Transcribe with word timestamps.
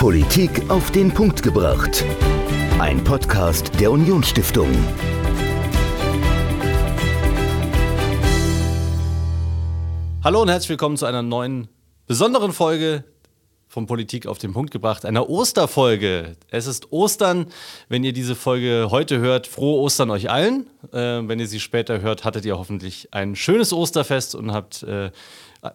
Politik 0.00 0.70
auf 0.70 0.90
den 0.92 1.12
Punkt 1.12 1.42
gebracht. 1.42 2.06
Ein 2.78 3.04
Podcast 3.04 3.78
der 3.78 3.92
Unionsstiftung. 3.92 4.70
Hallo 10.24 10.40
und 10.40 10.48
herzlich 10.48 10.70
willkommen 10.70 10.96
zu 10.96 11.04
einer 11.04 11.20
neuen 11.20 11.68
besonderen 12.06 12.54
Folge 12.54 13.04
von 13.68 13.86
Politik 13.86 14.26
auf 14.26 14.38
den 14.38 14.54
Punkt 14.54 14.70
gebracht, 14.70 15.04
einer 15.04 15.28
Osterfolge. 15.28 16.34
Es 16.48 16.66
ist 16.66 16.90
Ostern. 16.92 17.46
Wenn 17.90 18.02
ihr 18.02 18.14
diese 18.14 18.34
Folge 18.34 18.88
heute 18.90 19.18
hört, 19.18 19.46
frohe 19.46 19.80
Ostern 19.82 20.10
euch 20.10 20.30
allen. 20.30 20.70
Äh, 20.92 21.28
wenn 21.28 21.38
ihr 21.38 21.46
sie 21.46 21.60
später 21.60 22.00
hört, 22.00 22.24
hattet 22.24 22.46
ihr 22.46 22.58
hoffentlich 22.58 23.08
ein 23.12 23.36
schönes 23.36 23.74
Osterfest 23.74 24.34
und 24.34 24.50
habt 24.50 24.82
äh, 24.82 25.10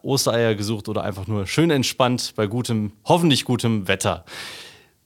Ostereier 0.04 0.56
gesucht 0.56 0.88
oder 0.90 1.04
einfach 1.04 1.28
nur 1.28 1.48
schön 1.48 1.72
entspannt 1.72 2.34
bei 2.36 2.48
gutem, 2.48 2.92
hoffentlich 3.06 3.46
gutem 3.46 3.88
Wetter. 3.88 4.26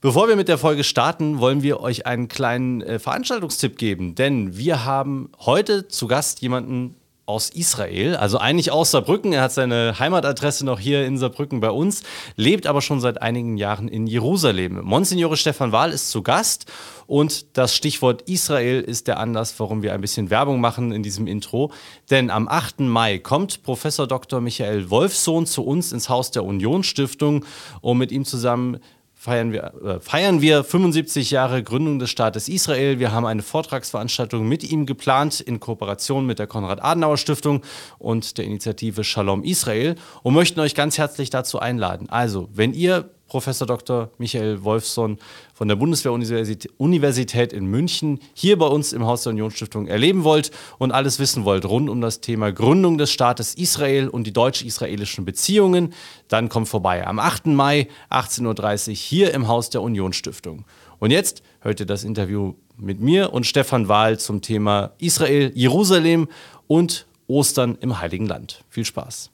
Bevor 0.00 0.28
wir 0.28 0.36
mit 0.36 0.48
der 0.48 0.56
Folge 0.56 0.82
starten, 0.82 1.40
wollen 1.40 1.62
wir 1.62 1.80
euch 1.80 2.06
einen 2.06 2.28
kleinen 2.28 2.80
äh, 2.80 2.98
Veranstaltungstipp 2.98 3.76
geben, 3.76 4.14
denn 4.14 4.56
wir 4.56 4.86
haben 4.86 5.30
heute 5.40 5.88
zu 5.88 6.06
Gast 6.06 6.40
jemanden, 6.40 6.96
aus 7.30 7.48
Israel, 7.48 8.16
also 8.16 8.38
eigentlich 8.38 8.72
aus 8.72 8.90
Saarbrücken. 8.90 9.32
Er 9.32 9.42
hat 9.42 9.52
seine 9.52 10.00
Heimatadresse 10.00 10.66
noch 10.66 10.80
hier 10.80 11.06
in 11.06 11.16
Saarbrücken 11.16 11.60
bei 11.60 11.70
uns, 11.70 12.02
lebt 12.34 12.66
aber 12.66 12.82
schon 12.82 13.00
seit 13.00 13.22
einigen 13.22 13.56
Jahren 13.56 13.86
in 13.86 14.08
Jerusalem. 14.08 14.80
Monsignore 14.82 15.36
Stefan 15.36 15.70
Wahl 15.70 15.92
ist 15.92 16.10
zu 16.10 16.22
Gast 16.22 16.66
und 17.06 17.56
das 17.56 17.76
Stichwort 17.76 18.22
Israel 18.22 18.80
ist 18.80 19.06
der 19.06 19.20
Anlass, 19.20 19.54
warum 19.58 19.82
wir 19.82 19.94
ein 19.94 20.00
bisschen 20.00 20.28
Werbung 20.28 20.60
machen 20.60 20.90
in 20.90 21.04
diesem 21.04 21.28
Intro. 21.28 21.70
Denn 22.10 22.30
am 22.30 22.48
8. 22.48 22.80
Mai 22.80 23.18
kommt 23.18 23.62
Professor 23.62 24.08
Dr. 24.08 24.40
Michael 24.40 24.90
Wolfsohn 24.90 25.46
zu 25.46 25.64
uns 25.64 25.92
ins 25.92 26.08
Haus 26.08 26.32
der 26.32 26.44
Union 26.44 26.82
Stiftung, 26.82 27.44
um 27.80 27.98
mit 27.98 28.10
ihm 28.10 28.24
zusammen 28.24 28.80
feiern 29.20 29.52
wir, 29.52 29.74
äh, 29.84 30.00
feiern 30.00 30.40
wir 30.40 30.64
75 30.64 31.30
Jahre 31.30 31.62
Gründung 31.62 31.98
des 31.98 32.08
Staates 32.08 32.48
Israel. 32.48 32.98
Wir 32.98 33.12
haben 33.12 33.26
eine 33.26 33.42
Vortragsveranstaltung 33.42 34.48
mit 34.48 34.64
ihm 34.64 34.86
geplant 34.86 35.40
in 35.40 35.60
Kooperation 35.60 36.24
mit 36.24 36.38
der 36.38 36.46
Konrad-Adenauer-Stiftung 36.46 37.62
und 37.98 38.38
der 38.38 38.46
Initiative 38.46 39.04
Shalom 39.04 39.44
Israel 39.44 39.96
und 40.22 40.32
möchten 40.32 40.58
euch 40.58 40.74
ganz 40.74 40.96
herzlich 40.96 41.28
dazu 41.28 41.58
einladen. 41.58 42.08
Also, 42.08 42.48
wenn 42.54 42.72
ihr 42.72 43.10
Professor 43.30 43.64
Dr. 43.64 44.10
Michael 44.18 44.64
Wolfson 44.64 45.18
von 45.54 45.68
der 45.68 45.76
Bundeswehr-Universität 45.76 47.52
in 47.52 47.64
München 47.64 48.18
hier 48.34 48.58
bei 48.58 48.66
uns 48.66 48.92
im 48.92 49.06
Haus 49.06 49.22
der 49.22 49.30
Unionsstiftung 49.30 49.86
erleben 49.86 50.24
wollt 50.24 50.50
und 50.78 50.90
alles 50.90 51.20
wissen 51.20 51.44
wollt 51.44 51.64
rund 51.64 51.88
um 51.88 52.00
das 52.00 52.20
Thema 52.20 52.50
Gründung 52.50 52.98
des 52.98 53.12
Staates 53.12 53.54
Israel 53.54 54.08
und 54.08 54.26
die 54.26 54.32
deutsch-israelischen 54.32 55.24
Beziehungen, 55.24 55.94
dann 56.26 56.48
kommt 56.48 56.68
vorbei 56.68 57.06
am 57.06 57.20
8. 57.20 57.46
Mai 57.46 57.86
18.30 58.10 58.88
Uhr 58.88 58.94
hier 58.96 59.32
im 59.32 59.46
Haus 59.46 59.70
der 59.70 59.80
Unionsstiftung. 59.82 60.64
Und 60.98 61.12
jetzt 61.12 61.42
hört 61.60 61.78
ihr 61.78 61.86
das 61.86 62.02
Interview 62.02 62.54
mit 62.76 63.00
mir 63.00 63.32
und 63.32 63.46
Stefan 63.46 63.86
Wahl 63.86 64.18
zum 64.18 64.42
Thema 64.42 64.90
Israel, 64.98 65.52
Jerusalem 65.54 66.28
und 66.66 67.06
Ostern 67.28 67.78
im 67.80 68.00
Heiligen 68.00 68.26
Land. 68.26 68.64
Viel 68.68 68.84
Spaß. 68.84 69.30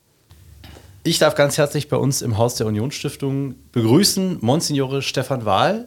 Ich 1.06 1.20
darf 1.20 1.36
ganz 1.36 1.56
herzlich 1.56 1.88
bei 1.88 1.96
uns 1.96 2.20
im 2.20 2.36
Haus 2.36 2.56
der 2.56 2.66
Unionsstiftung 2.66 3.54
begrüßen 3.70 4.38
Monsignore 4.40 5.02
Stefan 5.02 5.44
Wahl. 5.44 5.86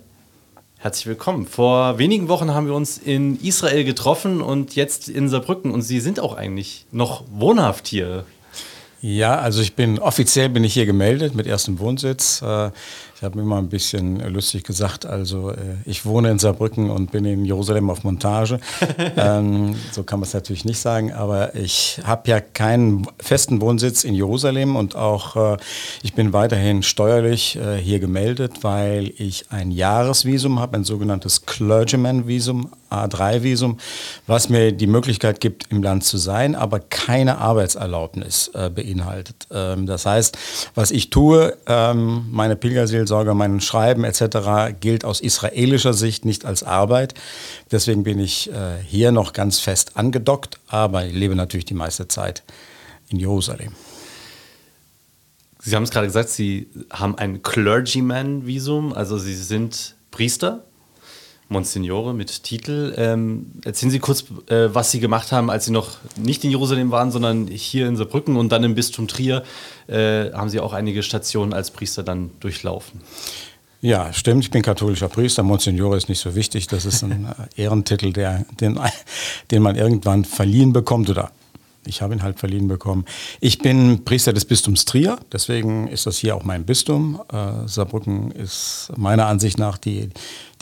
Herzlich 0.77 1.07
willkommen. 1.07 1.45
Vor 1.45 1.97
wenigen 1.97 2.29
Wochen 2.29 2.53
haben 2.53 2.67
wir 2.67 2.73
uns 2.73 2.97
in 2.97 3.37
Israel 3.41 3.83
getroffen 3.83 4.41
und 4.41 4.77
jetzt 4.77 5.09
in 5.09 5.27
Saarbrücken. 5.27 5.71
Und 5.71 5.81
Sie 5.81 5.99
sind 5.99 6.21
auch 6.21 6.37
eigentlich 6.37 6.85
noch 6.93 7.25
wohnhaft 7.29 7.89
hier. 7.89 8.23
Ja, 9.01 9.37
also 9.37 9.61
ich 9.61 9.75
bin 9.75 9.99
offiziell 9.99 10.47
bin 10.47 10.63
ich 10.63 10.73
hier 10.73 10.85
gemeldet 10.85 11.35
mit 11.35 11.47
erstem 11.47 11.79
Wohnsitz. 11.79 12.41
Ich 13.19 13.23
habe 13.25 13.37
mir 13.37 13.43
mal 13.43 13.57
ein 13.57 13.67
bisschen 13.67 14.21
lustig 14.33 14.63
gesagt, 14.63 15.05
also 15.05 15.51
äh, 15.51 15.75
ich 15.83 16.05
wohne 16.05 16.31
in 16.31 16.39
Saarbrücken 16.39 16.89
und 16.89 17.11
bin 17.11 17.25
in 17.25 17.43
Jerusalem 17.43 17.89
auf 17.89 18.05
Montage. 18.05 18.61
ähm, 19.17 19.75
so 19.91 20.03
kann 20.03 20.21
man 20.21 20.27
es 20.27 20.33
natürlich 20.33 20.63
nicht 20.63 20.79
sagen, 20.79 21.11
aber 21.11 21.53
ich 21.53 21.99
habe 22.05 22.29
ja 22.29 22.39
keinen 22.39 23.05
festen 23.19 23.59
Wohnsitz 23.59 24.05
in 24.05 24.15
Jerusalem 24.15 24.77
und 24.77 24.95
auch 24.95 25.35
äh, 25.35 25.57
ich 26.01 26.13
bin 26.13 26.31
weiterhin 26.31 26.81
steuerlich 26.81 27.57
äh, 27.57 27.75
hier 27.75 27.99
gemeldet, 27.99 28.59
weil 28.63 29.11
ich 29.17 29.47
ein 29.49 29.71
Jahresvisum 29.71 30.57
habe, 30.61 30.77
ein 30.77 30.85
sogenanntes 30.85 31.45
Clergyman-Visum, 31.45 32.69
A3-Visum, 32.91 33.77
was 34.27 34.49
mir 34.49 34.71
die 34.71 34.87
Möglichkeit 34.87 35.41
gibt, 35.41 35.71
im 35.71 35.81
Land 35.81 36.03
zu 36.03 36.17
sein, 36.17 36.55
aber 36.55 36.79
keine 36.79 37.39
Arbeitserlaubnis 37.39 38.51
äh, 38.53 38.69
beinhaltet. 38.69 39.47
Ähm, 39.51 39.87
das 39.87 40.05
heißt, 40.05 40.37
was 40.75 40.91
ich 40.91 41.09
tue, 41.09 41.57
ähm, 41.65 42.25
meine 42.29 42.55
Pilgerseele 42.55 42.99
Seelsorger, 42.99 43.33
mein 43.33 43.61
Schreiben 43.61 44.03
etc. 44.03 44.75
gilt 44.79 45.05
aus 45.05 45.21
israelischer 45.21 45.93
Sicht 45.93 46.25
nicht 46.25 46.45
als 46.45 46.63
Arbeit. 46.63 47.13
Deswegen 47.71 48.03
bin 48.03 48.19
ich 48.19 48.51
äh, 48.51 48.77
hier 48.85 49.11
noch 49.11 49.33
ganz 49.33 49.59
fest 49.59 49.95
angedockt, 49.95 50.59
aber 50.67 51.05
ich 51.05 51.13
lebe 51.13 51.35
natürlich 51.35 51.65
die 51.65 51.73
meiste 51.73 52.07
Zeit 52.07 52.43
in 53.09 53.19
Jerusalem. 53.19 53.73
Sie 55.61 55.75
haben 55.75 55.83
es 55.83 55.91
gerade 55.91 56.07
gesagt, 56.07 56.29
Sie 56.29 56.69
haben 56.91 57.17
ein 57.17 57.41
Clergyman-Visum, 57.43 58.93
also 58.93 59.17
Sie 59.17 59.35
sind 59.35 59.95
Priester, 60.11 60.63
Monsignore 61.49 62.13
mit 62.13 62.43
Titel. 62.43 62.93
Ähm, 62.95 63.47
erzählen 63.65 63.91
Sie 63.91 63.99
kurz, 63.99 64.25
äh, 64.47 64.73
was 64.73 64.91
Sie 64.91 64.99
gemacht 64.99 65.31
haben, 65.31 65.49
als 65.49 65.65
Sie 65.65 65.71
noch 65.71 65.97
nicht 66.15 66.43
in 66.43 66.51
Jerusalem 66.51 66.91
waren, 66.91 67.11
sondern 67.11 67.47
hier 67.47 67.87
in 67.87 67.97
Saarbrücken 67.97 68.37
und 68.37 68.51
dann 68.51 68.63
im 68.63 68.75
Bistum 68.75 69.07
Trier 69.07 69.43
äh, 69.87 70.31
haben 70.31 70.49
Sie 70.49 70.59
auch 70.59 70.73
einige 70.73 71.03
Stationen 71.03 71.53
als 71.53 71.71
Priester 71.71 72.03
dann 72.03 72.31
durchlaufen. 72.39 73.01
Ja, 73.81 74.11
stimmt. 74.13 74.43
Ich 74.43 74.51
bin 74.51 74.61
katholischer 74.61 75.07
Priester. 75.07 75.41
Monsignore 75.41 75.97
ist 75.97 76.09
nicht 76.09 76.19
so 76.19 76.35
wichtig. 76.35 76.67
Das 76.67 76.85
ist 76.85 77.01
ein 77.01 77.27
äh, 77.55 77.61
Ehrentitel, 77.61 78.13
der, 78.13 78.45
den, 78.59 78.79
den 79.51 79.61
man 79.61 79.75
irgendwann 79.75 80.25
verliehen 80.25 80.73
bekommt 80.73 81.09
oder 81.09 81.31
ich 81.85 82.01
habe 82.01 82.13
ihn 82.13 82.23
halt 82.23 82.39
verliehen 82.39 82.67
bekommen. 82.67 83.05
Ich 83.39 83.59
bin 83.59 84.03
Priester 84.05 84.33
des 84.33 84.45
Bistums 84.45 84.85
Trier, 84.85 85.17
deswegen 85.31 85.87
ist 85.87 86.05
das 86.05 86.17
hier 86.17 86.35
auch 86.35 86.43
mein 86.43 86.65
Bistum. 86.65 87.21
Äh, 87.31 87.67
Saarbrücken 87.67 88.31
ist 88.31 88.91
meiner 88.97 89.27
Ansicht 89.27 89.57
nach 89.57 89.77
die, 89.77 90.09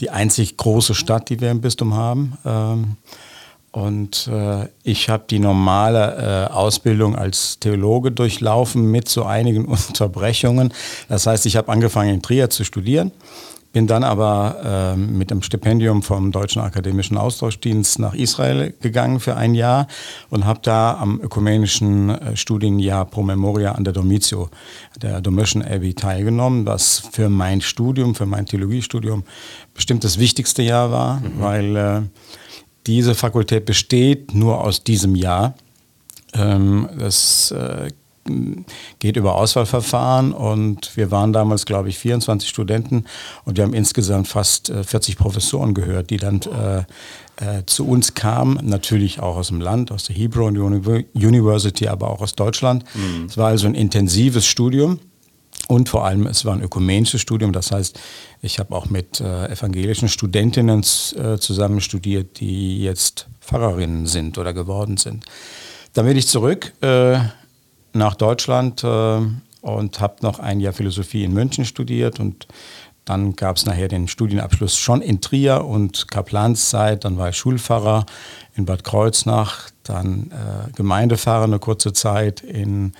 die 0.00 0.10
einzig 0.10 0.56
große 0.56 0.94
Stadt, 0.94 1.28
die 1.28 1.40
wir 1.40 1.50
im 1.50 1.60
Bistum 1.60 1.94
haben. 1.94 2.38
Ähm, 2.44 2.96
und 3.70 4.28
äh, 4.28 4.68
ich 4.82 5.08
habe 5.08 5.24
die 5.28 5.38
normale 5.38 6.48
äh, 6.48 6.52
Ausbildung 6.52 7.16
als 7.16 7.58
Theologe 7.60 8.10
durchlaufen 8.10 8.90
mit 8.90 9.08
so 9.08 9.24
einigen 9.24 9.64
Unterbrechungen. 9.66 10.72
Das 11.08 11.26
heißt, 11.26 11.46
ich 11.46 11.56
habe 11.56 11.70
angefangen 11.70 12.14
in 12.14 12.22
Trier 12.22 12.50
zu 12.50 12.64
studieren 12.64 13.12
bin 13.72 13.86
dann 13.86 14.02
aber 14.02 14.94
äh, 14.94 14.96
mit 14.96 15.30
dem 15.30 15.42
Stipendium 15.42 16.02
vom 16.02 16.32
Deutschen 16.32 16.62
Akademischen 16.62 17.18
Austauschdienst 17.18 17.98
nach 17.98 18.14
Israel 18.14 18.74
gegangen 18.80 19.20
für 19.20 19.36
ein 19.36 19.54
Jahr 19.54 19.86
und 20.30 20.46
habe 20.46 20.60
da 20.62 20.96
am 20.98 21.20
ökumenischen 21.20 22.10
äh, 22.10 22.36
Studienjahr 22.36 23.04
Pro 23.04 23.22
Memoria 23.22 23.72
an 23.72 23.84
der 23.84 23.92
Domitio, 23.92 24.48
der 25.00 25.20
Domitian 25.20 25.62
Abbey, 25.62 25.94
teilgenommen, 25.94 26.66
was 26.66 27.02
für 27.12 27.28
mein 27.28 27.60
Studium, 27.60 28.14
für 28.14 28.26
mein 28.26 28.46
Theologiestudium 28.46 29.24
bestimmt 29.74 30.02
das 30.02 30.18
wichtigste 30.18 30.62
Jahr 30.62 30.90
war, 30.90 31.20
mhm. 31.20 31.32
weil 31.38 31.76
äh, 31.76 32.00
diese 32.86 33.14
Fakultät 33.14 33.66
besteht 33.66 34.34
nur 34.34 34.64
aus 34.64 34.82
diesem 34.82 35.14
Jahr. 35.14 35.54
Ähm, 36.32 36.88
das 36.98 37.50
äh, 37.50 37.90
geht 38.98 39.16
über 39.16 39.34
Auswahlverfahren 39.36 40.32
und 40.32 40.96
wir 40.96 41.10
waren 41.10 41.32
damals, 41.32 41.66
glaube 41.66 41.88
ich, 41.88 41.98
24 41.98 42.48
Studenten 42.48 43.04
und 43.44 43.56
wir 43.56 43.64
haben 43.64 43.74
insgesamt 43.74 44.28
fast 44.28 44.72
40 44.72 45.14
äh, 45.14 45.18
Professoren 45.18 45.74
gehört, 45.74 46.10
die 46.10 46.16
dann 46.16 46.40
äh, 46.42 46.84
äh, 47.40 47.64
zu 47.66 47.86
uns 47.86 48.14
kamen, 48.14 48.58
natürlich 48.62 49.20
auch 49.20 49.36
aus 49.36 49.48
dem 49.48 49.60
Land, 49.60 49.92
aus 49.92 50.04
der 50.04 50.16
Hebrew 50.16 50.46
University, 50.46 51.88
aber 51.88 52.10
auch 52.10 52.20
aus 52.20 52.34
Deutschland. 52.34 52.84
Mhm. 52.94 53.26
Es 53.26 53.36
war 53.36 53.48
also 53.48 53.66
ein 53.66 53.74
intensives 53.74 54.46
Studium. 54.46 54.98
Und 55.66 55.88
vor 55.88 56.06
allem, 56.06 56.26
es 56.26 56.44
war 56.44 56.54
ein 56.54 56.62
ökumenisches 56.62 57.20
Studium, 57.20 57.52
das 57.52 57.72
heißt, 57.72 57.98
ich 58.40 58.58
habe 58.58 58.74
auch 58.74 58.86
mit 58.86 59.20
äh, 59.20 59.52
evangelischen 59.52 60.08
Studentinnen 60.08 60.80
äh, 60.80 61.36
zusammen 61.38 61.80
studiert, 61.80 62.40
die 62.40 62.82
jetzt 62.82 63.26
Pfarrerinnen 63.40 64.06
sind 64.06 64.38
oder 64.38 64.54
geworden 64.54 64.96
sind. 64.96 65.26
Dann 65.92 66.06
bin 66.06 66.16
ich 66.16 66.26
zurück 66.26 66.72
äh, 66.80 67.18
nach 67.92 68.14
Deutschland 68.14 68.84
äh, 68.84 69.20
und 69.60 70.00
habe 70.00 70.16
noch 70.22 70.38
ein 70.38 70.60
Jahr 70.60 70.72
Philosophie 70.72 71.24
in 71.24 71.32
München 71.32 71.64
studiert 71.64 72.20
und 72.20 72.46
dann 73.08 73.36
gab 73.36 73.56
es 73.56 73.64
nachher 73.64 73.88
den 73.88 74.06
Studienabschluss 74.06 74.76
schon 74.76 75.00
in 75.00 75.22
Trier 75.22 75.64
und 75.64 76.08
Kaplanszeit. 76.08 77.06
Dann 77.06 77.16
war 77.16 77.30
ich 77.30 77.36
Schulpfarrer 77.38 78.04
in 78.54 78.66
Bad 78.66 78.84
Kreuznach, 78.84 79.70
dann 79.82 80.30
äh, 80.30 80.70
Gemeindepfarrer 80.72 81.44
eine 81.44 81.58
kurze 81.58 81.94
Zeit 81.94 82.42
in 82.42 82.92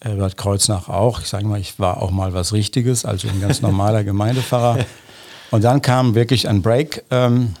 äh, 0.00 0.16
Bad 0.16 0.36
Kreuznach 0.36 0.88
auch. 0.88 1.20
Ich 1.20 1.28
sage 1.28 1.46
mal, 1.46 1.60
ich 1.60 1.78
war 1.78 2.02
auch 2.02 2.10
mal 2.10 2.34
was 2.34 2.52
Richtiges, 2.52 3.04
also 3.04 3.28
ein 3.28 3.40
ganz 3.40 3.62
normaler 3.62 4.02
Gemeindepfarrer. 4.04 4.84
Und 5.52 5.62
dann 5.62 5.82
kam 5.82 6.16
wirklich 6.16 6.48
ein 6.48 6.60
Break, 6.60 7.04
ähm, 7.12 7.54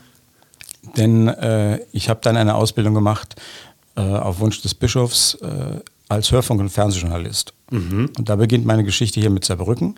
denn 0.96 1.28
äh, 1.28 1.78
ich 1.92 2.08
habe 2.08 2.18
dann 2.24 2.36
eine 2.36 2.56
Ausbildung 2.56 2.94
gemacht 2.94 3.36
äh, 3.96 4.00
auf 4.00 4.40
Wunsch 4.40 4.60
des 4.62 4.74
Bischofs 4.74 5.34
äh, 5.34 5.78
als 6.14 6.32
Hörfunk- 6.32 6.60
und 6.60 6.70
Fernsehjournalist. 6.70 7.52
Mhm. 7.70 8.10
Und 8.16 8.28
da 8.28 8.36
beginnt 8.36 8.64
meine 8.64 8.84
Geschichte 8.84 9.20
hier 9.20 9.30
mit 9.30 9.44
Saarbrücken. 9.44 9.96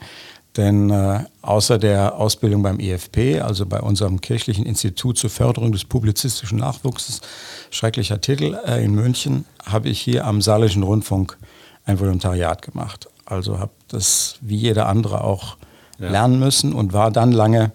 Denn 0.56 0.88
äh, 0.88 1.24
außer 1.42 1.78
der 1.78 2.16
Ausbildung 2.16 2.62
beim 2.62 2.80
IFP, 2.80 3.40
also 3.40 3.66
bei 3.66 3.80
unserem 3.80 4.20
kirchlichen 4.22 4.64
Institut 4.64 5.18
zur 5.18 5.28
Förderung 5.28 5.70
des 5.70 5.84
publizistischen 5.84 6.58
Nachwuchses, 6.58 7.20
schrecklicher 7.70 8.20
Titel, 8.20 8.56
äh, 8.66 8.82
in 8.82 8.94
München, 8.94 9.44
habe 9.64 9.90
ich 9.90 10.00
hier 10.00 10.24
am 10.24 10.40
Saarländischen 10.40 10.82
Rundfunk 10.82 11.36
ein 11.84 12.00
Volontariat 12.00 12.62
gemacht. 12.62 13.08
Also 13.26 13.58
habe 13.58 13.72
das 13.88 14.38
wie 14.40 14.56
jeder 14.56 14.88
andere 14.88 15.24
auch 15.24 15.58
ja. 15.98 16.10
lernen 16.10 16.38
müssen 16.38 16.72
und 16.72 16.94
war 16.94 17.10
dann 17.10 17.32
lange 17.32 17.72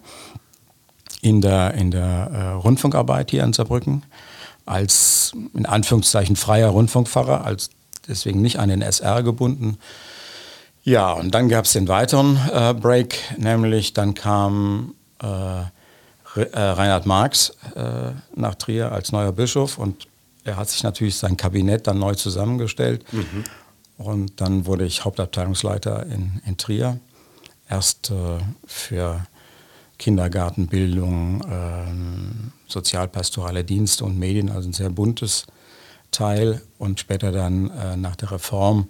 in 1.20 1.40
der, 1.40 1.74
in 1.74 1.92
der 1.92 2.30
äh, 2.32 2.48
Rundfunkarbeit 2.54 3.30
hier 3.30 3.44
in 3.44 3.52
Saarbrücken 3.52 4.02
als 4.66 5.32
in 5.54 5.66
Anführungszeichen 5.66 6.36
freier 6.36 6.68
Rundfunkpfarrer, 6.68 7.44
als 7.44 7.70
deswegen 8.08 8.42
nicht 8.42 8.58
an 8.58 8.68
den 8.68 8.82
SR 8.82 9.22
gebunden. 9.22 9.78
Ja, 10.84 11.12
und 11.12 11.32
dann 11.32 11.48
gab 11.48 11.64
es 11.64 11.72
den 11.72 11.88
weiteren 11.88 12.38
äh, 12.52 12.74
Break, 12.74 13.18
nämlich 13.38 13.92
dann 13.92 14.14
kam 14.14 14.94
äh, 15.22 15.60
äh, 15.60 16.58
Reinhard 16.58 17.06
Marx 17.06 17.52
äh, 17.76 18.12
nach 18.34 18.56
Trier 18.56 18.90
als 18.90 19.12
neuer 19.12 19.32
Bischof 19.32 19.78
und 19.78 20.08
er 20.44 20.56
hat 20.56 20.68
sich 20.68 20.82
natürlich 20.82 21.16
sein 21.16 21.36
Kabinett 21.36 21.86
dann 21.86 21.98
neu 21.98 22.14
zusammengestellt. 22.14 23.04
Mhm. 23.12 23.44
Und 23.98 24.40
dann 24.40 24.66
wurde 24.66 24.84
ich 24.84 25.04
Hauptabteilungsleiter 25.04 26.06
in, 26.06 26.40
in 26.44 26.56
Trier. 26.56 26.98
Erst 27.68 28.10
äh, 28.10 28.38
für 28.66 29.24
Kindergartenbildung, 29.98 31.44
ähm, 31.48 32.52
sozialpastorale 32.66 33.62
Dienste 33.62 34.04
und 34.04 34.18
Medien, 34.18 34.50
also 34.50 34.68
ein 34.68 34.72
sehr 34.72 34.90
buntes 34.90 35.46
Teil. 36.12 36.62
Und 36.78 37.00
später 37.00 37.32
dann 37.32 37.70
äh, 37.70 37.96
nach 37.96 38.16
der 38.16 38.30
Reform 38.30 38.88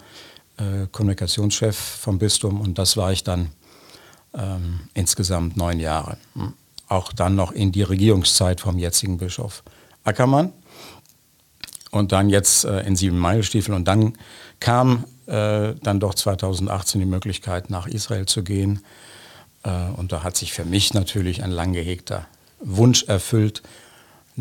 äh, 0.58 0.86
Kommunikationschef 0.90 1.76
vom 1.76 2.18
Bistum. 2.18 2.60
Und 2.60 2.78
das 2.78 2.96
war 2.96 3.12
ich 3.12 3.24
dann 3.24 3.50
ähm, 4.34 4.80
insgesamt 4.94 5.56
neun 5.56 5.80
Jahre. 5.80 6.18
Hm. 6.34 6.52
Auch 6.88 7.12
dann 7.12 7.34
noch 7.34 7.52
in 7.52 7.72
die 7.72 7.82
Regierungszeit 7.82 8.60
vom 8.60 8.78
jetzigen 8.78 9.16
Bischof 9.16 9.62
Ackermann. 10.04 10.52
Und 11.90 12.12
dann 12.12 12.28
jetzt 12.28 12.64
äh, 12.64 12.80
in 12.80 12.96
sieben 12.96 13.18
Meilestiefeln. 13.18 13.76
Und 13.76 13.86
dann 13.86 14.18
kam 14.60 15.04
äh, 15.26 15.74
dann 15.82 16.00
doch 16.00 16.14
2018 16.14 17.00
die 17.00 17.06
Möglichkeit, 17.06 17.70
nach 17.70 17.86
Israel 17.86 18.26
zu 18.26 18.42
gehen. 18.42 18.80
Äh, 19.62 19.70
und 19.96 20.12
da 20.12 20.22
hat 20.22 20.36
sich 20.36 20.52
für 20.52 20.64
mich 20.64 20.94
natürlich 20.94 21.42
ein 21.42 21.50
lang 21.50 21.72
gehegter 21.72 22.26
Wunsch 22.60 23.04
erfüllt, 23.04 23.62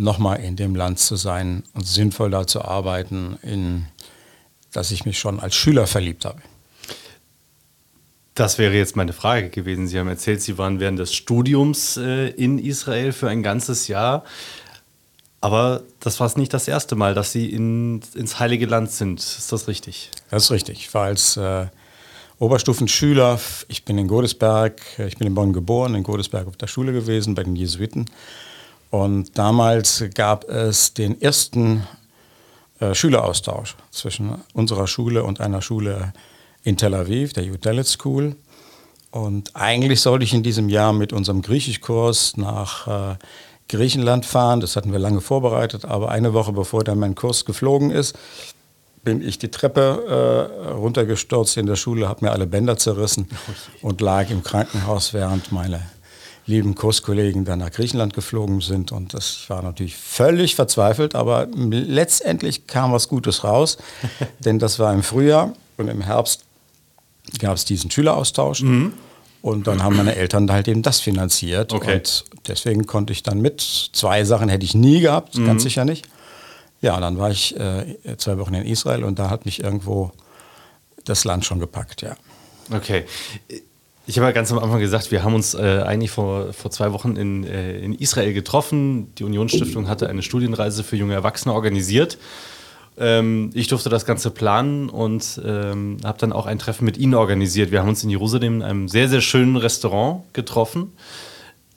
nochmal 0.02 0.40
in 0.42 0.56
dem 0.56 0.76
Land 0.76 1.00
zu 1.00 1.16
sein 1.16 1.64
und 1.74 1.88
sinnvoll 1.88 2.30
da 2.30 2.46
zu 2.46 2.64
arbeiten, 2.64 3.38
in 3.42 3.88
dass 4.72 4.92
ich 4.92 5.06
mich 5.06 5.20
schon 5.20 5.40
als 5.40 5.56
Schüler 5.56 5.88
verliebt 5.88 6.26
habe. 6.26 6.42
Das 8.34 8.58
wäre 8.58 8.74
jetzt 8.74 8.96
meine 8.96 9.14
Frage 9.14 9.50
gewesen. 9.50 9.88
Sie 9.88 10.00
haben 10.00 10.08
erzählt, 10.08 10.42
Sie 10.42 10.58
waren 10.58 10.80
während 10.80 10.98
des 10.98 11.14
Studiums 11.14 11.98
äh, 11.98 12.30
in 12.30 12.58
Israel 12.58 13.12
für 13.12 13.30
ein 13.30 13.44
ganzes 13.44 13.88
Jahr. 13.88 14.24
Aber 15.42 15.84
das 16.00 16.20
war 16.20 16.28
es 16.28 16.38
nicht 16.38 16.54
das 16.54 16.68
erste 16.68 16.96
Mal, 16.96 17.14
dass 17.14 17.32
Sie 17.34 17.50
in, 17.50 18.00
ins 18.16 18.40
Heilige 18.40 18.68
Land 18.68 18.92
sind. 18.92 19.20
Ist 19.20 19.52
das 19.52 19.68
richtig? 19.68 20.12
Das 20.30 20.44
ist 20.44 20.52
richtig. 20.52 20.80
Ich 20.80 20.94
war 20.94 21.06
als 21.06 21.36
äh, 21.36 21.66
Oberstufenschüler, 22.40 23.40
ich 23.68 23.84
bin 23.84 23.98
in 23.98 24.08
Godesberg, 24.08 24.82
ich 24.98 25.18
bin 25.18 25.28
in 25.28 25.36
Bonn 25.36 25.52
geboren, 25.52 25.94
in 25.96 26.04
Godesberg 26.04 26.48
auf 26.48 26.58
der 26.58 26.68
Schule 26.68 26.94
gewesen, 26.94 27.36
bei 27.36 27.44
den 27.44 27.56
Jesuiten. 27.56 28.06
Und 28.92 29.38
damals 29.38 30.04
gab 30.14 30.48
es 30.50 30.94
den 30.94 31.20
ersten 31.22 31.88
äh, 32.80 32.94
Schüleraustausch 32.94 33.76
zwischen 33.90 34.36
unserer 34.54 34.86
Schule 34.86 35.24
und 35.24 35.40
einer 35.40 35.62
Schule 35.62 36.14
in 36.64 36.78
Tel 36.78 36.94
Aviv, 36.94 37.34
der 37.34 37.46
Udelet 37.46 37.88
School. 37.88 38.36
Und 39.10 39.56
eigentlich 39.56 40.02
sollte 40.02 40.26
ich 40.26 40.34
in 40.34 40.44
diesem 40.44 40.68
Jahr 40.70 40.92
mit 40.94 41.14
unserem 41.14 41.42
Griechischkurs 41.42 42.36
nach 42.36 43.14
äh, 43.14 43.16
Griechenland 43.70 44.26
fahren. 44.26 44.60
Das 44.60 44.76
hatten 44.76 44.92
wir 44.92 45.00
lange 45.00 45.22
vorbereitet, 45.22 45.86
aber 45.86 46.10
eine 46.10 46.34
Woche 46.34 46.52
bevor 46.52 46.84
dann 46.84 47.00
mein 47.00 47.16
Kurs 47.16 47.46
geflogen 47.46 47.92
ist, 47.92 48.18
bin 49.04 49.26
ich 49.26 49.40
die 49.40 49.50
Treppe 49.50 50.60
äh, 50.68 50.72
runtergestürzt 50.72 51.56
in 51.58 51.66
der 51.66 51.78
Schule, 51.78 52.10
habe 52.10 52.26
mir 52.26 52.32
alle 52.32 52.46
Bänder 52.46 52.78
zerrissen 52.78 53.30
oh 53.84 53.88
und 53.88 54.02
lag 54.02 54.30
im 54.30 54.44
Krankenhaus, 54.44 55.14
während 55.14 55.52
meine 55.52 55.82
lieben 56.52 56.76
Kurskollegen 56.76 57.46
dann 57.46 57.60
nach 57.60 57.72
Griechenland 57.72 58.14
geflogen 58.14 58.62
sind. 58.62 58.92
Und 58.92 59.14
das 59.14 59.46
war 59.48 59.64
natürlich 59.64 59.96
völlig 59.96 60.56
verzweifelt, 60.56 61.16
aber 61.16 61.48
letztendlich 61.56 62.68
kam 62.68 62.92
was 62.92 63.08
Gutes 63.08 63.44
raus, 63.44 63.78
denn 64.40 64.60
das 64.60 64.78
war 64.78 64.94
im 64.94 65.02
Frühjahr 65.02 65.54
und 65.78 65.88
im 65.88 66.02
Herbst 66.02 66.44
gab 67.40 67.56
es 67.56 67.66
diesen 67.66 67.90
Schüleraustausch. 67.90 68.62
Mhm. 68.62 68.94
Und 69.42 69.66
dann 69.66 69.82
haben 69.82 69.98
meine 69.98 70.16
Eltern 70.16 70.52
halt 70.52 70.68
eben 70.68 70.84
das 70.84 71.00
finanziert. 71.00 71.74
Okay. 71.74 71.96
Und 71.96 72.26
deswegen 72.48 72.86
konnte 72.86 73.12
ich 73.12 73.24
dann 73.24 73.42
mit. 73.42 73.62
Zwei 73.92 74.24
Sachen 74.24 74.50
hätte 74.50 74.66
ich 74.66 74.76
nie 74.76 75.00
gehabt, 75.00 75.36
mhm. 75.36 75.48
ganz 75.48 75.64
sicher 75.64 75.84
nicht. 75.84 76.06
Ja, 76.82 77.00
dann 77.00 77.18
war 77.18 77.32
ich 77.32 77.56
äh, 77.58 77.96
zwei 78.18 78.38
Wochen 78.38 78.54
in 78.54 78.66
Israel 78.66 79.04
und 79.04 79.18
da 79.18 79.30
hat 79.30 79.46
mich 79.46 79.64
irgendwo 79.64 80.12
das 81.06 81.24
Land 81.24 81.46
schon 81.46 81.60
gepackt, 81.60 82.02
ja. 82.02 82.16
Okay. 82.72 83.06
Ich 84.08 84.18
habe 84.18 84.28
ja 84.28 84.32
ganz 84.32 84.52
am 84.52 84.60
Anfang 84.60 84.80
gesagt, 84.80 85.12
wir 85.12 85.24
haben 85.24 85.36
uns 85.36 85.54
äh, 85.54 85.84
eigentlich 85.86 86.12
vor, 86.12 86.54
vor 86.54 86.72
zwei 86.72 86.92
Wochen 86.92 87.16
in, 87.16 87.44
äh, 87.44 87.80
in 87.80 87.94
Israel 87.94 88.34
getroffen. 88.34 89.14
Die 89.16 89.24
Unionsstiftung 89.24 89.88
hatte 89.88 90.10
eine 90.10 90.24
Studienreise 90.24 90.84
für 90.84 90.96
junge 90.96 91.14
Erwachsene 91.14 91.54
organisiert. 91.54 92.18
Ähm, 92.98 93.52
ich 93.54 93.68
durfte 93.68 93.90
das 93.90 94.06
Ganze 94.06 94.32
planen 94.32 94.90
und 94.90 95.40
ähm, 95.46 95.98
habe 96.04 96.18
dann 96.18 96.34
auch 96.34 96.46
ein 96.46 96.60
Treffen 96.60 96.84
mit 96.86 96.98
Ihnen 96.98 97.14
organisiert. 97.14 97.72
Wir 97.72 97.80
haben 97.80 97.90
uns 97.90 98.04
in 98.04 98.10
Jerusalem 98.10 98.56
in 98.56 98.62
einem 98.64 98.88
sehr, 98.88 99.08
sehr 99.08 99.22
schönen 99.22 99.56
Restaurant 99.56 100.24
getroffen. 100.34 100.94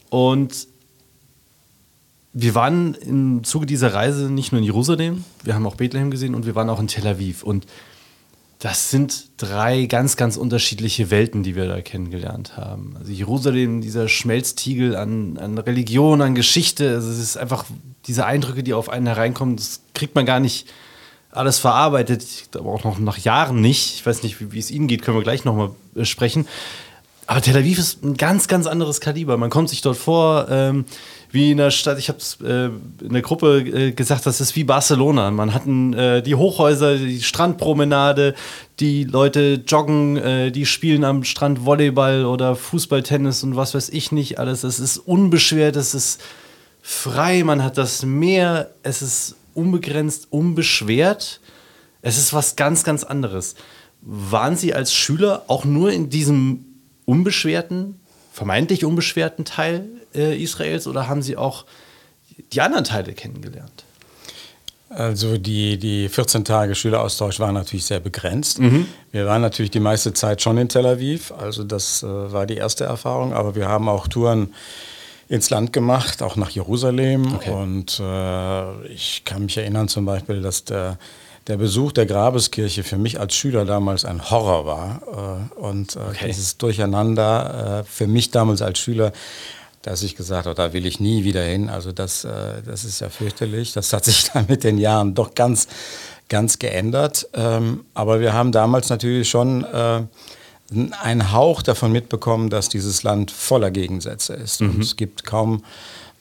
Und 0.09 0.67
wir 2.33 2.55
waren 2.55 2.95
im 2.95 3.45
Zuge 3.45 3.67
dieser 3.67 3.95
Reise 3.95 4.31
nicht 4.31 4.51
nur 4.51 4.59
in 4.59 4.65
Jerusalem, 4.65 5.25
wir 5.45 5.55
haben 5.55 5.67
auch 5.67 5.77
Bethlehem 5.77 6.11
gesehen 6.11 6.35
und 6.35 6.47
wir 6.47 6.55
waren 6.57 6.69
auch 6.69 6.81
in 6.81 6.89
Tel 6.89 7.07
Aviv. 7.07 7.45
Und 7.45 7.67
das 8.59 8.91
sind 8.91 9.31
drei 9.37 9.87
ganz, 9.87 10.17
ganz 10.17 10.37
unterschiedliche 10.37 11.11
Welten, 11.11 11.43
die 11.43 11.55
wir 11.57 11.67
da 11.67 11.81
kennengelernt 11.83 12.57
haben. 12.57 12.97
Also 12.99 13.13
Jerusalem, 13.13 13.81
dieser 13.81 14.09
Schmelztiegel 14.09 14.97
an, 14.97 15.37
an 15.39 15.59
Religion, 15.59 16.23
an 16.23 16.35
Geschichte. 16.35 16.91
Also 16.91 17.11
es 17.11 17.19
ist 17.19 17.37
einfach 17.37 17.65
diese 18.07 18.27
Eindrücke, 18.27 18.63
die 18.63 18.75
auf 18.75 18.89
einen 18.89 19.07
hereinkommen, 19.07 19.57
das 19.57 19.81
kriegt 19.93 20.15
man 20.15 20.25
gar 20.25 20.41
nicht 20.41 20.67
alles 21.31 21.59
verarbeitet, 21.59 22.25
aber 22.55 22.71
auch 22.71 22.85
noch 22.85 22.99
nach 22.99 23.19
Jahren 23.19 23.61
nicht. 23.61 23.97
Ich 23.97 24.07
weiß 24.07 24.23
nicht, 24.23 24.41
wie, 24.41 24.53
wie 24.53 24.59
es 24.59 24.71
Ihnen 24.71 24.87
geht, 24.87 25.03
können 25.03 25.17
wir 25.17 25.25
gleich 25.25 25.45
nochmal 25.45 25.73
äh, 25.97 26.05
sprechen. 26.05 26.47
Aber 27.27 27.41
Tel 27.41 27.57
Aviv 27.57 27.79
ist 27.79 28.05
ein 28.05 28.17
ganz, 28.17 28.49
ganz 28.49 28.67
anderes 28.67 29.01
Kaliber. 29.01 29.37
Man 29.37 29.51
kommt 29.51 29.71
sich 29.71 29.81
dort 29.81 29.97
vor, 29.97 30.47
ähm, 30.51 30.85
wie 31.35 31.51
in 31.51 31.59
der 31.59 31.73
Stadt, 31.73 31.99
ich 31.99 32.09
habe 32.09 32.19
es 32.19 32.39
äh, 32.41 32.67
in 32.67 33.13
der 33.13 33.23
Gruppe 33.23 33.59
äh, 33.59 33.93
gesagt, 33.93 34.25
das 34.25 34.41
ist 34.41 34.55
wie 34.55 34.65
Barcelona. 34.65 35.31
Man 35.33 35.53
hat 35.53 35.67
äh, 35.67 36.23
die 36.23 36.37
Hochhäuser, 36.37 36.97
die 36.97 37.21
Strandpromenade, 37.21 38.35
die 38.79 39.05
Leute 39.05 39.63
joggen, 39.67 40.17
äh, 40.17 40.53
die 40.53 40.65
spielen 40.65 41.05
am 41.05 41.25
Strand 41.25 41.65
Volleyball 41.65 42.25
oder 42.25 42.55
Fußball, 42.55 43.03
Tennis 43.03 43.43
und 43.43 43.57
was 43.57 43.75
weiß 43.75 43.89
ich 43.91 44.13
nicht 44.13 44.39
alles. 44.39 44.63
Es 44.63 44.79
ist 44.79 44.97
unbeschwert, 44.97 45.75
es 45.75 45.95
ist 45.95 46.23
frei, 46.81 47.43
man 47.43 47.65
hat 47.65 47.79
das 47.79 48.05
Meer, 48.05 48.71
es 48.85 49.03
ist 49.03 49.37
unbegrenzt, 49.55 50.29
unbeschwert. 50.31 51.41
Es 52.01 52.17
ist 52.17 52.33
was 52.33 52.55
ganz, 52.55 52.85
ganz 52.85 53.03
anderes. 53.03 53.57
Waren 54.03 54.57
Sie 54.57 54.73
als 54.73 54.95
Schüler 54.95 55.45
auch 55.49 55.65
nur 55.65 55.91
in 55.91 56.11
diesem 56.11 56.67
unbeschwerten, 57.07 57.99
vermeintlich 58.35 58.85
unbeschwerten 58.85 59.45
Teil 59.45 59.87
äh, 60.13 60.37
Israels 60.43 60.89
oder 60.89 61.07
haben 61.07 61.23
Sie 61.23 61.37
auch 61.37 61.67
die 62.53 62.61
anderen 62.61 62.83
Teile 62.83 63.13
kennengelernt? 63.13 63.85
Also 64.89 65.39
die, 65.39 65.79
die 65.79 66.09
14 66.09 66.45
Tage 66.45 66.75
Schüleraustausch 66.75 67.39
waren 67.39 67.55
natürlich 67.55 67.85
sehr 67.85 68.01
begrenzt. 68.01 68.59
Mhm. 68.59 68.89
Wir 69.13 69.27
waren 69.27 69.41
natürlich 69.41 69.71
die 69.71 69.79
meiste 69.79 70.13
Zeit 70.15 70.43
schon 70.43 70.59
in 70.59 70.69
Tel 70.69 70.85
Aviv, 70.85 71.31
also 71.31 71.63
das 71.63 72.03
äh, 72.03 72.07
war 72.07 72.47
die 72.47 72.57
erste 72.57 72.85
Erfahrung, 72.85 73.33
aber 73.33 73.55
wir 73.55 73.69
haben 73.69 73.89
auch 73.89 74.09
Touren 74.09 74.53
ins 75.29 75.51
Land 75.51 75.73
gemacht, 75.73 76.21
auch 76.21 76.35
nach 76.35 76.51
Jerusalem. 76.51 77.37
Okay. 77.37 77.51
Und 77.53 78.01
äh, 78.01 78.87
ich 78.89 79.23
kann 79.25 79.45
mich 79.45 79.57
erinnern 79.57 79.87
zum 79.87 80.07
Beispiel, 80.07 80.43
dass 80.43 80.65
der 80.65 80.99
der 81.47 81.59
Besuch 81.59 81.93
der 81.93 82.07
Grabeskirche 82.07 82.83
für 82.83 82.97
mich 82.97 83.21
als 83.21 83.35
Schüler 83.35 83.65
damals 83.65 84.05
ein 84.05 84.31
Horror 84.31 84.67
war. 84.67 85.49
Äh, 85.57 85.59
und 85.59 85.97
äh, 85.97 86.01
okay. 86.01 86.27
dieses 86.29 86.57
Durcheinander 86.57 87.81
äh, 87.81 87.85
für 87.85 88.07
mich 88.07 88.31
damals 88.31 88.63
als 88.63 88.79
Schüler, 88.79 89.13
dass 89.83 90.03
ich 90.03 90.17
gesagt 90.17 90.47
habe, 90.47 90.55
da 90.55 90.73
will 90.73 90.87
ich 90.87 91.01
nie 91.01 91.25
wieder 91.25 91.43
hin. 91.43 91.69
Also 91.69 91.93
das, 91.93 92.23
das 92.23 92.85
ist 92.85 93.01
ja 93.01 93.11
fürchterlich. 93.11 93.75
Das 93.75 93.93
hat 93.93 94.07
sich 94.07 94.31
dann 94.33 94.47
mit 94.49 94.65
den 94.65 94.79
Jahren 94.79 95.15
doch 95.15 95.35
ganz, 95.35 95.69
ganz 96.31 96.59
geändert. 96.59 97.29
Ähm, 97.35 97.85
aber 97.93 98.21
wir 98.21 98.33
haben 98.33 98.51
damals 98.51 98.89
natürlich 98.89 99.29
schon 99.29 99.67
einen 101.03 101.33
Hauch 101.33 101.61
davon 101.61 101.93
mitbekommen, 101.93 102.49
dass 102.49 102.71
dieses 102.71 103.03
Land 103.03 103.31
voller 103.31 103.71
Gegensätze 103.71 104.33
ist. 104.33 104.63
Mhm. 104.63 104.71
Und 104.71 104.83
es 104.83 104.97
gibt 104.97 105.25
kaum 105.25 105.63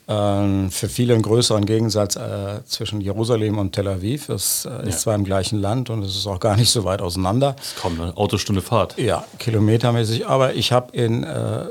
Ähm, 0.05 0.69
für 0.69 0.89
viele 0.89 1.13
einen 1.13 1.21
größeren 1.21 1.65
Gegensatz 1.65 2.17
äh, 2.17 2.63
zwischen 2.65 2.99
Jerusalem 2.99 3.57
und 3.57 3.71
Tel 3.71 3.87
Aviv. 3.87 4.27
Es 4.27 4.65
äh, 4.65 4.89
ist 4.89 5.01
zwar 5.01 5.15
im 5.15 5.23
gleichen 5.23 5.61
Land 5.61 5.89
und 5.89 6.03
es 6.03 6.15
ist 6.17 6.27
auch 6.27 6.41
gar 6.41 6.57
nicht 6.57 6.71
so 6.71 6.83
weit 6.83 7.01
auseinander. 7.01 7.55
Ist 7.61 7.77
kaum 7.77 7.99
eine 7.99 8.17
Autostunde 8.17 8.61
Fahrt. 8.61 8.97
Ja, 8.97 9.23
kilometermäßig. 9.39 10.27
Aber 10.27 10.55
ich 10.55 10.73
habe 10.73 10.95
in, 10.95 11.23
äh, 11.23 11.65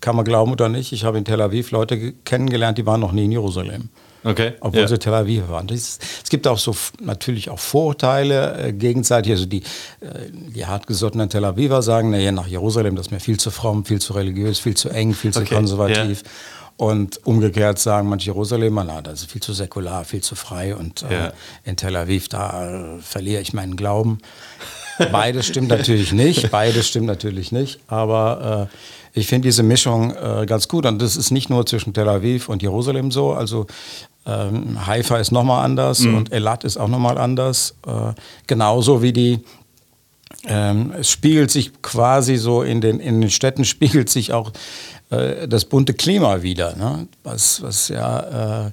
kann 0.00 0.16
man 0.16 0.26
glauben 0.26 0.52
oder 0.52 0.68
nicht, 0.68 0.92
ich 0.92 1.04
habe 1.04 1.16
in 1.16 1.24
Tel 1.24 1.40
Aviv 1.40 1.70
Leute 1.70 2.12
kennengelernt, 2.24 2.76
die 2.76 2.84
waren 2.84 3.00
noch 3.00 3.12
nie 3.12 3.24
in 3.24 3.32
Jerusalem. 3.32 3.88
Okay. 4.24 4.52
Obwohl 4.60 4.82
ja. 4.82 4.88
sie 4.88 4.98
Tel 4.98 5.14
Aviv 5.14 5.48
waren. 5.48 5.68
Das, 5.68 5.98
es 6.22 6.28
gibt 6.28 6.46
auch 6.46 6.58
so 6.58 6.74
natürlich 7.00 7.50
auch 7.50 7.58
Vorurteile 7.58 8.58
äh, 8.58 8.72
gegenseitig. 8.72 9.32
Also 9.32 9.46
die, 9.46 9.62
äh, 10.00 10.30
die 10.30 10.66
hartgesottenen 10.66 11.30
Tel 11.30 11.44
Aviver 11.44 11.82
sagen, 11.82 12.10
naja, 12.10 12.32
nach 12.32 12.48
Jerusalem, 12.48 12.96
das 12.96 13.06
ist 13.06 13.12
mir 13.12 13.20
viel 13.20 13.38
zu 13.38 13.50
fromm, 13.50 13.84
viel 13.84 14.00
zu 14.00 14.12
religiös, 14.12 14.58
viel 14.58 14.76
zu 14.76 14.88
eng, 14.90 15.14
viel 15.14 15.32
zu 15.32 15.40
Okay, 15.40 15.54
konservativ. 15.54 16.22
ja. 16.22 16.30
Und 16.78 17.26
umgekehrt 17.26 17.78
sagen 17.80 18.08
manche 18.08 18.26
Jerusalemer, 18.26 18.84
na, 18.84 19.02
das 19.02 19.22
ist 19.22 19.32
viel 19.32 19.42
zu 19.42 19.52
säkular, 19.52 20.04
viel 20.04 20.22
zu 20.22 20.36
frei. 20.36 20.74
Und 20.76 21.02
äh, 21.02 21.12
Ja. 21.12 21.32
in 21.64 21.76
Tel 21.76 21.94
Aviv, 21.96 22.28
da 22.28 22.96
äh, 22.96 23.00
verliere 23.00 23.42
ich 23.42 23.52
meinen 23.52 23.76
Glauben. 23.76 24.18
Beides 25.12 25.46
stimmt 25.46 25.68
natürlich 25.68 26.12
nicht, 26.12 26.50
beides 26.50 26.88
stimmt 26.88 27.06
natürlich 27.06 27.52
nicht, 27.52 27.78
aber 27.86 28.68
äh, 29.14 29.18
ich 29.18 29.26
finde 29.28 29.46
diese 29.48 29.62
Mischung 29.62 30.12
äh, 30.14 30.44
ganz 30.46 30.66
gut 30.66 30.86
und 30.86 31.00
das 31.00 31.16
ist 31.16 31.30
nicht 31.30 31.50
nur 31.50 31.64
zwischen 31.66 31.92
Tel 31.94 32.08
Aviv 32.08 32.48
und 32.48 32.62
Jerusalem 32.62 33.12
so, 33.12 33.32
also 33.32 33.66
ähm, 34.26 34.86
Haifa 34.86 35.18
ist 35.18 35.30
nochmal 35.30 35.64
anders 35.64 36.00
und 36.04 36.32
Elat 36.32 36.64
ist 36.64 36.78
auch 36.78 36.88
nochmal 36.88 37.16
anders, 37.16 37.76
äh, 37.86 38.12
genauso 38.48 39.00
wie 39.00 39.12
die, 39.12 39.38
ähm, 40.46 40.92
es 40.98 41.10
spiegelt 41.10 41.50
sich 41.52 41.80
quasi 41.80 42.36
so 42.36 42.62
in 42.62 42.80
den, 42.80 42.98
in 43.00 43.20
den 43.20 43.30
Städten, 43.30 43.64
spiegelt 43.64 44.08
sich 44.10 44.32
auch 44.32 44.50
äh, 45.10 45.48
das 45.48 45.64
bunte 45.64 45.94
Klima 45.94 46.42
wieder, 46.42 46.76
ne? 46.76 47.08
was, 47.22 47.62
was 47.62 47.88
ja... 47.88 48.66
Äh, 48.66 48.70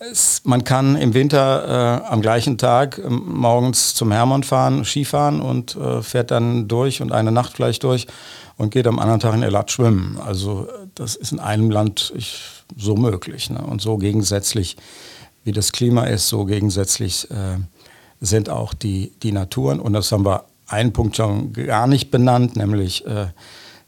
es, 0.00 0.42
man 0.44 0.64
kann 0.64 0.96
im 0.96 1.12
Winter 1.12 2.02
äh, 2.02 2.10
am 2.10 2.22
gleichen 2.22 2.56
Tag 2.56 2.98
äh, 2.98 3.08
morgens 3.08 3.94
zum 3.94 4.10
Hermann 4.10 4.42
fahren, 4.42 4.84
Skifahren 4.84 5.40
und 5.40 5.76
äh, 5.76 6.02
fährt 6.02 6.30
dann 6.30 6.68
durch 6.68 7.02
und 7.02 7.12
eine 7.12 7.30
Nacht 7.30 7.52
vielleicht 7.52 7.84
durch 7.84 8.06
und 8.56 8.70
geht 8.70 8.86
am 8.86 8.98
anderen 8.98 9.20
Tag 9.20 9.34
in 9.34 9.42
Elat 9.42 9.70
schwimmen. 9.70 10.18
Also 10.24 10.66
äh, 10.68 10.86
das 10.94 11.16
ist 11.16 11.32
in 11.32 11.38
einem 11.38 11.70
Land 11.70 12.12
ich, 12.16 12.40
so 12.76 12.96
möglich. 12.96 13.50
Ne? 13.50 13.60
Und 13.60 13.82
so 13.82 13.98
gegensätzlich, 13.98 14.78
wie 15.44 15.52
das 15.52 15.70
Klima 15.70 16.04
ist, 16.04 16.28
so 16.28 16.44
gegensätzlich 16.44 17.28
sind 18.20 18.50
auch 18.50 18.74
die, 18.74 19.12
die 19.22 19.32
Naturen. 19.32 19.80
Und 19.80 19.94
das 19.94 20.12
haben 20.12 20.26
wir 20.26 20.44
einen 20.66 20.92
Punkt 20.92 21.16
schon 21.16 21.54
gar 21.54 21.86
nicht 21.86 22.10
benannt, 22.10 22.56
nämlich 22.56 23.06
äh, 23.06 23.28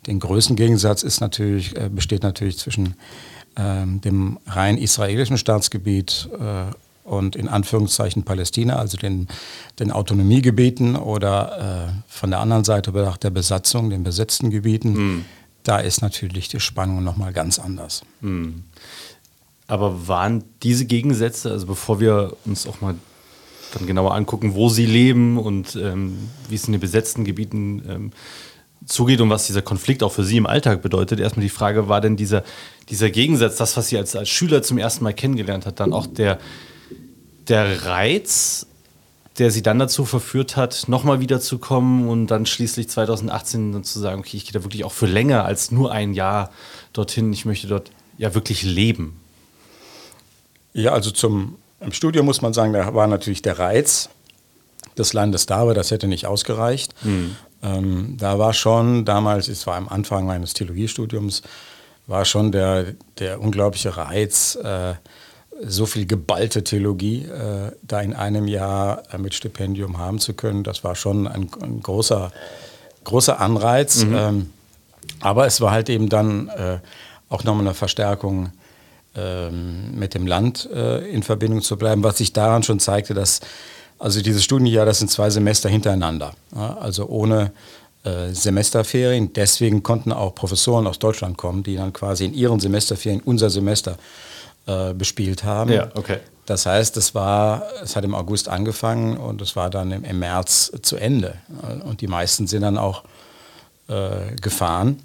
den 0.07 0.21
größten 0.21 0.57
Gegensatz 0.57 1.03
ist 1.03 1.21
natürlich, 1.21 1.77
äh, 1.77 1.89
besteht 1.89 2.23
natürlich 2.23 2.59
zwischen 2.59 2.95
ähm, 3.57 4.01
dem 4.01 4.39
rein 4.47 4.79
israelischen 4.79 5.39
Staatsgebiet 5.39 6.29
äh, 6.39 6.75
und 7.05 7.37
in 7.37 7.49
Anführungszeichen 7.49 8.23
Palästina, 8.23 8.77
also 8.77 8.97
den, 8.97 9.29
den 9.79 9.91
Autonomiegebieten 9.91 10.97
oder 10.97 11.89
äh, 11.89 12.03
von 12.09 12.31
der 12.31 12.41
anderen 12.41 12.65
Seite 12.65 12.93
bedacht 12.93 13.25
der 13.25 13.31
Besatzung, 13.31 13.91
den 13.91 14.05
besetzten 14.05 14.51
Gebieten, 14.51 15.25
da 15.65 15.79
ist 15.79 16.01
natürlich 16.01 16.49
die 16.49 16.61
Spannung 16.61 17.03
nochmal 17.05 17.33
ganz 17.33 17.59
anders. 17.59 18.03
Aber 19.67 20.09
waren 20.09 20.45
diese 20.63 20.87
Gegensätze, 20.87 21.51
also 21.51 21.67
bevor 21.67 22.01
wir 22.01 22.37
uns 22.45 22.67
auch 22.67 22.81
mal 22.81 22.95
dann 23.75 23.87
genauer 23.87 24.15
angucken, 24.15 24.55
wo 24.55 24.69
sie 24.69 24.87
leben 24.87 25.39
und 25.39 25.77
ähm, 25.77 26.29
wie 26.49 26.55
es 26.55 26.67
in 26.67 26.73
den 26.73 26.81
besetzten 26.81 27.25
Gebieten 27.25 27.83
ähm, 27.89 28.13
zugeht 28.87 29.21
und 29.21 29.31
was 29.31 29.47
dieser 29.47 29.63
Konflikt 29.63 30.03
auch 30.03 30.13
für 30.13 30.25
Sie 30.25 30.37
im 30.37 30.47
Alltag 30.47 30.83
bedeutet, 30.83 31.21
erstmal 31.21 31.45
die 31.45 31.51
Frage, 31.51 31.89
war 31.89 32.01
denn 32.01 32.17
dieser, 32.17 32.43
dieser 32.89 33.11
Gegensatz, 33.11 33.57
das, 33.57 33.77
was 33.77 33.89
Sie 33.89 33.97
als, 33.97 34.17
als 34.17 34.29
Schüler 34.29 34.63
zum 34.63 34.79
ersten 34.79 35.05
Mal 35.05 35.15
kennengelernt 35.15 35.67
hat, 35.67 35.81
dann 35.81 35.93
auch 35.93 36.07
der, 36.07 36.39
der 37.49 37.87
Reiz, 37.87 38.67
der 39.39 39.51
Sie 39.51 39.63
dann 39.63 39.79
dazu 39.79 40.05
verführt 40.05 40.57
hat, 40.57 40.85
nochmal 40.89 41.21
wiederzukommen 41.21 42.09
und 42.09 42.27
dann 42.27 42.47
schließlich 42.47 42.89
2018 42.89 43.73
dann 43.73 43.85
zu 43.85 43.99
sagen, 43.99 44.21
okay, 44.21 44.37
ich 44.37 44.45
gehe 44.45 44.53
da 44.53 44.65
wirklich 44.65 44.85
auch 44.85 44.93
für 44.93 45.07
länger 45.07 45.45
als 45.45 45.71
nur 45.71 45.93
ein 45.93 46.15
Jahr 46.15 46.51
dorthin, 46.93 47.33
ich 47.33 47.45
möchte 47.45 47.67
dort 47.67 47.91
ja 48.19 48.35
wirklich 48.35 48.63
leben. 48.63 49.19
Ja, 50.75 50.93
also 50.93 51.11
zum 51.11 51.57
im 51.83 51.93
Studium 51.93 52.27
muss 52.27 52.43
man 52.43 52.53
sagen, 52.53 52.73
da 52.73 52.95
war 52.95 53.07
natürlich 53.07 53.43
der 53.43 53.59
Reiz 53.59 54.09
des 54.97 55.13
Landes 55.13 55.47
da, 55.47 55.57
aber 55.57 55.75
das 55.75 55.91
hätte 55.91 56.07
nicht 56.07 56.27
ausgereicht. 56.27 56.95
Ähm, 57.63 58.17
da 58.19 58.39
war 58.39 58.53
schon 58.53 59.05
damals, 59.05 59.49
es 59.49 59.67
war 59.67 59.77
am 59.77 59.89
Anfang 59.89 60.27
meines 60.27 60.53
Theologiestudiums, 60.55 61.43
war 62.07 62.25
schon 62.25 62.53
der, 62.53 62.95
der 63.19 63.41
unglaubliche 63.41 63.97
Reiz, 63.97 64.57
äh, 64.57 64.95
so 65.65 65.87
viel 65.87 66.07
geballte 66.07 66.65
Theologie 66.65 67.25
äh, 67.25 67.73
da 67.83 68.01
in 68.01 68.15
einem 68.15 68.49
Jahr 68.49 69.03
äh, 69.13 69.19
mit 69.19 69.35
Stipendium 69.35 69.99
haben 69.99 70.19
zu 70.19 70.35
können. 70.35 70.65
Das 70.65 70.83
war 70.83 70.97
schon 70.97 71.29
ein, 71.29 71.49
ein 71.63 71.81
großer, 71.81 72.33
großer 73.05 73.41
Anreiz. 73.41 74.03
Ähm, 74.03 74.51
aber 75.21 75.47
es 75.47 75.61
war 75.61 75.71
halt 75.71 75.89
eben 75.89 76.09
dann 76.09 76.49
äh, 76.49 76.79
auch 77.29 77.45
nochmal 77.45 77.67
eine 77.67 77.75
Verstärkung 77.75 78.51
ähm, 79.15 79.99
mit 79.99 80.15
dem 80.15 80.27
Land 80.27 80.69
äh, 80.73 81.07
in 81.09 81.23
Verbindung 81.23 81.63
zu 81.63 81.77
bleiben, 81.77 82.03
was 82.03 82.19
sich 82.19 82.33
daran 82.33 82.63
schon 82.63 82.81
zeigte, 82.81 83.15
dass 83.15 83.41
also 84.03 84.21
dieses 84.21 84.43
Studienjahr, 84.43 84.85
das 84.85 84.99
sind 84.99 85.11
zwei 85.11 85.31
Semester 85.31 85.69
hintereinander, 85.69 86.35
ja, 86.55 86.77
also 86.79 87.07
ohne 87.07 87.53
äh, 88.03 88.31
Semesterferien. 88.33 89.33
Deswegen 89.33 89.85
konnten 89.85 90.11
auch 90.11 90.35
Professoren 90.35 90.89
aus 90.89 90.99
Deutschland 90.99 91.37
kommen, 91.37 91.63
die 91.63 91.77
dann 91.77 91.93
quasi 91.93 92.25
in 92.25 92.35
ihren 92.35 92.59
Semesterferien 92.59 93.21
unser 93.25 93.49
Semester 93.49 93.97
äh, 94.67 94.93
bespielt 94.93 95.45
haben. 95.45 95.71
Ja, 95.73 95.89
okay. 95.95 96.19
Das 96.47 96.67
heißt, 96.67 96.97
es 96.97 97.15
war, 97.15 97.63
es 97.81 97.95
hat 97.95 98.03
im 98.03 98.17
August 98.17 98.49
angefangen 98.49 99.17
und 99.17 99.41
es 99.41 99.55
war 99.55 99.71
dann 99.71 99.93
im, 99.93 100.03
im 100.05 100.19
März 100.19 100.73
zu 100.83 100.97
Ende. 100.97 101.37
Und 101.85 102.01
die 102.01 102.09
meisten 102.09 102.49
sind 102.49 102.63
dann 102.63 102.79
auch 102.79 103.05
äh, 103.87 104.35
gefahren 104.41 105.01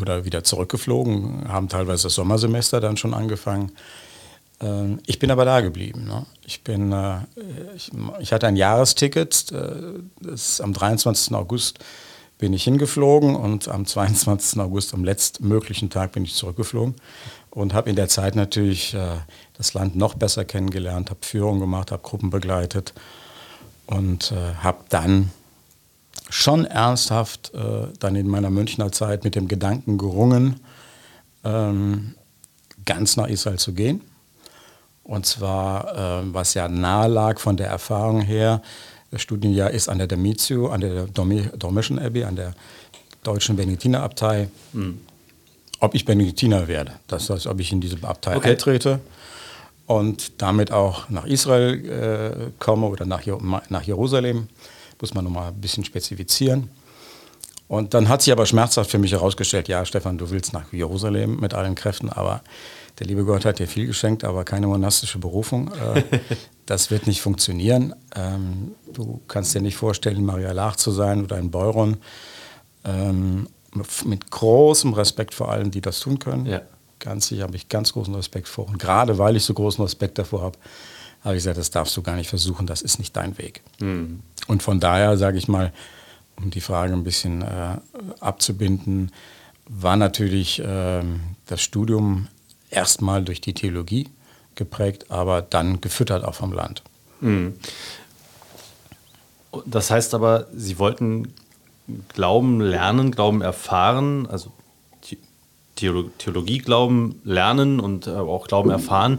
oder 0.00 0.24
wieder 0.24 0.42
zurückgeflogen, 0.42 1.46
haben 1.48 1.68
teilweise 1.68 2.04
das 2.04 2.14
Sommersemester 2.14 2.80
dann 2.80 2.96
schon 2.96 3.14
angefangen. 3.14 3.70
Ähm, 4.60 5.00
Ich 5.06 5.18
bin 5.18 5.30
aber 5.30 5.44
da 5.44 5.60
geblieben. 5.60 6.04
Ne? 6.06 6.26
Ich, 6.44 6.62
bin, 6.62 6.92
äh, 6.92 7.20
ich, 7.76 7.90
ich 8.20 8.32
hatte 8.32 8.46
ein 8.46 8.56
Jahresticket. 8.56 9.52
äh, 9.52 10.00
Das 10.20 10.60
am 10.60 10.72
23. 10.72 11.34
August 11.34 11.78
bin 12.38 12.52
ich 12.52 12.64
hingeflogen 12.64 13.34
und 13.34 13.68
am 13.68 13.84
22. 13.84 14.60
August, 14.60 14.94
am 14.94 15.04
letztmöglichen 15.04 15.90
Tag, 15.90 16.12
bin 16.12 16.24
ich 16.24 16.34
zurückgeflogen 16.34 16.94
und 17.50 17.74
habe 17.74 17.90
in 17.90 17.96
der 17.96 18.08
Zeit 18.08 18.36
natürlich 18.36 18.94
äh, 18.94 19.16
das 19.56 19.74
Land 19.74 19.96
noch 19.96 20.14
besser 20.14 20.44
kennengelernt, 20.44 21.10
habe 21.10 21.20
Führung 21.22 21.58
gemacht, 21.58 21.90
habe 21.90 22.02
Gruppen 22.02 22.30
begleitet 22.30 22.94
und 23.86 24.30
äh, 24.32 24.54
habe 24.62 24.78
dann 24.88 25.32
schon 26.30 26.64
ernsthaft 26.64 27.52
äh, 27.54 27.88
dann 27.98 28.14
in 28.14 28.28
meiner 28.28 28.50
Münchner 28.50 28.92
Zeit 28.92 29.24
mit 29.24 29.34
dem 29.34 29.48
Gedanken 29.48 29.98
gerungen, 29.98 30.60
ähm, 31.42 32.14
ganz 32.84 33.16
nach 33.16 33.26
Israel 33.28 33.58
zu 33.58 33.72
gehen. 33.72 34.02
Und 35.08 35.24
zwar, 35.24 36.20
äh, 36.22 36.34
was 36.34 36.52
ja 36.52 36.68
nahe 36.68 37.08
lag 37.08 37.40
von 37.40 37.56
der 37.56 37.68
Erfahrung 37.68 38.20
her, 38.20 38.60
das 39.10 39.22
Studienjahr 39.22 39.70
ist 39.70 39.88
an 39.88 39.96
der 39.96 40.06
Demitio, 40.06 40.68
an 40.68 40.82
der 40.82 41.06
Dormischen 41.06 41.98
Abbey, 41.98 42.24
an 42.24 42.36
der 42.36 42.52
deutschen 43.22 43.56
Benediktinerabtei, 43.56 44.48
ob 45.80 45.94
ich 45.94 46.04
Benediktiner 46.04 46.68
werde. 46.68 46.92
Das 47.06 47.30
heißt, 47.30 47.46
ob 47.46 47.58
ich 47.58 47.72
in 47.72 47.80
diese 47.80 47.96
Abtei 48.06 48.36
Okay. 48.36 48.50
eintrete 48.50 49.00
und 49.86 50.42
damit 50.42 50.72
auch 50.72 51.08
nach 51.08 51.24
Israel 51.24 51.88
äh, 51.88 52.50
komme 52.58 52.86
oder 52.86 53.06
nach, 53.06 53.22
nach 53.70 53.82
Jerusalem. 53.82 54.48
Muss 55.00 55.14
man 55.14 55.24
nochmal 55.24 55.48
ein 55.48 55.60
bisschen 55.60 55.84
spezifizieren. 55.84 56.68
Und 57.66 57.94
dann 57.94 58.10
hat 58.10 58.20
sich 58.20 58.32
aber 58.32 58.44
schmerzhaft 58.44 58.90
für 58.90 58.98
mich 58.98 59.12
herausgestellt, 59.12 59.68
ja, 59.68 59.86
Stefan, 59.86 60.18
du 60.18 60.28
willst 60.28 60.52
nach 60.52 60.70
Jerusalem 60.70 61.40
mit 61.40 61.54
allen 61.54 61.74
Kräften, 61.74 62.10
aber 62.10 62.42
der 62.98 63.06
liebe 63.06 63.24
Gott 63.24 63.44
hat 63.44 63.58
dir 63.58 63.68
viel 63.68 63.86
geschenkt, 63.86 64.24
aber 64.24 64.44
keine 64.44 64.66
monastische 64.66 65.18
Berufung. 65.18 65.72
Äh, 65.72 66.02
das 66.66 66.90
wird 66.90 67.06
nicht 67.06 67.20
funktionieren. 67.20 67.94
Ähm, 68.14 68.74
du 68.92 69.20
kannst 69.28 69.54
dir 69.54 69.60
nicht 69.60 69.76
vorstellen, 69.76 70.24
Maria 70.24 70.52
Laach 70.52 70.76
zu 70.76 70.90
sein 70.90 71.22
oder 71.22 71.38
in 71.38 71.50
Beuron. 71.50 71.98
Ähm, 72.84 73.48
mit 74.04 74.30
großem 74.30 74.92
Respekt 74.94 75.34
vor 75.34 75.50
allen, 75.50 75.70
die 75.70 75.80
das 75.80 76.00
tun 76.00 76.18
können. 76.18 76.46
Ja. 76.46 76.62
Ganz 76.98 77.28
sicher 77.28 77.44
habe 77.44 77.54
ich 77.54 77.68
ganz 77.68 77.92
großen 77.92 78.14
Respekt 78.14 78.48
vor. 78.48 78.66
Und 78.66 78.78
gerade 78.78 79.18
weil 79.18 79.36
ich 79.36 79.44
so 79.44 79.54
großen 79.54 79.82
Respekt 79.82 80.18
davor 80.18 80.42
habe, 80.42 80.58
habe 81.22 81.36
ich 81.36 81.40
gesagt, 81.40 81.58
das 81.58 81.70
darfst 81.70 81.96
du 81.96 82.02
gar 82.02 82.16
nicht 82.16 82.28
versuchen, 82.28 82.66
das 82.66 82.82
ist 82.82 82.98
nicht 82.98 83.16
dein 83.16 83.38
Weg. 83.38 83.62
Und 84.46 84.62
von 84.62 84.80
daher 84.80 85.16
sage 85.16 85.38
ich 85.38 85.46
mal, 85.46 85.72
um 86.36 86.50
die 86.50 86.60
Frage 86.60 86.92
ein 86.94 87.04
bisschen 87.04 87.42
äh, 87.42 87.76
abzubinden, 88.20 89.12
war 89.68 89.96
natürlich 89.96 90.62
ähm, 90.64 91.20
das 91.46 91.60
Studium 91.60 92.28
erstmal 92.70 93.22
durch 93.24 93.40
die 93.40 93.54
Theologie 93.54 94.08
geprägt, 94.54 95.10
aber 95.10 95.42
dann 95.42 95.80
gefüttert 95.80 96.24
auch 96.24 96.34
vom 96.34 96.52
Land. 96.52 96.82
Das 99.66 99.90
heißt 99.90 100.14
aber, 100.14 100.46
Sie 100.54 100.78
wollten 100.78 101.32
Glauben 102.14 102.60
lernen, 102.60 103.10
Glauben 103.12 103.40
erfahren, 103.40 104.26
also 104.26 104.52
The- 105.04 105.16
Theologie 106.18 106.58
glauben 106.58 107.20
lernen 107.24 107.80
und 107.80 108.06
äh, 108.06 108.10
auch 108.10 108.46
Glauben 108.46 108.68
erfahren, 108.70 109.18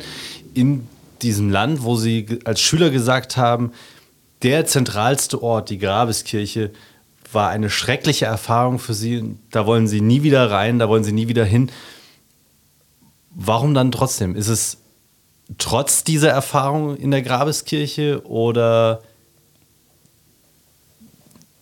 in 0.53 0.87
diesem 1.21 1.49
Land, 1.49 1.83
wo 1.83 1.95
Sie 1.95 2.39
als 2.45 2.61
Schüler 2.61 2.89
gesagt 2.91 3.37
haben, 3.37 3.71
der 4.43 4.65
zentralste 4.65 5.41
Ort, 5.41 5.69
die 5.69 5.79
Grabeskirche, 5.79 6.71
war 7.31 7.49
eine 7.49 7.69
schreckliche 7.69 8.25
Erfahrung 8.25 8.77
für 8.79 8.93
Sie. 8.93 9.35
Da 9.51 9.65
wollen 9.65 9.87
Sie 9.87 10.01
nie 10.01 10.21
wieder 10.23 10.49
rein, 10.51 10.79
da 10.79 10.89
wollen 10.89 11.03
Sie 11.03 11.11
nie 11.11 11.27
wieder 11.27 11.45
hin. 11.45 11.71
Warum 13.31 13.73
dann 13.73 13.91
trotzdem? 13.91 14.35
Ist 14.35 14.47
es 14.47 14.77
trotz 15.57 16.03
dieser 16.03 16.29
Erfahrung 16.29 16.95
in 16.97 17.11
der 17.11 17.21
Grabeskirche 17.21 18.25
oder 18.25 19.01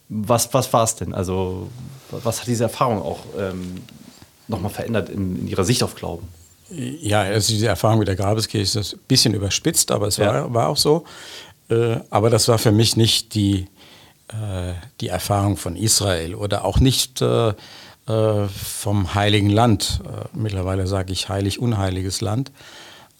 was, 0.09 0.53
was 0.53 0.71
war 0.71 0.83
es 0.83 0.95
denn? 0.95 1.13
Also, 1.13 1.69
was 2.11 2.41
hat 2.41 2.47
diese 2.47 2.63
Erfahrung 2.63 3.01
auch 3.01 3.19
ähm, 3.37 3.81
nochmal 4.47 4.71
verändert 4.71 5.09
in, 5.09 5.39
in, 5.39 5.47
Ihrer 5.47 5.63
Sicht 5.63 5.83
auf 5.83 5.95
Glauben? 5.95 6.27
Ja, 6.69 7.21
also 7.21 7.53
diese 7.53 7.67
Erfahrung 7.67 7.99
mit 7.99 8.07
der 8.07 8.15
Grabeskirche 8.15 8.79
ist 8.79 8.93
ein 8.93 8.99
bisschen 9.07 9.33
überspitzt, 9.33 9.91
aber 9.91 10.07
es 10.07 10.19
war, 10.19 10.33
ja. 10.33 10.53
war 10.53 10.69
auch 10.69 10.77
so. 10.77 11.05
Äh, 11.69 11.97
aber 12.09 12.29
das 12.29 12.47
war 12.47 12.57
für 12.57 12.71
mich 12.71 12.97
nicht 12.97 13.33
die, 13.35 13.67
äh, 14.29 14.73
die 14.99 15.07
Erfahrung 15.07 15.57
von 15.57 15.75
Israel 15.75 16.35
oder 16.35 16.65
auch 16.65 16.79
nicht 16.79 17.21
äh, 17.21 17.53
äh 18.07 18.47
vom 18.47 19.15
Heiligen 19.15 19.49
Land. 19.49 20.01
Äh, 20.05 20.27
mittlerweile 20.37 20.87
sage 20.87 21.13
ich 21.13 21.29
heilig-unheiliges 21.29 22.21
Land. 22.21 22.51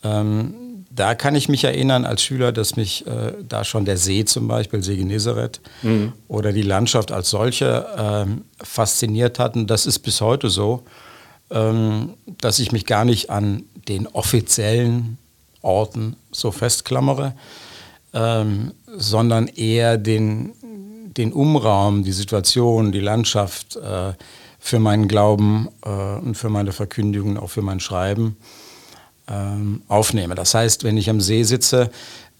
Ähm, 0.03 0.53
da 0.89 1.15
kann 1.15 1.35
ich 1.35 1.47
mich 1.47 1.63
erinnern 1.63 2.05
als 2.05 2.23
Schüler, 2.23 2.51
dass 2.51 2.75
mich 2.75 3.05
äh, 3.05 3.33
da 3.47 3.63
schon 3.63 3.85
der 3.85 3.97
See 3.97 4.25
zum 4.25 4.47
Beispiel, 4.47 4.81
See 4.83 4.97
Genezareth 4.97 5.61
mhm. 5.83 6.13
oder 6.27 6.51
die 6.53 6.63
Landschaft 6.63 7.11
als 7.11 7.29
solche 7.29 7.85
ähm, 7.97 8.45
fasziniert 8.61 9.37
hatten. 9.37 9.67
Das 9.67 9.85
ist 9.85 9.99
bis 9.99 10.21
heute 10.21 10.49
so, 10.49 10.83
ähm, 11.51 12.15
dass 12.41 12.59
ich 12.59 12.71
mich 12.71 12.85
gar 12.85 13.05
nicht 13.05 13.29
an 13.29 13.63
den 13.87 14.07
offiziellen 14.07 15.17
Orten 15.61 16.15
so 16.31 16.51
festklammere, 16.51 17.33
ähm, 18.13 18.73
sondern 18.87 19.47
eher 19.47 19.97
den, 19.97 20.53
den 21.15 21.31
Umraum, 21.31 22.03
die 22.03 22.11
Situation, 22.11 22.91
die 22.91 22.99
Landschaft 22.99 23.75
äh, 23.75 24.13
für 24.67 24.79
meinen 24.79 25.07
Glauben 25.07 25.69
äh, 25.85 25.89
und 25.89 26.35
für 26.35 26.49
meine 26.49 26.73
Verkündigung, 26.73 27.37
auch 27.37 27.49
für 27.49 27.61
mein 27.61 27.79
Schreiben 27.79 28.35
ähm, 29.29 29.81
aufnehme. 29.87 30.35
Das 30.35 30.53
heißt, 30.53 30.83
wenn 30.83 30.97
ich 30.97 31.09
am 31.09 31.21
See 31.21 31.43
sitze, 31.43 31.89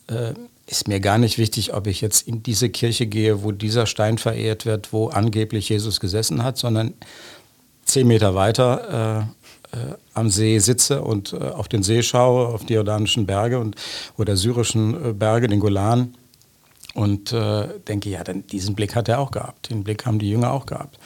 äh, 0.07 0.33
ist 0.65 0.89
mir 0.89 0.99
gar 0.99 1.17
nicht 1.17 1.37
wichtig, 1.37 1.73
ob 1.73 1.87
ich 1.87 2.01
jetzt 2.01 2.27
in 2.27 2.43
diese 2.43 2.69
Kirche 2.69 3.07
gehe, 3.07 3.43
wo 3.43 3.53
dieser 3.53 3.85
Stein 3.85 4.17
verehrt 4.17 4.65
wird, 4.65 4.91
wo 4.91 5.07
angeblich 5.07 5.69
Jesus 5.69 6.01
gesessen 6.01 6.43
hat, 6.43 6.57
sondern 6.57 6.93
zehn 7.85 8.05
Meter 8.05 8.35
weiter 8.35 9.29
äh, 9.73 9.77
äh, 9.77 9.95
am 10.13 10.29
See 10.29 10.59
sitze 10.59 11.01
und 11.01 11.31
äh, 11.31 11.37
auf 11.37 11.69
den 11.69 11.83
See 11.83 12.03
schaue, 12.03 12.47
auf 12.47 12.65
die 12.65 12.73
jordanischen 12.73 13.25
Berge 13.25 13.59
und, 13.59 13.75
oder 14.17 14.35
syrischen 14.35 15.11
äh, 15.11 15.13
Berge, 15.13 15.47
den 15.47 15.61
Golan 15.61 16.13
und 16.93 17.31
äh, 17.31 17.67
denke, 17.87 18.09
ja, 18.09 18.23
dann 18.23 18.45
diesen 18.47 18.75
Blick 18.75 18.95
hat 18.95 19.07
er 19.07 19.19
auch 19.19 19.31
gehabt, 19.31 19.69
den 19.69 19.85
Blick 19.85 20.05
haben 20.05 20.19
die 20.19 20.29
Jünger 20.29 20.51
auch 20.51 20.65
gehabt. 20.65 20.99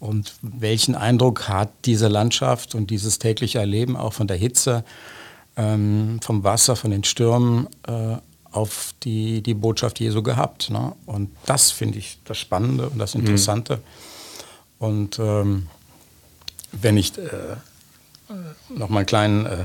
Und 0.00 0.34
welchen 0.42 0.94
Eindruck 0.94 1.48
hat 1.48 1.70
diese 1.84 2.08
Landschaft 2.08 2.74
und 2.74 2.90
dieses 2.90 3.18
tägliche 3.18 3.58
Erleben 3.58 3.96
auch 3.96 4.12
von 4.12 4.26
der 4.26 4.36
Hitze, 4.36 4.84
ähm, 5.56 6.20
vom 6.22 6.44
Wasser, 6.44 6.76
von 6.76 6.90
den 6.90 7.04
Stürmen 7.04 7.68
äh, 7.86 8.16
auf 8.50 8.94
die, 9.02 9.42
die 9.42 9.54
Botschaft 9.54 10.00
Jesu 10.00 10.22
gehabt. 10.22 10.70
Ne? 10.70 10.92
Und 11.06 11.30
das 11.46 11.70
finde 11.70 11.98
ich 11.98 12.18
das 12.24 12.38
Spannende 12.38 12.88
und 12.88 12.98
das 12.98 13.14
mhm. 13.14 13.20
Interessante. 13.20 13.76
Mhm. 13.76 14.86
Und 14.86 15.18
ähm, 15.18 15.66
wenn 16.72 16.96
ich 16.96 17.16
äh, 17.18 17.56
noch 18.68 18.88
mal 18.88 18.98
einen 18.98 19.06
kleinen 19.06 19.46
äh, 19.46 19.64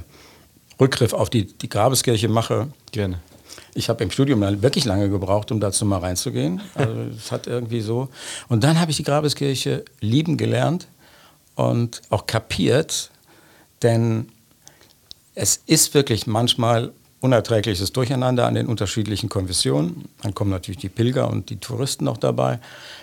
Rückgriff 0.80 1.14
auf 1.14 1.30
die, 1.30 1.46
die 1.46 1.70
Grabeskirche 1.70 2.30
mache. 2.30 2.70
Gerne. 2.92 3.20
Ich 3.74 3.90
habe 3.90 4.04
im 4.04 4.12
Studium 4.12 4.42
wirklich 4.62 4.86
lange 4.86 5.10
gebraucht, 5.10 5.52
um 5.52 5.60
dazu 5.60 5.86
mal 5.86 6.00
reinzugehen. 6.00 6.62
Also 6.76 6.94
es 7.18 7.32
hat 7.32 7.48
irgendwie 7.48 7.82
so. 7.82 8.10
Und 8.48 8.64
dann 8.64 8.80
habe 8.80 8.92
ich 8.92 8.98
die 8.98 9.04
Grabeskirche 9.04 9.86
lieben 10.00 10.38
gelernt 10.38 10.88
und 11.56 12.02
auch 12.10 12.26
kapiert, 12.26 13.12
denn 13.82 14.30
es 15.36 15.62
ist 15.66 15.94
wirklich 15.94 16.28
manchmal 16.28 16.92
unerträgliches 17.22 17.92
Durcheinander 17.92 18.48
an 18.48 18.56
den 18.56 18.68
unterschiedlichen 18.68 19.30
Konfessionen. 19.30 20.10
Dann 20.22 20.34
kommen 20.34 20.52
natürlich 20.52 20.80
die 20.80 20.90
Pilger 20.90 21.30
und 21.30 21.50
die 21.50 21.58
Touristen 21.58 22.06
noch 22.06 22.18
dabei. 22.18 22.60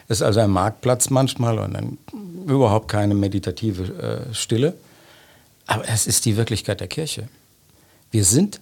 Es 0.08 0.18
ist 0.18 0.22
also 0.22 0.40
ein 0.40 0.50
Marktplatz 0.50 1.10
manchmal 1.10 1.58
und 1.58 1.74
dann 1.74 1.98
überhaupt 2.46 2.88
keine 2.88 3.14
meditative 3.14 4.28
äh, 4.30 4.34
Stille. 4.34 4.74
Aber 5.66 5.86
es 5.88 6.06
ist 6.06 6.24
die 6.24 6.36
Wirklichkeit 6.36 6.80
der 6.80 6.88
Kirche. 6.88 7.28
Wir 8.10 8.24
sind 8.24 8.60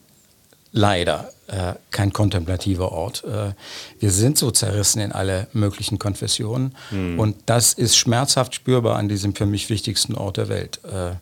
leider 0.75 1.31
äh, 1.47 1.75
kein 1.91 2.13
kontemplativer 2.13 2.93
Ort. 2.93 3.25
Äh, 3.25 3.55
wir 4.01 4.11
sind 4.11 4.37
so 4.37 4.51
zerrissen 4.51 5.01
in 5.01 5.13
alle 5.13 5.47
möglichen 5.53 5.99
Konfessionen 5.99 6.75
mhm. 6.91 7.19
und 7.19 7.37
das 7.47 7.73
ist 7.73 7.97
schmerzhaft 7.97 8.55
spürbar 8.55 8.97
an 8.97 9.09
diesem 9.09 9.35
für 9.35 9.47
mich 9.47 9.71
wichtigsten 9.71 10.15
Ort 10.15 10.37
der 10.37 10.49
Welt. 10.49 10.81
Äh, 10.85 11.13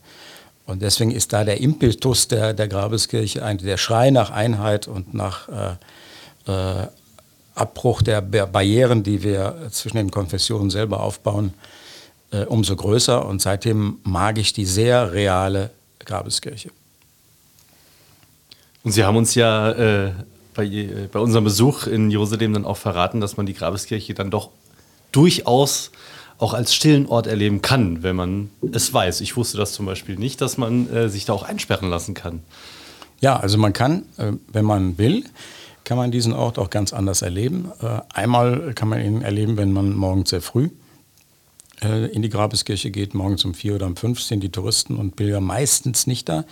und 0.64 0.80
deswegen 0.80 1.10
ist 1.10 1.32
da 1.32 1.44
der 1.44 1.60
Impetus 1.60 2.28
der, 2.28 2.54
der 2.54 2.66
Grabeskirche, 2.66 3.44
ein, 3.44 3.58
der 3.58 3.76
Schrei 3.76 4.10
nach 4.10 4.30
Einheit 4.30 4.88
und 4.88 5.12
nach 5.12 5.48
äh, 5.48 6.50
äh, 6.50 6.86
Abbruch 7.54 8.00
der 8.00 8.22
Barrieren, 8.22 9.02
die 9.02 9.22
wir 9.22 9.68
zwischen 9.70 9.98
den 9.98 10.10
Konfessionen 10.10 10.70
selber 10.70 11.00
aufbauen, 11.00 11.52
äh, 12.30 12.44
umso 12.44 12.74
größer. 12.74 13.26
Und 13.26 13.42
seitdem 13.42 13.98
mag 14.04 14.38
ich 14.38 14.54
die 14.54 14.64
sehr 14.64 15.12
reale 15.12 15.70
Grabeskirche. 15.98 16.70
Und 18.84 18.92
Sie 18.92 19.04
haben 19.04 19.16
uns 19.16 19.34
ja 19.34 19.70
äh, 19.72 20.12
bei, 20.54 20.88
bei 21.12 21.20
unserem 21.20 21.44
Besuch 21.44 21.86
in 21.86 22.10
Jerusalem 22.10 22.54
dann 22.54 22.64
auch 22.64 22.76
verraten, 22.76 23.20
dass 23.20 23.36
man 23.36 23.46
die 23.46 23.54
Grabeskirche 23.54 24.14
dann 24.14 24.30
doch 24.30 24.50
durchaus 25.12 25.90
auch 26.38 26.54
als 26.54 26.74
stillen 26.74 27.06
Ort 27.06 27.26
erleben 27.28 27.62
kann, 27.62 28.02
wenn 28.02 28.16
man 28.16 28.50
es 28.72 28.92
weiß. 28.92 29.20
Ich 29.20 29.36
wusste 29.36 29.58
das 29.58 29.72
zum 29.72 29.86
Beispiel 29.86 30.16
nicht, 30.16 30.40
dass 30.40 30.58
man 30.58 30.92
äh, 30.92 31.08
sich 31.08 31.24
da 31.24 31.32
auch 31.32 31.44
einsperren 31.44 31.88
lassen 31.88 32.14
kann. 32.14 32.42
Ja, 33.20 33.36
also 33.36 33.58
man 33.58 33.72
kann, 33.72 34.02
äh, 34.16 34.32
wenn 34.48 34.64
man 34.64 34.98
will, 34.98 35.24
kann 35.84 35.96
man 35.96 36.10
diesen 36.10 36.32
Ort 36.32 36.58
auch 36.58 36.70
ganz 36.70 36.92
anders 36.92 37.22
erleben. 37.22 37.70
Äh, 37.80 38.00
einmal 38.12 38.72
kann 38.74 38.88
man 38.88 39.00
ihn 39.00 39.22
erleben, 39.22 39.56
wenn 39.56 39.72
man 39.72 39.94
morgens 39.94 40.30
sehr 40.30 40.42
früh 40.42 40.70
äh, 41.82 42.06
in 42.06 42.22
die 42.22 42.28
Grabeskirche 42.28 42.90
geht, 42.90 43.14
morgens 43.14 43.44
um 43.44 43.54
vier 43.54 43.76
oder 43.76 43.86
um 43.86 43.94
fünf 43.94 44.20
sind 44.20 44.40
die 44.40 44.50
Touristen 44.50 44.96
und 44.96 45.14
Pilger 45.14 45.40
meistens 45.40 46.08
nicht 46.08 46.28
da. 46.28 46.44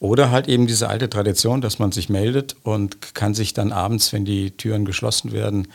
Oder 0.00 0.30
halt 0.30 0.48
eben 0.48 0.66
diese 0.66 0.88
alte 0.88 1.10
Tradition, 1.10 1.60
dass 1.60 1.78
man 1.78 1.92
sich 1.92 2.08
meldet 2.08 2.56
und 2.62 3.14
kann 3.14 3.34
sich 3.34 3.52
dann 3.52 3.70
abends, 3.70 4.12
wenn 4.14 4.24
die 4.24 4.50
Türen 4.50 4.86
geschlossen 4.86 5.30
werden, 5.32 5.68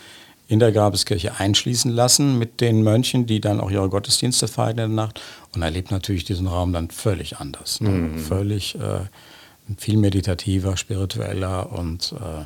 in 0.47 0.59
der 0.59 0.71
Grabeskirche 0.71 1.39
einschließen 1.39 1.91
lassen 1.91 2.37
mit 2.37 2.59
den 2.59 2.83
Mönchen, 2.83 3.27
die 3.27 3.39
dann 3.39 3.59
auch 3.59 3.71
ihre 3.71 3.89
Gottesdienste 3.89 4.47
feiern 4.47 4.71
in 4.71 4.77
der 4.77 4.87
Nacht 4.87 5.21
und 5.53 5.61
erlebt 5.61 5.91
natürlich 5.91 6.23
diesen 6.23 6.47
Raum 6.47 6.73
dann 6.73 6.89
völlig 6.89 7.37
anders. 7.37 7.81
Ne? 7.81 7.89
Mhm. 7.89 8.19
Völlig 8.19 8.75
äh, 8.75 9.01
viel 9.77 9.97
meditativer, 9.97 10.75
spiritueller 10.75 11.71
und 11.71 12.13
äh, 12.13 12.45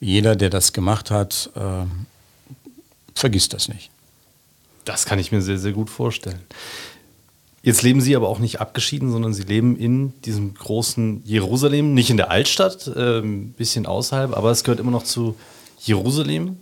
jeder, 0.00 0.36
der 0.36 0.50
das 0.50 0.72
gemacht 0.72 1.10
hat, 1.10 1.50
äh, 1.54 1.86
vergisst 3.14 3.54
das 3.54 3.68
nicht. 3.68 3.90
Das 4.84 5.04
kann 5.06 5.18
ich 5.18 5.32
mir 5.32 5.42
sehr, 5.42 5.58
sehr 5.58 5.72
gut 5.72 5.90
vorstellen. 5.90 6.40
Jetzt 7.66 7.82
leben 7.82 8.00
Sie 8.00 8.14
aber 8.14 8.28
auch 8.28 8.38
nicht 8.38 8.60
abgeschieden, 8.60 9.10
sondern 9.10 9.34
Sie 9.34 9.42
leben 9.42 9.76
in 9.76 10.12
diesem 10.22 10.54
großen 10.54 11.22
Jerusalem, 11.24 11.94
nicht 11.94 12.10
in 12.10 12.16
der 12.16 12.30
Altstadt, 12.30 12.86
ein 12.86 12.94
ähm, 12.96 13.52
bisschen 13.54 13.86
außerhalb, 13.86 14.36
aber 14.36 14.52
es 14.52 14.62
gehört 14.62 14.78
immer 14.78 14.92
noch 14.92 15.02
zu 15.02 15.34
Jerusalem. 15.80 16.58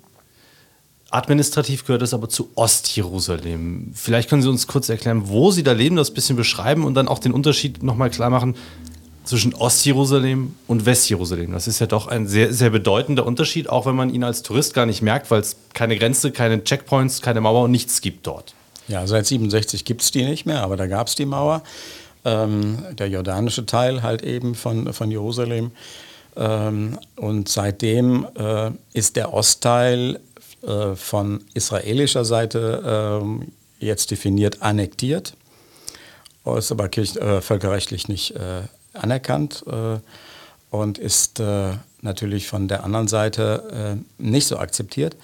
Administrativ 1.10 1.84
gehört 1.84 2.00
es 2.00 2.14
aber 2.14 2.30
zu 2.30 2.48
Ostjerusalem. 2.54 3.90
Vielleicht 3.92 4.30
können 4.30 4.40
Sie 4.40 4.48
uns 4.48 4.66
kurz 4.66 4.88
erklären, 4.88 5.28
wo 5.28 5.50
Sie 5.50 5.62
da 5.62 5.72
leben, 5.72 5.96
das 5.96 6.10
ein 6.10 6.14
bisschen 6.14 6.36
beschreiben 6.36 6.84
und 6.86 6.94
dann 6.94 7.06
auch 7.06 7.18
den 7.18 7.32
Unterschied 7.32 7.82
nochmal 7.82 8.08
klar 8.08 8.30
machen 8.30 8.56
zwischen 9.24 9.52
Ostjerusalem 9.52 10.54
und 10.66 10.86
Westjerusalem. 10.86 11.52
Das 11.52 11.68
ist 11.68 11.80
ja 11.80 11.86
doch 11.86 12.06
ein 12.06 12.26
sehr, 12.26 12.50
sehr 12.54 12.70
bedeutender 12.70 13.26
Unterschied, 13.26 13.68
auch 13.68 13.84
wenn 13.84 13.94
man 13.94 14.08
ihn 14.08 14.24
als 14.24 14.42
Tourist 14.42 14.72
gar 14.72 14.86
nicht 14.86 15.02
merkt, 15.02 15.30
weil 15.30 15.42
es 15.42 15.56
keine 15.74 15.98
Grenze, 15.98 16.30
keine 16.30 16.64
Checkpoints, 16.64 17.20
keine 17.20 17.42
Mauer 17.42 17.64
und 17.64 17.72
nichts 17.72 18.00
gibt 18.00 18.26
dort. 18.26 18.54
Ja, 18.88 19.06
seit 19.06 19.26
67 19.26 19.84
gibt 19.84 20.02
es 20.02 20.10
die 20.10 20.24
nicht 20.24 20.46
mehr, 20.46 20.62
aber 20.62 20.76
da 20.76 20.86
gab 20.86 21.06
es 21.06 21.14
die 21.14 21.26
Mauer. 21.26 21.62
Ähm, 22.24 22.84
der 22.92 23.08
jordanische 23.08 23.66
Teil 23.66 24.02
halt 24.02 24.22
eben 24.22 24.54
von, 24.54 24.92
von 24.92 25.10
Jerusalem. 25.10 25.72
Ähm, 26.36 26.98
und 27.16 27.48
seitdem 27.48 28.26
äh, 28.36 28.70
ist 28.92 29.16
der 29.16 29.32
Ostteil 29.32 30.20
äh, 30.62 30.94
von 30.94 31.44
israelischer 31.54 32.24
Seite 32.24 33.20
äh, 33.22 33.84
jetzt 33.84 34.10
definiert 34.10 34.62
annektiert, 34.62 35.34
ist 36.56 36.72
aber 36.72 36.88
kirch, 36.88 37.16
äh, 37.16 37.40
völkerrechtlich 37.40 38.08
nicht 38.08 38.32
äh, 38.32 38.62
anerkannt 38.94 39.64
äh, 39.66 39.98
und 40.74 40.98
ist 40.98 41.40
äh, 41.40 41.72
natürlich 42.02 42.48
von 42.48 42.68
der 42.68 42.84
anderen 42.84 43.08
Seite 43.08 43.98
nicht 44.18 44.46
so 44.46 44.58
akzeptiert. 44.58 45.16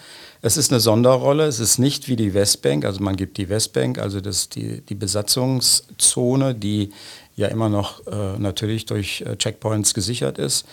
Es 0.43 0.57
ist 0.57 0.73
eine 0.73 0.81
Sonderrolle. 0.81 1.45
Es 1.45 1.61
ist 1.61 1.79
nicht 1.79 2.09
wie 2.09 2.17
die 2.17 2.33
Westbank. 2.33 2.85
Also 2.85 3.03
man 3.03 3.17
gibt 3.17 3.37
die 3.37 3.49
Westbank, 3.49 3.99
also 3.99 4.21
das 4.21 4.49
die, 4.49 4.81
die 4.81 4.95
Besatzungszone, 4.95 6.55
die 6.55 6.93
ja 7.37 7.49
immer 7.49 7.69
noch 7.69 8.07
äh, 8.07 8.39
natürlich 8.39 8.87
durch 8.87 9.23
äh, 9.23 9.37
Checkpoints 9.37 9.93
gesichert 9.93 10.39
ist. 10.39 10.67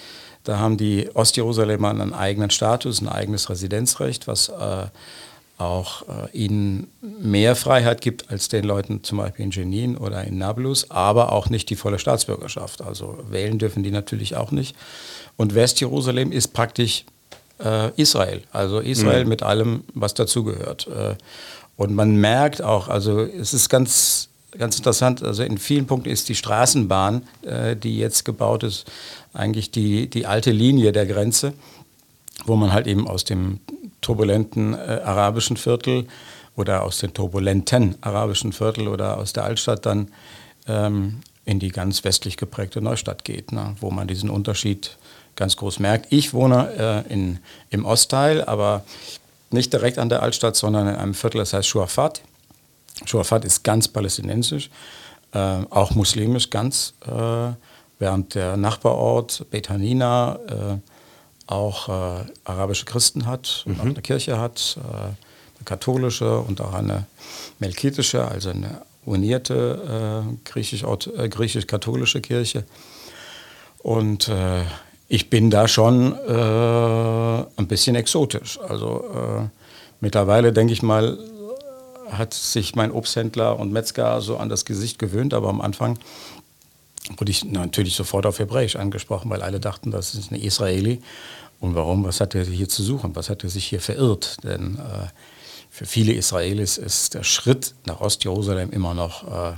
Da 0.44 0.60
haben 0.60 0.78
die 0.78 1.10
Ostjerusalemer 1.14 1.90
einen 1.90 2.14
eigenen 2.14 2.50
Status, 2.50 3.02
ein 3.02 3.10
eigenes 3.10 3.50
Residenzrecht, 3.50 4.28
was 4.28 4.48
äh, 4.48 4.86
auch 5.58 6.04
äh, 6.04 6.38
ihnen 6.38 6.88
mehr 7.02 7.56
Freiheit 7.56 8.02
gibt 8.02 8.30
als 8.30 8.48
den 8.48 8.64
Leuten 8.64 9.04
zum 9.04 9.18
Beispiel 9.18 9.46
in 9.46 9.52
Jenin 9.52 9.98
oder 9.98 10.24
in 10.24 10.38
Nablus, 10.38 10.92
aber 10.92 11.32
auch 11.32 11.50
nicht 11.50 11.70
die 11.70 11.76
volle 11.76 12.00
Staatsbürgerschaft. 12.00 12.82
Also 12.82 13.18
wählen 13.30 13.58
dürfen 13.58 13.84
die 13.84 13.92
natürlich 13.92 14.36
auch 14.36 14.52
nicht. 14.52 14.76
Und 15.36 15.56
Westjerusalem 15.56 16.32
ist 16.32 16.50
praktisch 16.50 17.06
äh, 17.64 17.92
Israel, 18.00 18.44
also 18.52 18.80
Israel 18.80 19.24
mhm. 19.24 19.30
mit 19.30 19.44
allem, 19.44 19.84
was 19.94 20.14
dazugehört. 20.14 20.88
Äh, 20.88 21.16
und 21.76 21.94
man 21.94 22.16
merkt 22.16 22.62
auch, 22.62 22.88
also 22.88 23.22
es 23.22 23.54
ist 23.54 23.70
ganz, 23.70 24.30
ganz 24.52 24.78
interessant, 24.78 25.24
also 25.24 25.44
in 25.44 25.58
vielen 25.58 25.88
Punkten 25.88 26.10
ist 26.10 26.30
die 26.30 26.36
Straßenbahn, 26.36 27.28
äh, 27.44 27.76
die 27.76 27.98
jetzt 27.98 28.26
gebaut 28.26 28.64
ist, 28.64 28.86
eigentlich 29.34 29.72
die, 29.72 30.08
die 30.08 30.26
alte 30.26 30.52
Linie 30.52 30.92
der 30.92 31.06
Grenze, 31.06 31.54
wo 32.46 32.56
man 32.56 32.74
halt 32.74 32.88
eben 32.88 33.08
aus 33.08 33.24
dem 33.24 33.60
turbulenten 34.02 34.74
äh, 34.74 35.02
arabischen 35.04 35.58
Viertel 35.58 36.08
oder 36.56 36.84
aus 36.84 37.00
den 37.00 37.14
turbulenten 37.14 37.96
arabischen 38.02 38.52
Viertel 38.54 38.88
oder 38.88 39.18
aus 39.18 39.34
der 39.34 39.44
Altstadt 39.44 39.86
dann 39.86 40.10
ähm, 40.68 41.22
in 41.46 41.60
die 41.60 41.70
ganz 41.70 42.04
westlich 42.04 42.36
geprägte 42.36 42.82
Neustadt 42.82 43.24
geht, 43.24 43.52
ne, 43.52 43.76
wo 43.80 43.90
man 43.90 44.08
diesen 44.08 44.30
Unterschied 44.30 44.98
ganz 45.36 45.56
groß 45.56 45.80
merkt. 45.80 46.08
Ich 46.12 46.34
wohne 46.34 47.06
äh, 47.08 47.14
in, 47.14 47.40
im 47.70 47.86
Ostteil, 47.86 48.44
aber 48.44 48.84
nicht 49.50 49.72
direkt 49.72 49.98
an 49.98 50.10
der 50.10 50.22
Altstadt, 50.22 50.56
sondern 50.56 50.88
in 50.88 50.96
einem 50.96 51.14
Viertel, 51.14 51.38
das 51.38 51.54
heißt 51.54 51.68
Shuafat. 51.68 52.22
Shuafat 53.06 53.46
ist 53.46 53.64
ganz 53.64 53.88
palästinensisch, 53.88 54.70
äh, 55.32 55.60
auch 55.70 55.92
muslimisch 55.92 56.50
ganz, 56.50 56.94
äh, 57.06 57.54
während 58.00 58.36
der 58.36 58.58
Nachbarort 58.58 59.46
Beit 59.52 59.70
Hanina 59.70 60.40
äh, 60.48 60.78
auch 61.48 61.90
äh, 61.90 62.26
arabische 62.44 62.86
Christen 62.86 63.26
hat 63.26 63.64
und 63.66 63.76
mhm. 63.76 63.80
auch 63.80 63.86
eine 63.86 64.02
Kirche 64.02 64.40
hat, 64.40 64.78
äh, 64.78 64.98
eine 64.98 65.16
katholische 65.66 66.40
und 66.40 66.62
auch 66.62 66.74
eine 66.74 67.06
melkitische, 67.60 68.26
also 68.26 68.50
eine 68.50 68.82
unierte 69.06 70.26
äh, 70.46 71.24
äh 71.24 71.30
griechisch-katholische 71.30 72.22
Kirche. 72.22 72.66
Und 73.80 74.28
äh, 74.28 74.64
ich 75.08 75.30
bin 75.30 75.50
da 75.50 75.70
schon 75.70 76.14
äh, 76.14 77.46
ein 77.56 77.68
bisschen 77.68 77.96
exotisch. 77.96 78.60
Also 78.60 79.50
mittlerweile 80.02 80.52
denke 80.52 80.74
ich 80.74 80.84
mal, 80.84 81.18
hat 82.12 82.34
sich 82.34 82.76
mein 82.76 82.92
Obsthändler 82.92 83.58
und 83.60 83.72
Metzger 83.72 84.22
so 84.22 84.38
an 84.38 84.50
das 84.50 84.66
Gesicht 84.66 85.00
gewöhnt, 85.00 85.34
aber 85.34 85.50
am 85.50 85.62
Anfang 85.62 85.98
wurde 87.16 87.32
ich 87.32 87.46
natürlich 87.46 87.96
sofort 87.96 88.26
auf 88.26 88.40
Hebräisch 88.40 88.76
angesprochen, 88.76 89.30
weil 89.30 89.42
alle 89.42 89.60
dachten, 89.60 89.92
das 89.92 90.14
ist 90.16 90.32
ein 90.32 90.40
Israeli. 90.40 91.02
Und 91.60 91.76
warum? 91.76 92.04
Was 92.04 92.20
hat 92.20 92.36
er 92.36 92.44
hier 92.44 92.70
zu 92.70 92.84
suchen? 92.84 93.16
Was 93.16 93.30
hat 93.30 93.44
er 93.44 93.50
sich 93.50 93.66
hier 93.66 93.82
verirrt? 93.82 94.38
Denn 94.44 94.76
äh, 94.76 95.08
für 95.70 95.86
viele 95.86 96.14
Israelis 96.14 96.78
ist 96.78 97.14
der 97.14 97.24
Schritt 97.24 97.74
nach 97.86 98.02
Ostjerusalem 98.02 98.72
immer 98.72 98.94
noch 98.94 99.24
äh, 99.24 99.54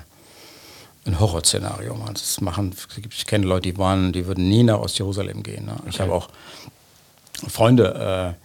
ein 1.05 1.19
Horrorszenario. 1.19 1.97
Das 2.13 2.41
machen, 2.41 2.75
ich 3.09 3.25
kenne 3.25 3.45
Leute, 3.45 3.71
die 3.71 3.77
waren, 3.77 4.13
die 4.13 4.25
würden 4.27 4.47
nie 4.47 4.63
nach 4.63 4.79
Ostjerusalem 4.79 5.43
gehen. 5.43 5.65
Ne? 5.65 5.75
Ich 5.89 5.99
habe 5.99 6.13
auch 6.13 6.29
Freunde, 7.47 8.35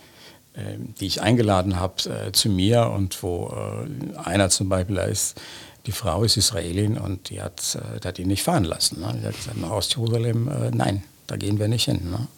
äh, 0.56 0.60
äh 0.60 0.78
die 1.00 1.06
ich 1.06 1.20
eingeladen 1.20 1.78
habe 1.78 1.94
äh, 2.08 2.32
zu 2.32 2.48
mir 2.48 2.90
und 2.90 3.22
wo 3.22 3.52
äh, 3.52 4.18
einer 4.18 4.50
zum 4.50 4.68
Beispiel 4.68 4.96
ist, 4.96 5.40
die 5.86 5.92
Frau 5.92 6.24
ist 6.24 6.36
Israelin 6.36 6.96
und 6.98 7.30
die 7.30 7.42
hat, 7.42 7.76
äh, 7.76 8.00
die 8.00 8.08
hat 8.08 8.18
ihn 8.18 8.28
nicht 8.28 8.42
fahren 8.42 8.64
lassen. 8.64 9.00
Ne? 9.00 9.16
Die 9.20 9.26
hat 9.26 9.36
gesagt, 9.36 9.60
nach 9.60 9.70
Ostjerusalem, 9.70 10.48
äh, 10.48 10.70
nein, 10.70 11.02
da 11.26 11.36
gehen 11.36 11.58
wir 11.58 11.68
nicht 11.68 11.84
hin. 11.84 12.10
Ne? 12.10 12.28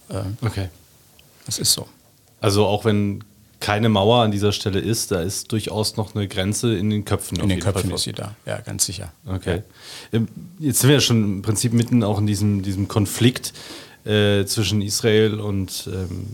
Äh, 0.43 0.47
okay. 0.47 0.69
Das 1.47 1.59
ist 1.59 1.73
so. 1.73 1.87
Also 2.41 2.67
auch 2.67 2.85
wenn 2.85 3.23
keine 3.61 3.89
Mauer 3.89 4.23
an 4.23 4.31
dieser 4.31 4.53
Stelle 4.53 4.81
ist, 4.81 5.11
da 5.11 5.21
ist 5.21 5.51
durchaus 5.51 5.97
noch 5.97 6.15
eine 6.15 6.29
Grenze 6.29 6.77
in 6.77 6.91
den 6.91 7.05
Köpfen. 7.05 7.41
In 7.41 7.49
den 7.49 7.61
Köpfen 7.61 7.91
ist 7.91 8.03
sie 8.03 8.13
da, 8.13 8.37
ja, 8.45 8.61
ganz 8.61 8.85
sicher. 8.85 9.13
Okay. 9.27 9.63
Ähm, 10.13 10.29
jetzt 10.59 10.81
sind 10.81 10.89
wir 10.89 10.97
ja 10.97 11.01
schon 11.01 11.25
im 11.25 11.43
Prinzip 11.43 11.73
mitten 11.73 12.05
auch 12.05 12.19
in 12.19 12.27
diesem, 12.27 12.63
diesem 12.63 12.87
Konflikt 12.87 13.55
äh, 14.05 14.45
zwischen 14.45 14.83
Israel 14.83 15.41
und 15.41 15.89
ähm, 15.93 16.27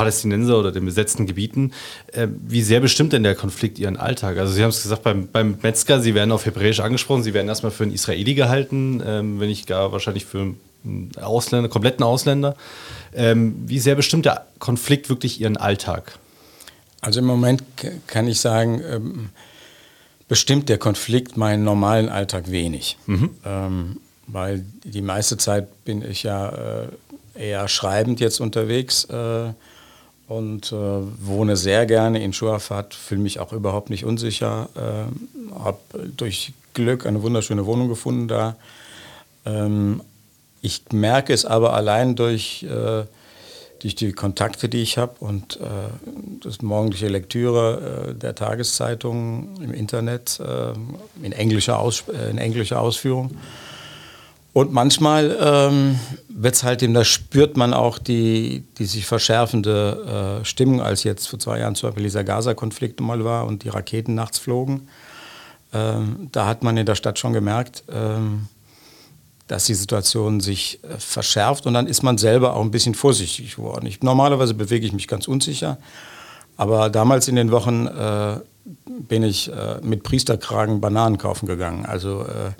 Palästinenser 0.00 0.58
oder 0.58 0.72
den 0.72 0.86
besetzten 0.86 1.26
Gebieten. 1.26 1.72
Äh, 2.12 2.28
wie 2.48 2.62
sehr 2.62 2.80
bestimmt 2.80 3.12
denn 3.12 3.22
der 3.22 3.34
Konflikt 3.34 3.78
Ihren 3.78 3.98
Alltag? 3.98 4.38
Also 4.38 4.54
Sie 4.54 4.62
haben 4.62 4.70
es 4.70 4.82
gesagt, 4.82 5.02
beim, 5.02 5.28
beim 5.28 5.58
Metzger, 5.60 6.00
Sie 6.00 6.14
werden 6.14 6.32
auf 6.32 6.46
Hebräisch 6.46 6.80
angesprochen, 6.80 7.22
Sie 7.22 7.34
werden 7.34 7.48
erstmal 7.48 7.70
für 7.70 7.82
einen 7.82 7.92
Israeli 7.92 8.32
gehalten, 8.32 9.02
ähm, 9.04 9.40
wenn 9.40 9.48
nicht 9.48 9.66
gar 9.66 9.92
wahrscheinlich 9.92 10.24
für 10.24 10.54
einen 10.84 11.10
Ausländer, 11.20 11.68
kompletten 11.68 12.02
Ausländer. 12.02 12.56
Ähm, 13.14 13.56
wie 13.66 13.78
sehr 13.78 13.94
bestimmt 13.94 14.24
der 14.24 14.46
Konflikt 14.58 15.10
wirklich 15.10 15.38
Ihren 15.38 15.58
Alltag? 15.58 16.18
Also 17.02 17.20
im 17.20 17.26
Moment 17.26 17.62
kann 18.06 18.26
ich 18.26 18.40
sagen, 18.40 18.80
ähm, 18.90 19.28
bestimmt 20.28 20.70
der 20.70 20.78
Konflikt 20.78 21.36
meinen 21.36 21.62
normalen 21.62 22.08
Alltag 22.08 22.50
wenig. 22.50 22.96
Mhm. 23.04 23.30
Ähm, 23.44 24.00
weil 24.28 24.64
die 24.82 25.02
meiste 25.02 25.36
Zeit 25.36 25.84
bin 25.84 26.02
ich 26.02 26.22
ja 26.22 26.84
äh, 26.84 26.88
eher 27.34 27.68
schreibend 27.68 28.18
jetzt 28.20 28.40
unterwegs. 28.40 29.04
Äh, 29.04 29.52
und 30.30 30.70
äh, 30.70 30.76
wohne 30.76 31.56
sehr 31.56 31.86
gerne 31.86 32.22
in 32.22 32.32
Schuafat, 32.32 32.94
fühle 32.94 33.20
mich 33.20 33.40
auch 33.40 33.52
überhaupt 33.52 33.90
nicht 33.90 34.04
unsicher, 34.04 34.68
äh, 34.76 35.58
habe 35.58 35.78
durch 36.16 36.52
Glück 36.72 37.04
eine 37.04 37.22
wunderschöne 37.22 37.66
Wohnung 37.66 37.88
gefunden 37.88 38.28
da. 38.28 38.54
Ähm, 39.44 40.02
ich 40.62 40.84
merke 40.92 41.32
es 41.32 41.44
aber 41.44 41.74
allein 41.74 42.14
durch, 42.14 42.62
äh, 42.62 43.06
durch 43.80 43.96
die 43.96 44.12
Kontakte, 44.12 44.68
die 44.68 44.82
ich 44.82 44.98
habe 44.98 45.14
und 45.18 45.56
äh, 45.56 45.64
das 46.44 46.62
morgendliche 46.62 47.08
Lektüre 47.08 48.10
äh, 48.10 48.14
der 48.14 48.36
Tageszeitung 48.36 49.60
im 49.60 49.74
Internet 49.74 50.38
äh, 50.38 50.74
in, 51.26 51.32
englischer 51.32 51.80
Aus, 51.80 52.04
in 52.30 52.38
englischer 52.38 52.80
Ausführung. 52.80 53.36
Und 54.52 54.72
manchmal 54.72 55.36
ähm, 55.40 56.00
wird 56.28 56.54
es 56.54 56.64
halt, 56.64 56.82
da 56.82 57.04
spürt 57.04 57.56
man 57.56 57.72
auch 57.72 57.98
die, 57.98 58.64
die 58.78 58.84
sich 58.84 59.06
verschärfende 59.06 60.40
äh, 60.40 60.44
Stimmung, 60.44 60.80
als 60.80 61.04
jetzt 61.04 61.28
vor 61.28 61.38
zwei 61.38 61.60
Jahren 61.60 61.76
zum 61.76 61.88
Beispiel 61.88 62.04
dieser 62.04 62.24
Gaza-Konflikt 62.24 63.00
mal 63.00 63.24
war 63.24 63.46
und 63.46 63.62
die 63.62 63.68
Raketen 63.68 64.14
nachts 64.14 64.38
flogen. 64.38 64.88
Ähm, 65.72 66.28
da 66.32 66.46
hat 66.46 66.64
man 66.64 66.76
in 66.76 66.86
der 66.86 66.96
Stadt 66.96 67.18
schon 67.18 67.32
gemerkt, 67.32 67.84
ähm, 67.92 68.48
dass 69.46 69.64
die 69.64 69.74
Situation 69.74 70.40
sich 70.40 70.80
äh, 70.82 70.98
verschärft 70.98 71.66
und 71.66 71.74
dann 71.74 71.86
ist 71.86 72.02
man 72.02 72.18
selber 72.18 72.54
auch 72.54 72.62
ein 72.62 72.72
bisschen 72.72 72.94
vorsichtig 72.94 73.54
geworden. 73.54 73.86
Ich, 73.86 74.02
normalerweise 74.02 74.54
bewege 74.54 74.84
ich 74.84 74.92
mich 74.92 75.06
ganz 75.06 75.28
unsicher, 75.28 75.78
aber 76.56 76.90
damals 76.90 77.28
in 77.28 77.36
den 77.36 77.52
Wochen 77.52 77.86
äh, 77.86 78.40
bin 78.86 79.22
ich 79.22 79.50
äh, 79.50 79.78
mit 79.82 80.02
Priesterkragen 80.02 80.80
Bananen 80.80 81.18
kaufen 81.18 81.46
gegangen. 81.46 81.86
Also 81.86 82.22
äh, 82.22 82.52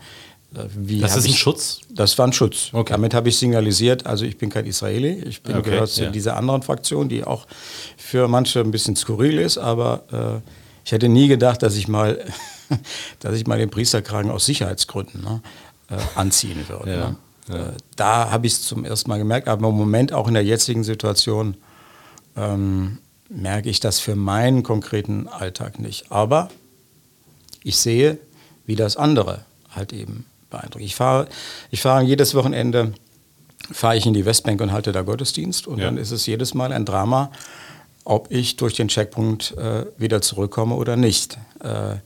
wie 0.53 1.01
das 1.01 1.17
ist 1.17 1.27
ein 1.27 1.33
Schutz? 1.33 1.81
Das 1.91 2.19
war 2.19 2.27
ein 2.27 2.33
Schutz. 2.33 2.71
Okay. 2.73 2.93
Damit 2.93 3.15
habe 3.15 3.29
ich 3.29 3.39
signalisiert, 3.39 4.07
also 4.07 4.25
ich 4.25 4.37
bin 4.37 4.51
kein 4.51 4.67
Israeli, 4.67 5.23
ich 5.23 5.43
bin 5.43 5.57
okay, 5.57 5.71
gehört 5.71 5.91
zu 5.91 6.05
ja. 6.05 6.11
dieser 6.11 6.37
anderen 6.37 6.63
Fraktion, 6.63 7.09
die 7.09 7.25
auch 7.25 7.47
für 7.97 8.27
manche 8.27 8.61
ein 8.61 8.73
bisschen 8.73 8.97
skurril 8.97 9.39
ist, 9.39 9.59
aber 9.59 10.43
äh, 10.43 10.49
ich 10.85 10.93
hätte 10.93 11.09
nie 11.09 11.29
gedacht, 11.29 11.63
dass 11.63 11.77
ich 11.77 11.87
mal, 11.87 12.25
dass 13.21 13.37
ich 13.37 13.47
mal 13.47 13.59
den 13.59 13.71
Priesterkragen 13.71 14.31
aus 14.31 14.47
Sicherheitsgründen 14.47 15.23
ne, 15.23 15.41
äh, 15.89 15.97
anziehen 16.17 16.65
würde. 16.69 16.91
Ja. 16.91 17.11
Ne? 17.11 17.17
Ja. 17.49 17.55
Äh, 17.55 17.73
da 17.95 18.31
habe 18.31 18.47
ich 18.47 18.55
es 18.55 18.63
zum 18.63 18.85
ersten 18.85 19.09
Mal 19.09 19.19
gemerkt, 19.19 19.47
aber 19.47 19.69
im 19.69 19.77
Moment 19.77 20.13
auch 20.13 20.27
in 20.27 20.35
der 20.35 20.45
jetzigen 20.45 20.83
Situation 20.83 21.57
ähm, 22.37 22.99
merke 23.29 23.71
ich 23.71 23.79
das 23.79 24.01
für 24.01 24.17
meinen 24.17 24.65
konkreten 24.65 25.29
Alltag 25.29 25.79
nicht. 25.79 26.11
Aber 26.11 26.49
ich 27.63 27.77
sehe, 27.77 28.19
wie 28.67 28.75
das 28.75 28.97
andere 28.97 29.45
halt 29.71 29.93
eben 29.93 30.27
beeindruckt. 30.51 30.85
Ich 30.85 30.95
fahre 30.95 31.29
ich 31.71 31.81
fahr 31.83 32.03
jedes 32.03 32.35
Wochenende 32.35 32.93
fahre 33.73 33.97
ich 33.97 34.07
in 34.07 34.15
die 34.15 34.25
Westbank 34.25 34.61
und 34.61 34.73
halte 34.73 34.93
da 34.93 35.03
Gottesdienst 35.03 35.67
und 35.67 35.79
ja. 35.79 35.87
dann 35.87 35.97
ist 35.97 36.11
es 36.11 36.27
jedes 36.27 36.55
Mal 36.55 36.73
ein 36.73 36.85
Drama, 36.85 37.31
ob 38.05 38.31
ich 38.31 38.57
durch 38.57 38.75
den 38.75 38.89
Checkpoint 38.89 39.57
äh, 39.57 39.87
wieder 39.97 40.21
zurückkomme 40.23 40.75
oder 40.75 40.97
nicht. 40.97 41.39
Äh, 41.61 41.97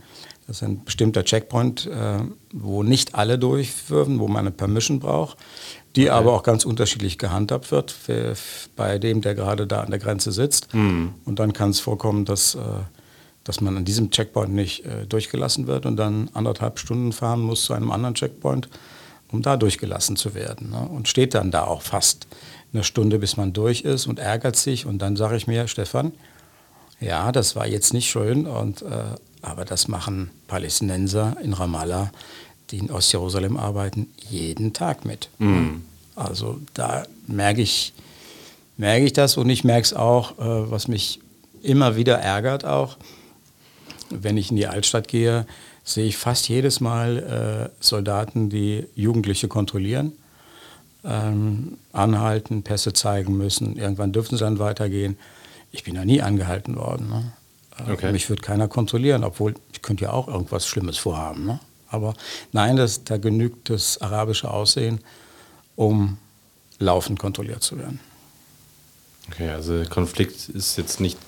das 0.46 0.56
ist 0.56 0.62
ein 0.62 0.84
bestimmter 0.84 1.24
Checkpoint, 1.24 1.86
äh, 1.86 2.18
wo 2.52 2.82
nicht 2.82 3.14
alle 3.14 3.38
durchwürfen, 3.38 4.18
wo 4.18 4.28
man 4.28 4.40
eine 4.40 4.50
Permission 4.50 5.00
braucht, 5.00 5.38
die 5.96 6.10
okay. 6.10 6.10
aber 6.10 6.34
auch 6.34 6.42
ganz 6.42 6.66
unterschiedlich 6.66 7.16
gehandhabt 7.18 7.70
wird 7.70 7.90
für, 7.90 8.34
bei 8.76 8.98
dem, 8.98 9.22
der 9.22 9.34
gerade 9.34 9.66
da 9.66 9.80
an 9.80 9.90
der 9.90 9.98
Grenze 9.98 10.32
sitzt. 10.32 10.74
Mhm. 10.74 11.14
Und 11.24 11.38
dann 11.38 11.54
kann 11.54 11.70
es 11.70 11.80
vorkommen, 11.80 12.26
dass 12.26 12.56
äh, 12.56 12.58
dass 13.44 13.60
man 13.60 13.76
an 13.76 13.84
diesem 13.84 14.10
Checkpoint 14.10 14.52
nicht 14.52 14.84
äh, 14.86 15.06
durchgelassen 15.06 15.66
wird 15.66 15.86
und 15.86 15.96
dann 15.96 16.30
anderthalb 16.32 16.78
Stunden 16.78 17.12
fahren 17.12 17.40
muss 17.40 17.64
zu 17.64 17.74
einem 17.74 17.90
anderen 17.90 18.14
Checkpoint, 18.14 18.68
um 19.30 19.42
da 19.42 19.56
durchgelassen 19.56 20.16
zu 20.16 20.34
werden. 20.34 20.70
Ne? 20.70 20.78
Und 20.78 21.08
steht 21.08 21.34
dann 21.34 21.50
da 21.50 21.64
auch 21.64 21.82
fast 21.82 22.26
eine 22.72 22.84
Stunde, 22.84 23.18
bis 23.18 23.36
man 23.36 23.52
durch 23.52 23.82
ist 23.82 24.06
und 24.06 24.18
ärgert 24.18 24.56
sich. 24.56 24.86
Und 24.86 24.98
dann 24.98 25.16
sage 25.16 25.36
ich 25.36 25.46
mir, 25.46 25.68
Stefan, 25.68 26.12
Ja, 27.00 27.32
das 27.32 27.54
war 27.54 27.66
jetzt 27.66 27.92
nicht 27.92 28.08
schön, 28.08 28.46
und, 28.46 28.82
äh, 28.82 28.86
aber 29.42 29.64
das 29.64 29.88
machen 29.88 30.30
Palästinenser 30.48 31.36
in 31.42 31.52
Ramallah, 31.52 32.10
die 32.70 32.78
in 32.78 32.90
Ostjerusalem 32.90 33.56
arbeiten, 33.56 34.08
jeden 34.30 34.72
Tag 34.72 35.04
mit. 35.04 35.28
Mhm. 35.38 35.84
Also 36.16 36.60
da 36.72 37.04
merke 37.26 37.60
ich, 37.60 37.92
merke 38.76 39.04
ich 39.04 39.12
das 39.12 39.36
und 39.36 39.50
ich 39.50 39.64
merke 39.64 39.82
es 39.82 39.92
auch, 39.92 40.38
äh, 40.38 40.70
was 40.70 40.88
mich 40.88 41.20
immer 41.62 41.96
wieder 41.96 42.18
ärgert 42.18 42.64
auch, 42.64 42.96
wenn 44.22 44.36
ich 44.36 44.50
in 44.50 44.56
die 44.56 44.66
Altstadt 44.66 45.08
gehe, 45.08 45.46
sehe 45.84 46.06
ich 46.06 46.16
fast 46.16 46.48
jedes 46.48 46.80
Mal 46.80 47.70
äh, 47.70 47.82
Soldaten, 47.84 48.48
die 48.48 48.86
Jugendliche 48.94 49.48
kontrollieren, 49.48 50.12
ähm, 51.04 51.78
anhalten, 51.92 52.62
Pässe 52.62 52.92
zeigen 52.92 53.36
müssen. 53.36 53.76
Irgendwann 53.76 54.12
dürfen 54.12 54.36
sie 54.36 54.44
dann 54.44 54.58
weitergehen. 54.58 55.18
Ich 55.72 55.84
bin 55.84 55.94
da 55.94 56.04
nie 56.04 56.22
angehalten 56.22 56.76
worden. 56.76 57.08
Ne? 57.08 57.32
Äh, 57.86 57.92
okay. 57.92 58.12
Mich 58.12 58.30
wird 58.30 58.42
keiner 58.42 58.68
kontrollieren, 58.68 59.24
obwohl 59.24 59.54
ich 59.72 59.82
könnte 59.82 60.04
ja 60.04 60.12
auch 60.12 60.28
irgendwas 60.28 60.66
Schlimmes 60.66 60.96
vorhaben. 60.96 61.44
Ne? 61.44 61.60
Aber 61.88 62.14
nein, 62.52 62.76
das, 62.76 63.04
da 63.04 63.18
genügt 63.18 63.70
das 63.70 64.00
arabische 64.00 64.50
Aussehen, 64.50 65.00
um 65.76 66.18
laufend 66.78 67.18
kontrolliert 67.18 67.62
zu 67.62 67.78
werden. 67.78 68.00
Okay, 69.30 69.50
also 69.50 69.84
Konflikt 69.88 70.48
ist 70.48 70.76
jetzt 70.76 71.00
nicht 71.00 71.18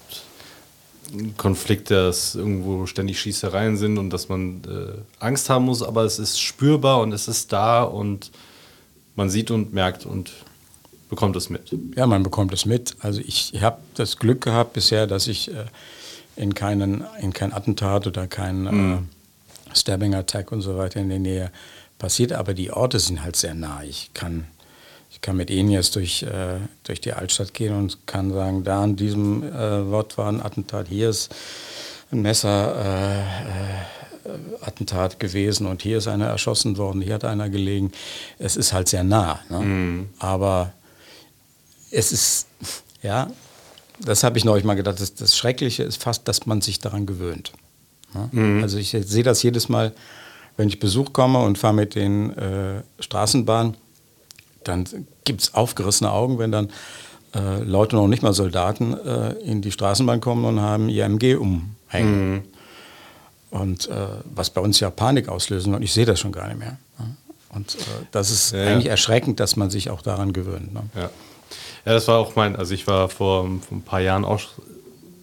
Konflikt, 1.36 1.90
dass 1.90 2.34
irgendwo 2.34 2.86
ständig 2.86 3.20
Schießereien 3.20 3.76
sind 3.76 3.98
und 3.98 4.10
dass 4.10 4.28
man 4.28 4.62
äh, 4.64 5.24
Angst 5.24 5.50
haben 5.50 5.64
muss, 5.66 5.82
aber 5.82 6.04
es 6.04 6.18
ist 6.18 6.40
spürbar 6.40 7.00
und 7.00 7.12
es 7.12 7.28
ist 7.28 7.52
da 7.52 7.82
und 7.82 8.30
man 9.14 9.30
sieht 9.30 9.50
und 9.50 9.72
merkt 9.72 10.06
und 10.06 10.32
bekommt 11.08 11.36
es 11.36 11.50
mit. 11.50 11.74
Ja, 11.94 12.06
man 12.06 12.22
bekommt 12.22 12.52
es 12.52 12.66
mit. 12.66 12.96
Also 13.00 13.20
ich 13.24 13.52
habe 13.60 13.78
das 13.94 14.18
Glück 14.18 14.42
gehabt 14.42 14.72
bisher, 14.72 15.06
dass 15.06 15.26
ich 15.26 15.50
äh, 15.50 15.64
in, 16.36 16.54
keinen, 16.54 17.04
in 17.20 17.32
kein 17.32 17.52
Attentat 17.52 18.06
oder 18.06 18.26
kein 18.26 18.62
mhm. 18.62 19.08
äh, 19.70 19.76
Stabbing-Attack 19.76 20.52
und 20.52 20.62
so 20.62 20.76
weiter 20.76 21.00
in 21.00 21.08
der 21.08 21.18
Nähe 21.18 21.50
passiert, 21.98 22.32
aber 22.32 22.54
die 22.54 22.70
Orte 22.70 22.98
sind 22.98 23.22
halt 23.22 23.36
sehr 23.36 23.54
nah. 23.54 23.82
Ich 23.82 24.10
kann 24.12 24.46
ich 25.16 25.22
kann 25.22 25.36
mit 25.38 25.48
Ihnen 25.48 25.70
jetzt 25.70 25.96
durch, 25.96 26.24
äh, 26.24 26.58
durch 26.84 27.00
die 27.00 27.14
Altstadt 27.14 27.54
gehen 27.54 27.74
und 27.74 28.06
kann 28.06 28.34
sagen, 28.34 28.64
da 28.64 28.82
an 28.82 28.96
diesem 28.96 29.42
äh, 29.42 29.90
Wort 29.90 30.18
war 30.18 30.28
ein 30.28 30.42
Attentat, 30.42 30.88
hier 30.88 31.08
ist 31.08 31.34
ein 32.12 32.20
Messerattentat 32.20 35.12
äh, 35.12 35.14
äh 35.14 35.18
gewesen 35.18 35.66
und 35.66 35.80
hier 35.80 35.96
ist 35.96 36.06
einer 36.06 36.26
erschossen 36.26 36.76
worden, 36.76 37.00
hier 37.00 37.14
hat 37.14 37.24
einer 37.24 37.48
gelegen. 37.48 37.92
Es 38.38 38.56
ist 38.56 38.74
halt 38.74 38.88
sehr 38.88 39.04
nah. 39.04 39.40
Ne? 39.48 39.60
Mhm. 39.60 40.08
Aber 40.18 40.74
es 41.90 42.12
ist, 42.12 42.48
ja, 43.02 43.30
das 43.98 44.22
habe 44.22 44.36
ich 44.36 44.44
neulich 44.44 44.64
mal 44.64 44.74
gedacht, 44.74 45.00
das, 45.00 45.14
das, 45.14 45.34
Schreckliche 45.34 45.82
ist 45.82 46.02
fast, 46.02 46.28
dass 46.28 46.44
man 46.44 46.60
sich 46.60 46.78
daran 46.78 47.06
gewöhnt. 47.06 47.52
Ne? 48.12 48.28
Mhm. 48.32 48.62
Also 48.62 48.76
ich 48.76 48.90
sehe 48.90 49.22
das 49.22 49.42
jedes 49.42 49.70
Mal, 49.70 49.94
wenn 50.58 50.68
ich 50.68 50.78
Besuch 50.78 51.14
komme 51.14 51.38
und 51.38 51.56
fahre 51.56 51.72
mit 51.72 51.94
den 51.94 52.36
äh, 52.36 52.82
Straßenbahnen 53.00 53.78
dann 54.68 54.86
gibt 55.24 55.42
es 55.42 55.54
aufgerissene 55.54 56.10
Augen, 56.10 56.38
wenn 56.38 56.52
dann 56.52 56.70
äh, 57.34 57.62
Leute, 57.62 57.96
noch 57.96 58.08
nicht 58.08 58.22
mal 58.22 58.32
Soldaten, 58.32 58.94
äh, 58.94 59.32
in 59.40 59.62
die 59.62 59.72
Straßenbahn 59.72 60.20
kommen 60.20 60.44
und 60.44 60.60
haben 60.60 60.88
ihr 60.88 61.04
MG 61.04 61.36
umhängen. 61.36 62.32
Mhm. 62.32 62.42
Und 63.50 63.88
äh, 63.88 63.94
was 64.34 64.50
bei 64.50 64.60
uns 64.60 64.80
ja 64.80 64.90
Panik 64.90 65.28
auslösen 65.28 65.74
und 65.74 65.82
ich 65.82 65.92
sehe 65.92 66.04
das 66.04 66.20
schon 66.20 66.32
gar 66.32 66.48
nicht 66.48 66.58
mehr. 66.58 66.78
Und 67.56 67.74
äh, 67.74 67.78
das 68.10 68.30
ist 68.30 68.52
ja, 68.52 68.66
eigentlich 68.66 68.84
ja. 68.84 68.90
erschreckend, 68.92 69.40
dass 69.40 69.56
man 69.56 69.70
sich 69.70 69.90
auch 69.90 70.02
daran 70.02 70.32
gewöhnt. 70.32 70.74
Ne? 70.74 70.82
Ja. 70.94 71.02
ja, 71.02 71.10
das 71.84 72.06
war 72.06 72.18
auch 72.18 72.36
mein, 72.36 72.54
also 72.54 72.74
ich 72.74 72.86
war 72.86 73.08
vor, 73.08 73.44
vor 73.44 73.78
ein 73.78 73.82
paar 73.82 74.00
Jahren 74.00 74.24
auch 74.24 74.40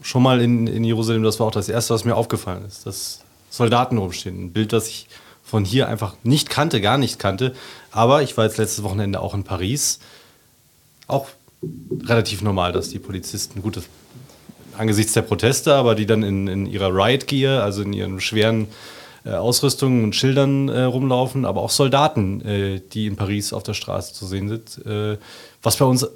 schon 0.01 0.23
mal 0.23 0.41
in, 0.41 0.67
in 0.67 0.83
Jerusalem, 0.83 1.23
das 1.23 1.39
war 1.39 1.47
auch 1.47 1.51
das 1.51 1.69
Erste, 1.69 1.93
was 1.93 2.05
mir 2.05 2.15
aufgefallen 2.15 2.65
ist, 2.65 2.85
dass 2.85 3.21
Soldaten 3.49 3.97
rumstehen. 3.97 4.45
Ein 4.45 4.51
Bild, 4.51 4.73
das 4.73 4.87
ich 4.87 5.07
von 5.43 5.63
hier 5.63 5.87
einfach 5.87 6.15
nicht 6.23 6.49
kannte, 6.49 6.81
gar 6.81 6.97
nicht 6.97 7.19
kannte. 7.19 7.53
Aber 7.93 8.23
ich 8.23 8.35
war 8.35 8.45
jetzt 8.45 8.57
letztes 8.57 8.83
Wochenende 8.83 9.21
auch 9.21 9.33
in 9.33 9.43
Paris. 9.43 9.99
Auch 11.07 11.27
relativ 12.03 12.41
normal, 12.41 12.73
dass 12.73 12.89
die 12.89 12.99
Polizisten, 12.99 13.61
gut, 13.61 13.81
angesichts 14.77 15.13
der 15.13 15.21
Proteste, 15.21 15.75
aber 15.75 15.93
die 15.93 16.07
dann 16.07 16.23
in, 16.23 16.47
in 16.47 16.65
ihrer 16.65 16.89
Riot 16.89 17.27
Gear, 17.27 17.63
also 17.63 17.83
in 17.83 17.93
ihren 17.93 18.19
schweren 18.19 18.67
äh, 19.23 19.31
Ausrüstungen 19.31 20.03
und 20.03 20.15
Schildern 20.15 20.69
äh, 20.69 20.81
rumlaufen, 20.81 21.45
aber 21.45 21.61
auch 21.61 21.69
Soldaten, 21.69 22.41
äh, 22.41 22.81
die 22.93 23.05
in 23.05 23.15
Paris 23.15 23.53
auf 23.53 23.61
der 23.61 23.75
Straße 23.75 24.13
zu 24.13 24.25
sehen 24.25 24.49
sind, 24.49 24.85
äh, 24.85 25.17
was 25.61 25.77
bei 25.77 25.85
uns 25.85 26.07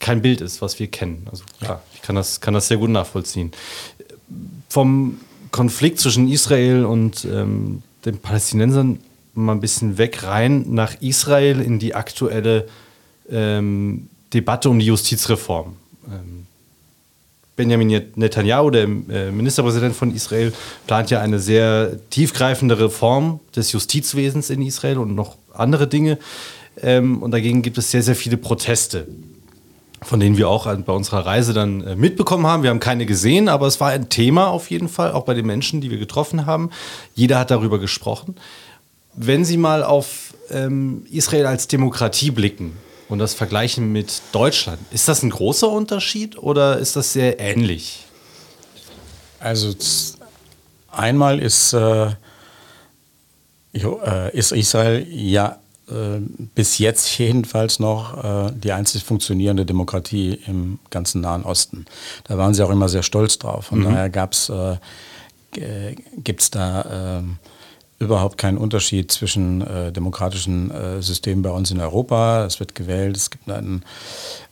kein 0.00 0.20
Bild 0.22 0.40
ist, 0.40 0.60
was 0.60 0.78
wir 0.80 0.88
kennen. 0.88 1.26
Also 1.30 1.44
klar, 1.60 1.82
ich 1.94 2.02
kann 2.02 2.16
das, 2.16 2.40
kann 2.40 2.52
das 2.52 2.66
sehr 2.66 2.76
gut 2.78 2.90
nachvollziehen. 2.90 3.52
Vom 4.68 5.20
Konflikt 5.52 6.00
zwischen 6.00 6.28
Israel 6.28 6.84
und 6.84 7.24
ähm, 7.24 7.82
den 8.04 8.18
Palästinensern 8.18 8.98
mal 9.36 9.52
ein 9.52 9.60
bisschen 9.60 9.98
weg 9.98 10.22
rein 10.24 10.66
nach 10.68 11.00
Israel 11.00 11.60
in 11.60 11.78
die 11.78 11.94
aktuelle 11.94 12.66
ähm, 13.30 14.08
Debatte 14.32 14.70
um 14.70 14.78
die 14.78 14.86
Justizreform. 14.86 15.76
Ähm, 16.06 16.46
Benjamin 17.56 18.02
Netanyahu, 18.16 18.70
der 18.70 18.84
äh, 18.84 19.30
Ministerpräsident 19.30 19.96
von 19.96 20.14
Israel, 20.14 20.52
plant 20.86 21.10
ja 21.10 21.20
eine 21.20 21.38
sehr 21.38 21.98
tiefgreifende 22.10 22.78
Reform 22.78 23.40
des 23.54 23.72
Justizwesens 23.72 24.50
in 24.50 24.60
Israel 24.60 24.98
und 24.98 25.14
noch 25.14 25.36
andere 25.54 25.88
Dinge. 25.88 26.18
Ähm, 26.82 27.22
und 27.22 27.30
dagegen 27.30 27.62
gibt 27.62 27.78
es 27.78 27.90
sehr, 27.90 28.02
sehr 28.02 28.14
viele 28.14 28.36
Proteste, 28.36 29.08
von 30.02 30.20
denen 30.20 30.36
wir 30.36 30.50
auch 30.50 30.66
bei 30.66 30.92
unserer 30.92 31.24
Reise 31.24 31.54
dann 31.54 31.80
äh, 31.82 31.96
mitbekommen 31.96 32.46
haben. 32.46 32.62
Wir 32.62 32.68
haben 32.68 32.80
keine 32.80 33.06
gesehen, 33.06 33.48
aber 33.48 33.66
es 33.66 33.80
war 33.80 33.88
ein 33.88 34.10
Thema 34.10 34.48
auf 34.48 34.70
jeden 34.70 34.90
Fall, 34.90 35.12
auch 35.12 35.24
bei 35.24 35.32
den 35.32 35.46
Menschen, 35.46 35.80
die 35.80 35.90
wir 35.90 35.98
getroffen 35.98 36.44
haben. 36.44 36.70
Jeder 37.14 37.38
hat 37.38 37.50
darüber 37.50 37.78
gesprochen. 37.78 38.36
Wenn 39.16 39.44
Sie 39.44 39.56
mal 39.56 39.82
auf 39.82 40.34
ähm, 40.50 41.06
Israel 41.10 41.46
als 41.46 41.68
Demokratie 41.68 42.30
blicken 42.30 42.76
und 43.08 43.18
das 43.18 43.34
vergleichen 43.34 43.90
mit 43.90 44.20
Deutschland, 44.32 44.78
ist 44.90 45.08
das 45.08 45.22
ein 45.22 45.30
großer 45.30 45.68
Unterschied 45.68 46.36
oder 46.38 46.78
ist 46.78 46.96
das 46.96 47.12
sehr 47.14 47.40
ähnlich? 47.40 48.04
Also 49.40 49.74
einmal 50.90 51.38
ist, 51.38 51.72
äh, 51.72 52.10
äh 53.72 54.36
ist 54.36 54.52
Israel 54.52 55.06
ja 55.10 55.58
äh, 55.88 56.20
bis 56.54 56.78
jetzt 56.78 57.16
jedenfalls 57.18 57.78
noch 57.78 58.48
äh, 58.48 58.52
die 58.52 58.72
einzig 58.72 59.04
funktionierende 59.04 59.64
Demokratie 59.64 60.40
im 60.46 60.78
ganzen 60.90 61.20
Nahen 61.20 61.44
Osten. 61.44 61.86
Da 62.24 62.36
waren 62.36 62.54
sie 62.54 62.62
auch 62.64 62.70
immer 62.70 62.88
sehr 62.88 63.02
stolz 63.02 63.38
drauf. 63.38 63.66
Von 63.66 63.80
mhm. 63.80 63.84
daher 63.84 64.10
gab's, 64.10 64.50
äh, 64.50 64.76
gibt 66.18 66.42
es 66.42 66.50
da 66.50 67.18
ähm, 67.18 67.38
überhaupt 67.98 68.36
keinen 68.36 68.58
Unterschied 68.58 69.10
zwischen 69.10 69.62
äh, 69.62 69.90
demokratischen 69.90 70.70
äh, 70.70 71.00
Systemen 71.00 71.42
bei 71.42 71.50
uns 71.50 71.70
in 71.70 71.80
Europa. 71.80 72.44
Es 72.44 72.60
wird 72.60 72.74
gewählt, 72.74 73.16
es 73.16 73.30
gibt 73.30 73.50
einen 73.50 73.82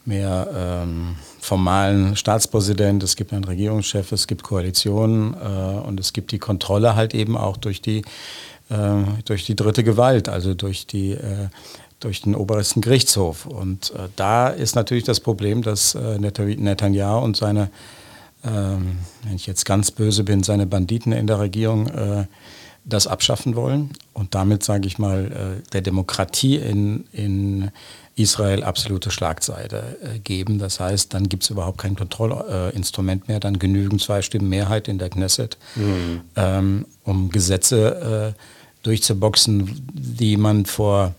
mehr 0.06 0.48
ähm, 0.54 1.16
formalen 1.40 2.16
Staatspräsident, 2.16 3.02
es 3.02 3.16
gibt 3.16 3.32
einen 3.32 3.44
Regierungschef, 3.44 4.12
es 4.12 4.26
gibt 4.26 4.42
Koalitionen 4.42 5.34
äh, 5.34 5.86
und 5.86 6.00
es 6.00 6.14
gibt 6.14 6.32
die 6.32 6.38
Kontrolle 6.38 6.96
halt 6.96 7.14
eben 7.14 7.36
auch 7.36 7.58
durch 7.58 7.82
die, 7.82 7.98
äh, 8.70 9.02
durch 9.26 9.44
die 9.44 9.56
dritte 9.56 9.84
Gewalt, 9.84 10.28
also 10.28 10.54
durch 10.54 10.86
die 10.86 11.12
äh, 11.12 11.48
durch 12.00 12.20
den 12.20 12.34
obersten 12.34 12.82
Gerichtshof. 12.82 13.46
Und 13.46 13.92
äh, 13.92 14.08
da 14.16 14.48
ist 14.48 14.74
natürlich 14.74 15.04
das 15.04 15.20
Problem, 15.20 15.62
dass 15.62 15.94
Netanyahu 15.94 17.24
und 17.24 17.34
seine, 17.34 17.70
ähm, 18.44 18.98
wenn 19.22 19.36
ich 19.36 19.46
jetzt 19.46 19.64
ganz 19.64 19.90
böse 19.90 20.22
bin, 20.22 20.42
seine 20.42 20.66
Banditen 20.66 21.12
in 21.12 21.26
der 21.26 21.38
Regierung 21.38 21.88
das 22.84 23.06
abschaffen 23.06 23.56
wollen 23.56 23.90
und 24.12 24.34
damit, 24.34 24.62
sage 24.62 24.86
ich 24.86 24.98
mal, 24.98 25.60
äh, 25.64 25.70
der 25.72 25.80
Demokratie 25.80 26.56
in, 26.56 27.06
in 27.12 27.70
Israel 28.14 28.62
absolute 28.62 29.10
Schlagseite 29.10 29.96
äh, 30.02 30.18
geben. 30.18 30.58
Das 30.58 30.80
heißt, 30.80 31.14
dann 31.14 31.28
gibt 31.28 31.44
es 31.44 31.50
überhaupt 31.50 31.78
kein 31.78 31.96
Kontrollinstrument 31.96 33.26
mehr, 33.26 33.40
dann 33.40 33.58
genügen 33.58 33.98
zwei 33.98 34.20
Stimmen 34.22 34.48
Mehrheit 34.48 34.88
in 34.88 34.98
der 34.98 35.08
Knesset, 35.08 35.56
mhm. 35.76 36.20
ähm, 36.36 36.86
um 37.04 37.30
Gesetze 37.30 38.34
äh, 38.36 38.40
durchzuboxen, 38.82 39.86
die 39.92 40.36
man 40.36 40.66
vor, 40.66 41.14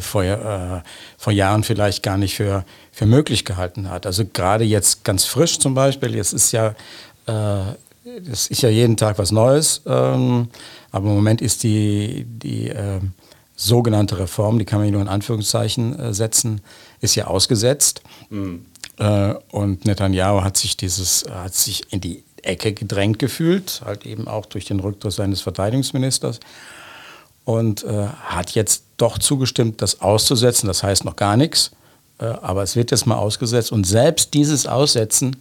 vor, 0.00 0.82
vor 1.18 1.32
Jahren 1.32 1.64
vielleicht 1.64 2.02
gar 2.02 2.16
nicht 2.16 2.34
für, 2.34 2.64
für 2.92 3.04
möglich 3.04 3.44
gehalten 3.44 3.90
hat. 3.90 4.06
Also 4.06 4.24
gerade 4.24 4.64
jetzt 4.64 5.04
ganz 5.04 5.26
frisch 5.26 5.58
zum 5.58 5.74
Beispiel, 5.74 6.14
jetzt 6.14 6.32
ist 6.32 6.52
ja 6.52 6.74
äh, 8.06 8.20
es 8.30 8.46
ist 8.48 8.62
ja 8.62 8.68
jeden 8.68 8.96
Tag 8.96 9.18
was 9.18 9.32
Neues, 9.32 9.82
ähm, 9.86 10.48
aber 10.90 11.08
im 11.08 11.16
Moment 11.16 11.42
ist 11.42 11.62
die, 11.62 12.24
die 12.26 12.68
äh, 12.68 13.00
sogenannte 13.56 14.18
Reform, 14.18 14.58
die 14.58 14.64
kann 14.64 14.80
man 14.80 14.90
nur 14.90 15.02
in 15.02 15.08
Anführungszeichen 15.08 15.98
äh, 15.98 16.14
setzen, 16.14 16.60
ist 17.00 17.14
ja 17.14 17.26
ausgesetzt. 17.26 18.02
Mhm. 18.30 18.66
Äh, 18.98 19.34
und 19.50 19.84
Netanyahu 19.84 20.42
hat 20.42 20.56
sich 20.56 20.76
dieses, 20.76 21.24
hat 21.30 21.54
sich 21.54 21.92
in 21.92 22.00
die 22.00 22.22
Ecke 22.42 22.72
gedrängt 22.72 23.18
gefühlt, 23.18 23.82
halt 23.84 24.06
eben 24.06 24.28
auch 24.28 24.46
durch 24.46 24.66
den 24.66 24.80
Rücktritt 24.80 25.12
seines 25.12 25.40
Verteidigungsministers 25.40 26.40
und 27.44 27.84
äh, 27.84 28.06
hat 28.06 28.52
jetzt 28.52 28.84
doch 28.96 29.18
zugestimmt, 29.18 29.82
das 29.82 30.00
auszusetzen. 30.00 30.66
Das 30.66 30.82
heißt 30.82 31.04
noch 31.04 31.16
gar 31.16 31.36
nichts, 31.36 31.72
äh, 32.18 32.26
aber 32.26 32.62
es 32.62 32.76
wird 32.76 32.90
jetzt 32.90 33.06
mal 33.06 33.16
ausgesetzt 33.16 33.72
und 33.72 33.84
selbst 33.84 34.34
dieses 34.34 34.66
Aussetzen 34.66 35.36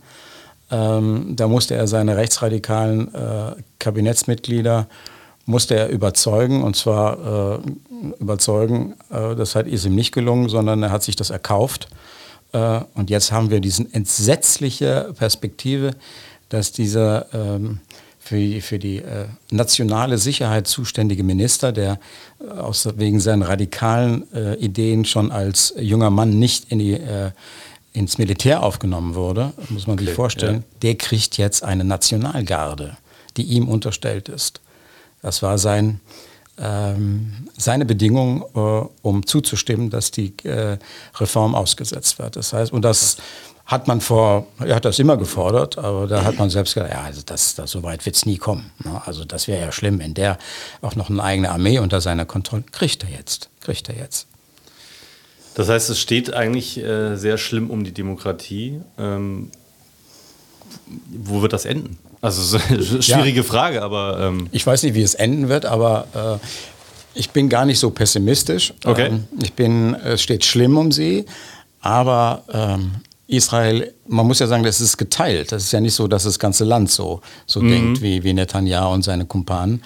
Ähm, 0.71 1.35
da 1.35 1.47
musste 1.47 1.75
er 1.75 1.87
seine 1.87 2.17
rechtsradikalen 2.17 3.13
äh, 3.13 3.55
Kabinettsmitglieder 3.79 4.87
musste 5.45 5.75
er 5.75 5.89
überzeugen 5.89 6.63
und 6.63 6.75
zwar 6.75 7.61
äh, 7.61 8.11
überzeugen, 8.19 8.95
äh, 9.11 9.35
das 9.35 9.55
hat, 9.55 9.67
ihm 9.67 9.95
nicht 9.95 10.11
gelungen, 10.11 10.49
sondern 10.49 10.81
er 10.81 10.91
hat 10.91 11.03
sich 11.03 11.15
das 11.15 11.29
erkauft. 11.29 11.87
Äh, 12.51 12.79
und 12.95 13.09
jetzt 13.09 13.31
haben 13.31 13.51
wir 13.51 13.59
diese 13.59 13.85
entsetzliche 13.91 15.13
Perspektive, 15.17 15.91
dass 16.49 16.71
dieser 16.71 17.27
ähm, 17.33 17.79
für 18.25 18.37
die, 18.37 18.61
für 18.61 18.79
die 18.79 18.97
äh, 18.97 19.25
nationale 19.51 20.17
Sicherheit 20.17 20.67
zuständige 20.67 21.23
Minister, 21.23 21.71
der 21.71 21.99
äh, 22.39 22.49
aus, 22.49 22.87
wegen 22.97 23.19
seinen 23.19 23.43
radikalen 23.43 24.25
äh, 24.33 24.55
Ideen 24.55 25.05
schon 25.05 25.31
als 25.31 25.75
junger 25.77 26.09
Mann 26.09 26.31
nicht 26.39 26.71
in 26.71 26.79
die, 26.79 26.93
äh, 26.93 27.31
ins 27.95 28.17
Militär 28.17 28.61
aufgenommen 28.61 29.15
wurde, 29.15 29.53
muss 29.69 29.87
man 29.87 29.95
okay, 29.95 30.05
sich 30.05 30.13
vorstellen, 30.13 30.57
ja. 30.57 30.77
der 30.81 30.95
kriegt 30.95 31.37
jetzt 31.37 31.63
eine 31.63 31.83
Nationalgarde, 31.83 32.97
die 33.37 33.43
ihm 33.43 33.67
unterstellt 33.67 34.29
ist. 34.29 34.61
Das 35.21 35.41
war 35.41 35.57
sein, 35.57 36.01
ähm, 36.57 37.47
seine 37.57 37.85
Bedingung, 37.85 38.43
äh, 38.53 38.87
um 39.01 39.25
zuzustimmen, 39.25 39.89
dass 39.89 40.11
die 40.11 40.33
äh, 40.43 40.77
Reform 41.15 41.55
ausgesetzt 41.55 42.19
wird. 42.19 42.35
Das 42.35 42.53
heißt, 42.53 42.71
und 42.71 42.83
das 42.83 43.17
hat 43.65 43.87
man 43.87 43.99
vor, 43.99 44.45
er 44.59 44.75
hat 44.75 44.85
das 44.85 44.99
immer 44.99 45.17
gefordert, 45.17 45.77
aber 45.77 46.05
da 46.05 46.23
hat 46.23 46.37
man 46.37 46.49
selbst 46.49 46.75
gesagt, 46.75 46.93
ja, 46.93 47.01
also 47.01 47.21
das, 47.25 47.55
das, 47.55 47.71
so 47.71 47.81
weit 47.81 48.05
wird 48.05 48.15
es 48.15 48.25
nie 48.25 48.37
kommen. 48.37 48.71
Ne? 48.83 49.01
Also 49.05 49.25
das 49.25 49.47
wäre 49.47 49.61
ja 49.61 49.71
schlimm, 49.71 49.99
wenn 49.99 50.13
der 50.13 50.37
auch 50.81 50.95
noch 50.95 51.09
eine 51.09 51.23
eigene 51.23 51.49
Armee 51.49 51.79
unter 51.79 52.01
seiner 52.01 52.25
Kontrolle, 52.25 52.63
kriegt 52.71 53.03
er 53.03 53.09
jetzt, 53.09 53.49
kriegt 53.61 53.89
er 53.89 53.95
jetzt. 53.95 54.27
Das 55.55 55.69
heißt, 55.69 55.89
es 55.89 55.99
steht 55.99 56.33
eigentlich 56.33 56.77
äh, 56.77 57.15
sehr 57.15 57.37
schlimm 57.37 57.69
um 57.69 57.83
die 57.83 57.93
Demokratie. 57.93 58.81
Ähm, 58.99 59.49
wo 61.07 61.41
wird 61.41 61.53
das 61.53 61.65
enden? 61.65 61.97
Also 62.21 62.59
schwierige 62.59 63.37
ja. 63.37 63.43
Frage, 63.43 63.81
aber... 63.81 64.19
Ähm 64.19 64.47
ich 64.51 64.67
weiß 64.67 64.83
nicht, 64.83 64.93
wie 64.93 65.01
es 65.01 65.15
enden 65.15 65.49
wird, 65.49 65.65
aber 65.65 66.07
äh, 66.13 67.17
ich 67.17 67.29
bin 67.29 67.49
gar 67.49 67.65
nicht 67.65 67.79
so 67.79 67.89
pessimistisch. 67.89 68.73
Okay. 68.83 69.07
Ähm, 69.07 69.27
ich 69.41 69.53
bin, 69.53 69.95
es 69.95 70.21
steht 70.21 70.43
schlimm 70.43 70.77
um 70.77 70.91
sie, 70.91 71.25
aber 71.81 72.43
ähm, 72.51 72.91
Israel, 73.27 73.93
man 74.07 74.27
muss 74.27 74.39
ja 74.39 74.47
sagen, 74.47 74.63
das 74.63 74.81
ist 74.81 74.97
geteilt. 74.97 75.51
Das 75.51 75.63
ist 75.63 75.71
ja 75.71 75.79
nicht 75.79 75.95
so, 75.95 76.07
dass 76.07 76.23
das 76.23 76.37
ganze 76.37 76.65
Land 76.65 76.91
so, 76.91 77.21
so 77.45 77.61
mhm. 77.61 77.69
denkt 77.69 78.01
wie, 78.01 78.23
wie 78.23 78.33
Netanyahu 78.33 78.93
und 78.93 79.03
seine 79.03 79.25
Kumpanen. 79.25 79.83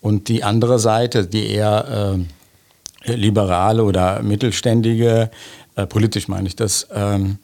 Und 0.00 0.28
die 0.28 0.44
andere 0.44 0.78
Seite, 0.78 1.26
die 1.26 1.50
eher 1.50 2.14
äh, 2.16 2.24
liberale 3.04 3.84
oder 3.84 4.22
mittelständige, 4.22 5.30
äh, 5.76 5.86
politisch 5.86 6.28
meine 6.28 6.48
ich 6.48 6.56
das, 6.56 6.88
ähm, 6.92 7.38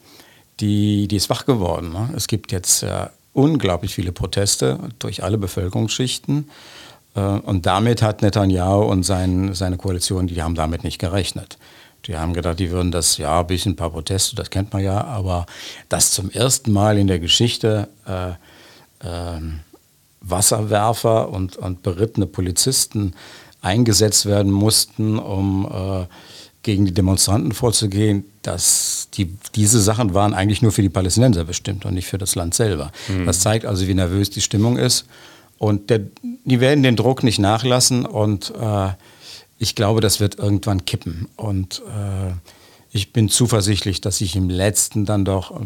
die, 0.61 1.09
die 1.09 1.17
ist 1.17 1.31
wach 1.31 1.47
geworden. 1.47 1.93
Ne? 1.93 2.11
Es 2.17 2.27
gibt 2.27 2.53
jetzt 2.53 2.83
äh, 2.83 3.07
unglaublich 3.33 3.95
viele 3.95 4.13
Proteste 4.13 4.79
durch 4.99 5.23
alle 5.23 5.39
Bevölkerungsschichten. 5.39 6.51
Äh, 7.15 7.21
und 7.21 7.67
damit 7.67 8.03
hat 8.03 8.23
Netanyahu 8.23 8.85
und 8.85 9.03
sein, 9.05 9.55
seine 9.55 9.77
Koalition, 9.77 10.27
die 10.27 10.43
haben 10.43 10.55
damit 10.55 10.85
nicht 10.85 10.99
gerechnet. 10.99 11.59
Die 12.07 12.17
haben 12.17 12.35
gedacht, 12.35 12.59
die 12.59 12.71
würden 12.71 12.93
das, 12.93 13.17
ja, 13.17 13.41
ein 13.41 13.47
bisschen 13.47 13.73
ein 13.73 13.77
paar 13.77 13.91
Proteste, 13.91 14.37
das 14.37 14.51
kennt 14.51 14.73
man 14.73 14.83
ja, 14.83 15.03
aber 15.05 15.47
dass 15.89 16.11
zum 16.11 16.31
ersten 16.31 16.71
Mal 16.71 16.99
in 16.99 17.07
der 17.07 17.19
Geschichte 17.19 17.89
äh, 18.07 18.31
äh, 19.07 19.41
Wasserwerfer 20.21 21.31
und, 21.31 21.57
und 21.57 21.83
berittene 21.83 22.27
Polizisten 22.27 23.15
eingesetzt 23.65 24.27
werden 24.27 24.53
mussten, 24.53 25.19
um 25.19 25.67
äh, 25.67 26.07
gegen 26.63 26.87
die 26.87 26.95
Demonstranten 26.95 27.53
vorzugehen, 27.53 28.25
dass 28.43 29.09
die, 29.15 29.37
diese 29.55 29.81
Sachen 29.81 30.15
waren 30.15 30.35
eigentlich 30.35 30.63
nur 30.63 30.73
für 30.73 30.83
die 30.83 30.89
Palästinenser 30.89 31.45
bestimmt 31.45 31.85
und 31.85 31.95
nicht 31.95 32.07
für 32.07 32.19
das 32.19 32.35
Land 32.35 32.55
selber. 32.55 32.91
Mhm. 33.09 33.27
Das 33.27 33.41
zeigt 33.41 33.67
also, 33.67 33.87
wie 33.87 33.95
nervös 33.95 34.31
die 34.31 34.41
Stimmung 34.41 34.77
ist. 34.79 35.07
Und 35.59 35.91
der, 35.91 36.01
die 36.45 36.61
werden 36.61 36.83
den 36.83 36.97
Druck 36.97 37.23
nicht 37.23 37.39
nachlassen 37.39 38.07
und 38.07 38.53
äh, 38.61 38.89
ich 39.59 39.75
glaube, 39.75 40.01
das 40.01 40.21
wird 40.21 40.39
irgendwann 40.39 40.85
kippen. 40.85 41.29
Und 41.37 41.81
äh, 41.87 42.33
ich 42.91 43.13
bin 43.13 43.29
zuversichtlich, 43.29 44.01
dass 44.01 44.19
sich 44.19 44.35
im 44.37 44.51
letzten 44.51 45.05
dann 45.05 45.25
doch, 45.25 45.61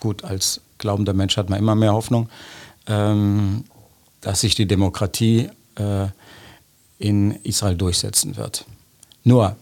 gut, 0.00 0.24
als 0.24 0.60
glaubender 0.78 1.12
Mensch 1.12 1.36
hat 1.36 1.50
man 1.50 1.58
immer 1.58 1.74
mehr 1.74 1.92
Hoffnung, 1.92 2.28
ähm, 2.86 3.64
dass 4.20 4.40
sich 4.40 4.54
die 4.54 4.66
Demokratie 4.66 5.50
äh, 5.76 6.06
in 7.02 7.32
Israel 7.42 7.74
durchsetzen 7.74 8.36
wird. 8.36 8.64
Nur, 9.24 9.56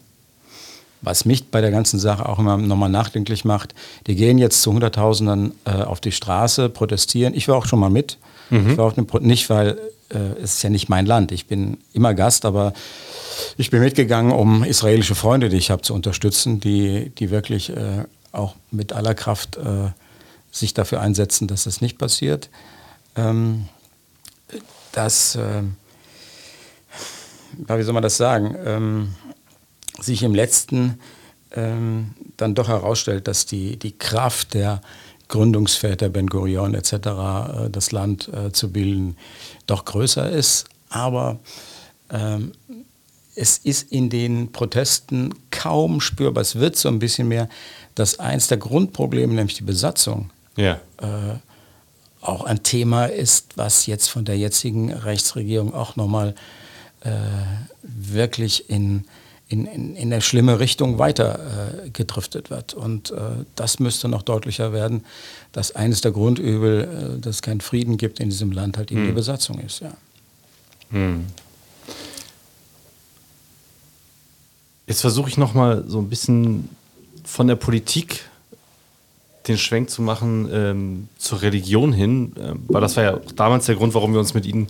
was 1.01 1.25
mich 1.25 1.49
bei 1.49 1.61
der 1.61 1.71
ganzen 1.71 1.99
Sache 1.99 2.29
auch 2.29 2.37
immer 2.37 2.57
nochmal 2.57 2.89
nachdenklich 2.89 3.43
macht, 3.43 3.73
die 4.05 4.15
gehen 4.15 4.37
jetzt 4.37 4.61
zu 4.61 4.71
Hunderttausenden 4.71 5.53
äh, 5.65 5.71
auf 5.71 5.99
die 5.99 6.11
Straße, 6.11 6.69
protestieren. 6.69 7.33
Ich 7.33 7.47
war 7.47 7.55
auch 7.55 7.65
schon 7.65 7.79
mal 7.79 7.89
mit. 7.89 8.19
Mhm. 8.51 8.71
Ich 8.71 8.77
war 8.77 8.85
auch 8.85 9.21
nicht, 9.21 9.49
weil 9.49 9.79
äh, 10.09 10.17
es 10.43 10.55
ist 10.55 10.63
ja 10.63 10.69
nicht 10.69 10.89
mein 10.89 11.07
Land. 11.07 11.31
Ich 11.31 11.47
bin 11.47 11.77
immer 11.93 12.13
Gast, 12.13 12.45
aber 12.45 12.73
ich 13.57 13.71
bin 13.71 13.79
mitgegangen, 13.79 14.31
um 14.31 14.63
israelische 14.63 15.15
Freunde, 15.15 15.49
die 15.49 15.57
ich 15.57 15.71
habe, 15.71 15.81
zu 15.81 15.95
unterstützen, 15.95 16.59
die, 16.59 17.09
die 17.17 17.31
wirklich 17.31 17.71
äh, 17.71 18.05
auch 18.31 18.53
mit 18.69 18.93
aller 18.93 19.15
Kraft 19.15 19.57
äh, 19.57 19.89
sich 20.51 20.75
dafür 20.75 21.01
einsetzen, 21.01 21.47
dass 21.47 21.63
das 21.63 21.81
nicht 21.81 21.97
passiert. 21.97 22.49
Ähm, 23.15 23.65
dass, 24.91 25.35
äh, 25.35 25.63
wie 27.57 27.83
soll 27.83 27.93
man 27.93 28.03
das 28.03 28.17
sagen, 28.17 28.55
ähm, 28.65 29.15
sich 29.99 30.23
im 30.23 30.35
letzten 30.35 30.99
ähm, 31.53 32.11
dann 32.37 32.55
doch 32.55 32.67
herausstellt, 32.67 33.27
dass 33.27 33.45
die, 33.45 33.77
die 33.77 33.97
Kraft 33.97 34.53
der 34.53 34.81
Gründungsväter 35.27 36.09
Ben 36.09 36.27
Gurion 36.27 36.73
etc., 36.75 36.93
äh, 36.93 37.69
das 37.69 37.91
Land 37.91 38.29
äh, 38.29 38.51
zu 38.51 38.71
bilden, 38.71 39.17
doch 39.67 39.85
größer 39.85 40.29
ist. 40.29 40.65
Aber 40.89 41.39
ähm, 42.09 42.51
es 43.35 43.57
ist 43.57 43.91
in 43.91 44.09
den 44.09 44.51
Protesten 44.51 45.33
kaum 45.51 46.01
spürbar. 46.01 46.41
Es 46.41 46.55
wird 46.55 46.75
so 46.75 46.89
ein 46.89 46.99
bisschen 46.99 47.27
mehr, 47.27 47.47
dass 47.95 48.19
eins 48.19 48.47
der 48.47 48.57
Grundprobleme, 48.57 49.33
nämlich 49.33 49.55
die 49.55 49.63
Besatzung, 49.63 50.29
ja. 50.57 50.73
äh, 50.97 51.37
auch 52.21 52.43
ein 52.43 52.61
Thema 52.63 53.05
ist, 53.05 53.57
was 53.57 53.85
jetzt 53.85 54.09
von 54.09 54.25
der 54.25 54.37
jetzigen 54.37 54.91
Rechtsregierung 54.91 55.73
auch 55.73 55.95
nochmal 55.95 56.35
äh, 57.01 57.09
wirklich 57.81 58.69
in, 58.69 59.05
in, 59.47 59.65
in, 59.65 59.95
in 59.95 60.13
eine 60.13 60.21
schlimme 60.21 60.59
Richtung 60.59 60.97
weiter 60.97 61.83
äh, 61.85 61.89
gedriftet 61.89 62.49
wird. 62.49 62.73
Und 62.73 63.11
äh, 63.11 63.15
das 63.55 63.79
müsste 63.79 64.07
noch 64.07 64.21
deutlicher 64.21 64.71
werden, 64.71 65.03
dass 65.51 65.75
eines 65.75 66.01
der 66.01 66.11
Grundübel, 66.11 67.17
äh, 67.17 67.19
dass 67.19 67.37
es 67.37 67.41
keinen 67.41 67.61
Frieden 67.61 67.97
gibt 67.97 68.19
in 68.19 68.29
diesem 68.29 68.51
Land, 68.51 68.77
halt 68.77 68.91
eben 68.91 69.01
hm. 69.01 69.07
die 69.07 69.13
Besatzung 69.13 69.59
ist. 69.59 69.81
Ja. 69.81 69.91
Hm. 70.91 71.25
Jetzt 74.87 75.01
versuche 75.01 75.29
ich 75.29 75.37
noch 75.37 75.53
mal 75.53 75.83
so 75.87 75.99
ein 75.99 76.09
bisschen 76.09 76.69
von 77.23 77.47
der 77.47 77.55
Politik 77.55 78.25
den 79.47 79.57
Schwenk 79.57 79.89
zu 79.89 80.01
machen 80.01 80.49
ähm, 80.51 81.07
zur 81.17 81.41
Religion 81.41 81.93
hin, 81.93 82.33
äh, 82.35 82.53
weil 82.67 82.81
das 82.81 82.95
war 82.97 83.03
ja 83.03 83.19
damals 83.35 83.65
der 83.65 83.75
Grund, 83.75 83.93
warum 83.93 84.13
wir 84.13 84.19
uns 84.19 84.33
mit 84.33 84.45
Ihnen 84.45 84.67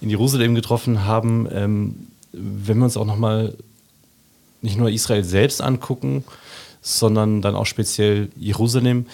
in 0.00 0.10
Jerusalem 0.10 0.54
getroffen 0.54 1.04
haben. 1.04 1.48
Ähm, 1.52 1.94
wenn 2.32 2.78
wir 2.78 2.84
uns 2.84 2.96
auch 2.96 3.06
noch 3.06 3.16
mal 3.16 3.54
nicht 4.62 4.76
nur 4.76 4.90
Israel 4.90 5.24
selbst 5.24 5.62
angucken, 5.62 6.24
sondern 6.82 7.42
dann 7.42 7.54
auch 7.54 7.66
speziell 7.66 8.30
Jerusalem. 8.36 9.06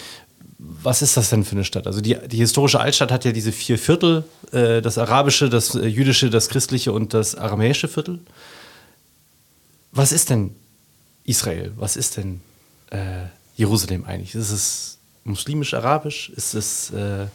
Was 0.59 1.03
ist 1.03 1.17
das 1.17 1.31
denn 1.31 1.45
für 1.45 1.53
eine 1.53 1.65
Stadt? 1.65 1.87
Also 1.87 2.01
die, 2.01 2.17
die 2.29 2.39
historische 2.39 2.81
Altstadt 2.81 3.13
hat 3.13 3.25
ja 3.25 3.33
diese 3.33 3.53
vier 3.53 3.79
Viertel, 3.79 4.25
äh, 4.53 4.81
das 4.81 4.99
arabische, 4.99 5.49
das 5.49 5.75
äh, 5.75 5.87
jüdische, 5.87 6.31
das 6.31 6.49
christliche 6.49 6.93
und 6.93 7.15
das 7.15 7.35
aramäische 7.35 7.89
Viertel. 7.89 8.21
Was 9.93 10.13
ist 10.13 10.31
denn 10.31 10.55
Israel? 11.25 11.73
Was 11.77 11.97
ist 11.97 12.17
denn 12.17 12.41
äh, 12.91 13.27
Jerusalem 13.57 14.05
eigentlich? 14.05 14.35
Ist 14.35 14.51
es 14.51 14.96
muslimisch-arabisch? 15.27 16.31
Ist 16.37 16.55
es 16.55 16.91
äh, 16.91 17.27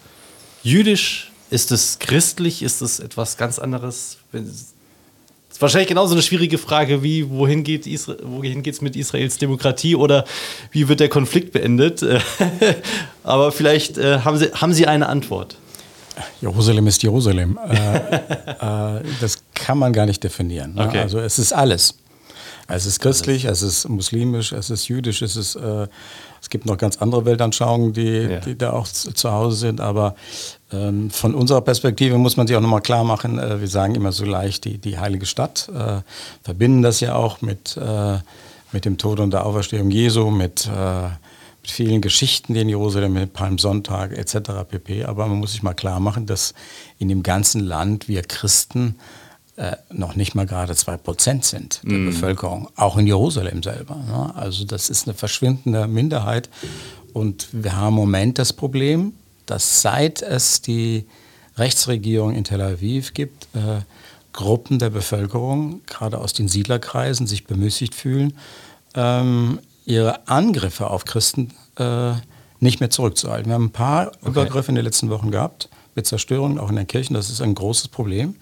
jüdisch? 0.63 1.32
Ist 1.49 1.71
es 1.71 1.99
christlich? 1.99 2.63
Ist 2.63 2.82
es 2.82 2.99
etwas 2.99 3.38
ganz 3.38 3.60
anderes? 3.60 4.17
Das 4.32 4.43
ist 4.43 5.62
wahrscheinlich 5.62 5.89
genauso 5.89 6.13
eine 6.13 6.21
schwierige 6.21 6.58
Frage 6.58 7.04
wie, 7.04 7.30
wohin 7.30 7.63
geht 7.63 7.86
es 7.86 8.82
mit 8.82 8.95
Israels 8.95 9.38
Demokratie 9.38 9.95
oder 9.95 10.25
wie 10.71 10.88
wird 10.88 10.99
der 10.99 11.10
Konflikt 11.10 11.51
beendet? 11.51 12.04
Aber 13.23 13.51
vielleicht 13.51 13.98
äh, 13.98 14.19
haben, 14.19 14.37
Sie, 14.37 14.52
haben 14.54 14.73
Sie 14.73 14.87
eine 14.87 15.08
Antwort. 15.08 15.58
Jerusalem 16.42 16.87
ist 16.87 17.04
Jerusalem. 17.04 17.60
Äh, 17.69 17.96
äh, 18.98 19.04
das 19.19 19.44
kann 19.54 19.77
man 19.77 19.94
gar 19.94 20.06
nicht 20.06 20.23
definieren. 20.23 20.75
Ne? 20.75 20.87
Okay. 20.87 21.00
Also 21.00 21.19
es 21.19 21.39
ist 21.39 21.54
alles. 21.54 21.96
Es 22.67 22.85
ist 22.85 23.00
christlich, 23.02 23.46
es 23.46 23.62
ist 23.62 23.89
muslimisch, 23.89 24.54
es 24.54 24.69
ist 24.69 24.87
jüdisch, 24.87 25.21
es 25.21 25.35
ist, 25.35 25.56
äh, 25.56 25.87
gibt 26.52 26.67
noch 26.67 26.77
ganz 26.77 26.97
andere 26.97 27.25
Weltanschauungen, 27.25 27.93
die, 27.93 28.04
ja. 28.04 28.39
die 28.39 28.56
da 28.56 28.73
auch 28.73 28.87
zu, 28.87 29.12
zu, 29.13 29.31
Hause 29.31 29.58
sind, 29.58 29.81
aber 29.81 30.15
ähm, 30.71 31.10
von 31.10 31.33
unserer 31.33 31.62
Perspektive 31.62 32.19
muss 32.19 32.37
man 32.37 32.45
sich 32.45 32.56
auch 32.56 32.62
nochmal 32.62 32.81
klar 32.81 33.04
machen, 33.04 33.39
äh, 33.39 33.60
wir 33.60 33.67
sagen 33.67 33.95
immer 33.95 34.12
so 34.12 34.25
leicht 34.25 34.65
die, 34.65 34.77
die 34.77 34.99
heilige 34.99 35.25
Stadt, 35.25 35.69
äh, 35.73 36.02
verbinden 36.43 36.83
das 36.83 36.99
ja 36.99 37.15
auch 37.15 37.41
mit, 37.41 37.75
äh, 37.77 38.19
mit 38.71 38.85
dem 38.85 38.99
Tod 38.99 39.19
und 39.19 39.31
der 39.31 39.45
Auferstehung 39.45 39.89
Jesu, 39.89 40.29
mit, 40.29 40.67
äh, 40.67 41.10
vielen 41.63 42.02
Geschichten, 42.02 42.54
die 42.54 42.62
in 42.62 42.69
Jerusalem 42.69 43.13
mit 43.13 43.33
Palmsonntag 43.33 44.17
etc. 44.17 44.65
pp. 44.67 45.06
Aber 45.06 45.27
man 45.27 45.37
muss 45.37 45.52
sich 45.52 45.63
mal 45.63 45.73
klar 45.73 45.99
machen, 45.99 46.25
dass 46.25 46.54
in 46.97 47.08
dem 47.10 47.23
ganzen 47.23 47.62
Land 47.62 48.08
wir 48.08 48.23
Christen 48.23 48.95
äh, 49.58 49.75
noch 49.89 50.15
nicht 50.15 50.33
mal 50.33 50.45
gerade 50.45 50.75
zwei 50.75 50.97
Prozent 50.97 51.45
sind 51.45 51.81
der 51.83 51.97
mm. 51.97 52.06
Bevölkerung, 52.08 52.69
auch 52.75 52.97
in 52.97 53.06
Jerusalem 53.06 53.62
selber. 53.63 53.95
Ne? 53.95 54.33
Also 54.35 54.63
das 54.65 54.89
ist 54.89 55.08
eine 55.08 55.13
verschwindende 55.13 55.87
Minderheit. 55.87 56.49
Und 57.13 57.49
wir 57.52 57.75
haben 57.75 57.93
im 57.93 57.95
Moment 57.95 58.39
das 58.39 58.54
Problem, 58.54 59.13
dass 59.45 59.81
seit 59.81 60.21
es 60.21 60.62
die 60.62 61.06
Rechtsregierung 61.58 62.33
in 62.33 62.43
Tel 62.43 62.62
Aviv 62.62 63.13
gibt, 63.13 63.47
äh, 63.54 63.81
Gruppen 64.33 64.79
der 64.79 64.89
Bevölkerung, 64.89 65.81
gerade 65.85 66.17
aus 66.17 66.33
den 66.33 66.47
Siedlerkreisen, 66.47 67.27
sich 67.27 67.45
bemüßigt 67.45 67.93
fühlen, 67.93 68.33
ähm, 68.95 69.60
ihre 69.85 70.27
Angriffe 70.27 70.89
auf 70.89 71.06
Christen 71.06 71.49
äh, 71.75 72.13
nicht 72.60 72.79
mehr 72.79 72.89
zurückzuhalten. 72.89 73.49
Wir 73.49 73.56
haben 73.56 73.65
ein 73.65 73.71
paar 73.71 74.08
okay. 74.08 74.29
Übergriffe 74.29 74.69
in 74.69 74.75
den 74.75 74.85
letzten 74.85 75.10
Wochen 75.10 75.31
gehabt, 75.31 75.67
mit 75.95 76.08
Zerstörungen 76.08 76.58
auch 76.58 76.69
in 76.69 76.77
den 76.77 76.87
Kirchen. 76.87 77.13
Das 77.13 77.29
ist 77.29 77.41
ein 77.41 77.56
großes 77.56 77.89
Problem, 77.89 78.35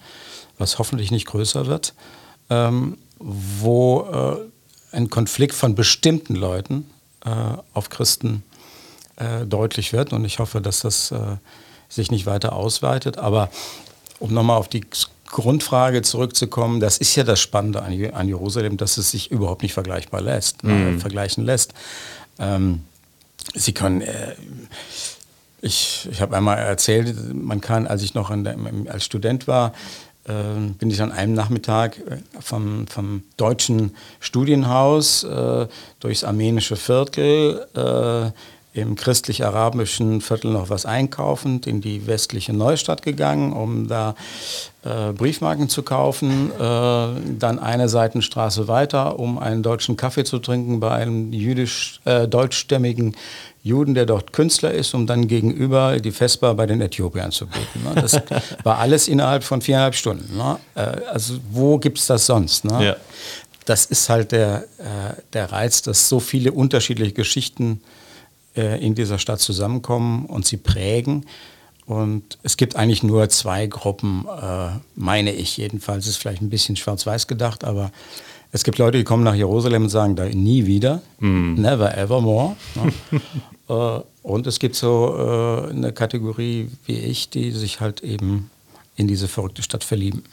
was 0.60 0.78
hoffentlich 0.78 1.10
nicht 1.10 1.26
größer 1.26 1.66
wird, 1.66 1.94
ähm, 2.50 2.98
wo 3.18 4.40
äh, 4.92 4.96
ein 4.96 5.10
Konflikt 5.10 5.54
von 5.54 5.74
bestimmten 5.74 6.34
Leuten 6.34 6.88
äh, 7.24 7.30
auf 7.74 7.90
Christen 7.90 8.42
äh, 9.16 9.46
deutlich 9.46 9.92
wird. 9.92 10.12
Und 10.12 10.24
ich 10.24 10.38
hoffe, 10.38 10.60
dass 10.60 10.80
das 10.80 11.10
äh, 11.10 11.36
sich 11.88 12.10
nicht 12.10 12.26
weiter 12.26 12.54
ausweitet. 12.54 13.18
Aber 13.18 13.50
um 14.18 14.32
nochmal 14.32 14.56
auf 14.56 14.68
die 14.68 14.84
Grundfrage 15.26 16.02
zurückzukommen, 16.02 16.80
das 16.80 16.98
ist 16.98 17.14
ja 17.16 17.24
das 17.24 17.40
Spannende 17.40 17.82
an, 17.82 18.28
Jerusalem, 18.28 18.76
dass 18.76 18.96
es 18.96 19.10
sich 19.10 19.30
überhaupt 19.30 19.62
nicht 19.62 19.74
vergleichbar 19.74 20.20
lässt, 20.20 20.64
mhm. 20.64 20.96
äh, 20.96 20.98
vergleichen 20.98 21.44
lässt. 21.44 21.74
Ähm, 22.38 22.84
Sie 23.54 23.72
können, 23.72 24.02
äh, 24.02 24.34
ich, 25.62 26.08
ich 26.10 26.20
habe 26.20 26.36
einmal 26.36 26.58
erzählt, 26.58 27.34
man 27.34 27.60
kann, 27.60 27.86
als 27.86 28.02
ich 28.02 28.14
noch 28.14 28.30
der, 28.30 28.56
als 28.88 29.04
Student 29.04 29.46
war, 29.46 29.72
bin 30.24 30.90
ich 30.90 31.00
an 31.02 31.12
einem 31.12 31.34
Nachmittag 31.34 31.98
äh, 31.98 32.18
vom, 32.40 32.86
vom 32.86 33.22
deutschen 33.36 33.96
Studienhaus 34.20 35.24
äh, 35.24 35.66
durchs 35.98 36.24
armenische 36.24 36.76
Viertel 36.76 37.66
äh, 37.74 38.30
im 38.72 38.94
christlich-arabischen 38.94 40.20
Viertel 40.20 40.52
noch 40.52 40.70
was 40.70 40.86
einkaufen, 40.86 41.60
in 41.66 41.80
die 41.80 42.06
westliche 42.06 42.52
Neustadt 42.52 43.02
gegangen, 43.02 43.52
um 43.52 43.88
da 43.88 44.14
äh, 44.84 45.12
Briefmarken 45.12 45.68
zu 45.68 45.82
kaufen, 45.82 46.52
äh, 46.52 46.58
dann 46.58 47.58
eine 47.58 47.88
Seitenstraße 47.88 48.68
weiter, 48.68 49.18
um 49.18 49.38
einen 49.38 49.64
deutschen 49.64 49.96
Kaffee 49.96 50.24
zu 50.24 50.38
trinken 50.38 50.78
bei 50.78 50.92
einem 50.92 51.32
jüdisch, 51.32 52.00
äh, 52.04 52.28
deutschstämmigen 52.28 53.16
Juden, 53.62 53.94
der 53.94 54.06
dort 54.06 54.32
Künstler 54.32 54.72
ist, 54.72 54.94
um 54.94 55.06
dann 55.06 55.28
gegenüber 55.28 56.00
die 56.00 56.12
Vespa 56.12 56.54
bei 56.54 56.66
den 56.66 56.80
Äthiopiern 56.80 57.30
zu 57.30 57.46
beten. 57.46 57.82
Ne? 57.84 58.00
Das 58.00 58.14
war 58.64 58.78
alles 58.78 59.06
innerhalb 59.06 59.44
von 59.44 59.60
viereinhalb 59.60 59.94
Stunden. 59.94 60.36
Ne? 60.36 60.58
Äh, 60.74 60.80
also 61.10 61.38
wo 61.50 61.78
gibt 61.78 61.98
es 61.98 62.06
das 62.06 62.26
sonst? 62.26 62.64
Ne? 62.64 62.84
Ja. 62.84 62.96
Das 63.66 63.84
ist 63.84 64.08
halt 64.08 64.32
der, 64.32 64.64
äh, 64.78 65.14
der 65.34 65.52
Reiz, 65.52 65.82
dass 65.82 66.08
so 66.08 66.20
viele 66.20 66.52
unterschiedliche 66.52 67.12
Geschichten 67.12 67.82
äh, 68.56 68.84
in 68.84 68.94
dieser 68.94 69.18
Stadt 69.18 69.40
zusammenkommen 69.40 70.24
und 70.24 70.46
sie 70.46 70.56
prägen. 70.56 71.26
Und 71.84 72.38
es 72.42 72.56
gibt 72.56 72.76
eigentlich 72.76 73.02
nur 73.02 73.28
zwei 73.30 73.66
Gruppen, 73.66 74.24
meine 74.94 75.32
ich 75.32 75.56
jedenfalls. 75.56 76.04
Es 76.04 76.10
ist 76.10 76.16
vielleicht 76.18 76.40
ein 76.40 76.48
bisschen 76.48 76.76
schwarz-weiß 76.76 77.26
gedacht, 77.26 77.64
aber 77.64 77.90
es 78.52 78.64
gibt 78.64 78.78
Leute, 78.78 78.98
die 78.98 79.04
kommen 79.04 79.22
nach 79.22 79.34
Jerusalem 79.34 79.84
und 79.84 79.88
sagen, 79.90 80.16
da 80.16 80.24
nie 80.24 80.66
wieder, 80.66 81.02
mm. 81.20 81.54
never 81.54 81.96
ever 81.96 82.20
more. 82.20 82.56
Ne? 82.74 83.20
äh, 83.68 84.00
und 84.22 84.46
es 84.46 84.58
gibt 84.58 84.74
so 84.74 85.16
äh, 85.16 85.70
eine 85.70 85.92
Kategorie 85.92 86.70
wie 86.86 86.98
ich, 86.98 87.30
die 87.30 87.52
sich 87.52 87.80
halt 87.80 88.02
eben 88.02 88.50
in 88.96 89.06
diese 89.08 89.28
verrückte 89.28 89.62
Stadt 89.62 89.84
verlieben. 89.84 90.24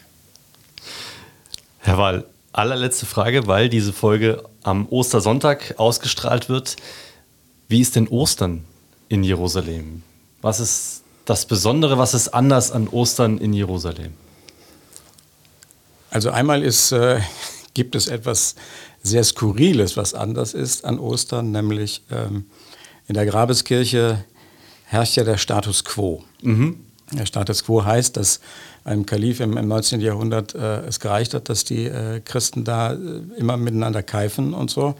Herr 1.78 1.98
Wall, 1.98 2.24
allerletzte 2.52 3.06
Frage, 3.06 3.46
weil 3.46 3.68
diese 3.68 3.92
Folge 3.92 4.42
am 4.62 4.86
Ostersonntag 4.88 5.74
ausgestrahlt 5.78 6.48
wird. 6.48 6.76
Wie 7.68 7.80
ist 7.80 7.96
denn 7.96 8.08
Ostern 8.08 8.64
in 9.08 9.22
Jerusalem? 9.22 10.02
Was 10.42 10.60
ist 10.60 11.02
das 11.24 11.46
Besondere, 11.46 11.98
was 11.98 12.14
ist 12.14 12.28
anders 12.28 12.72
an 12.72 12.88
Ostern 12.88 13.38
in 13.38 13.52
Jerusalem? 13.52 14.12
Also 16.10 16.30
einmal 16.30 16.62
ist, 16.62 16.92
äh, 16.92 17.20
gibt 17.74 17.94
es 17.94 18.08
etwas 18.08 18.54
sehr 19.02 19.24
Skurriles, 19.24 19.96
was 19.96 20.14
anders 20.14 20.54
ist 20.54 20.84
an 20.84 20.98
Ostern, 20.98 21.50
nämlich 21.50 22.02
ähm, 22.10 22.46
in 23.06 23.14
der 23.14 23.26
Grabeskirche 23.26 24.24
herrscht 24.84 25.16
ja 25.16 25.24
der 25.24 25.38
Status 25.38 25.84
quo. 25.84 26.24
Mhm. 26.42 26.80
Der 27.12 27.26
Status 27.26 27.64
quo 27.64 27.84
heißt, 27.84 28.16
dass 28.16 28.40
einem 28.84 29.06
Kalif 29.06 29.40
im, 29.40 29.56
im 29.56 29.68
19. 29.68 30.00
Jahrhundert 30.00 30.54
äh, 30.54 30.80
es 30.86 31.00
gereicht 31.00 31.34
hat, 31.34 31.48
dass 31.48 31.64
die 31.64 31.86
äh, 31.86 32.20
Christen 32.20 32.64
da 32.64 32.92
äh, 32.92 32.96
immer 33.36 33.56
miteinander 33.56 34.02
keifen 34.02 34.54
und 34.54 34.70
so. 34.70 34.94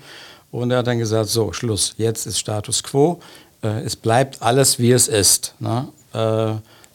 Und 0.51 0.71
er 0.71 0.79
hat 0.79 0.87
dann 0.87 0.99
gesagt, 0.99 1.29
so, 1.29 1.53
Schluss, 1.53 1.95
jetzt 1.99 2.27
ist 2.27 2.39
Status 2.39 2.83
quo, 2.83 3.21
äh, 3.63 3.83
es 3.83 3.97
bleibt 3.97 4.41
alles, 4.41 4.79
wie 4.79 4.93
es 4.93 5.09
ist. 5.09 5.55
Ne? 5.59 5.89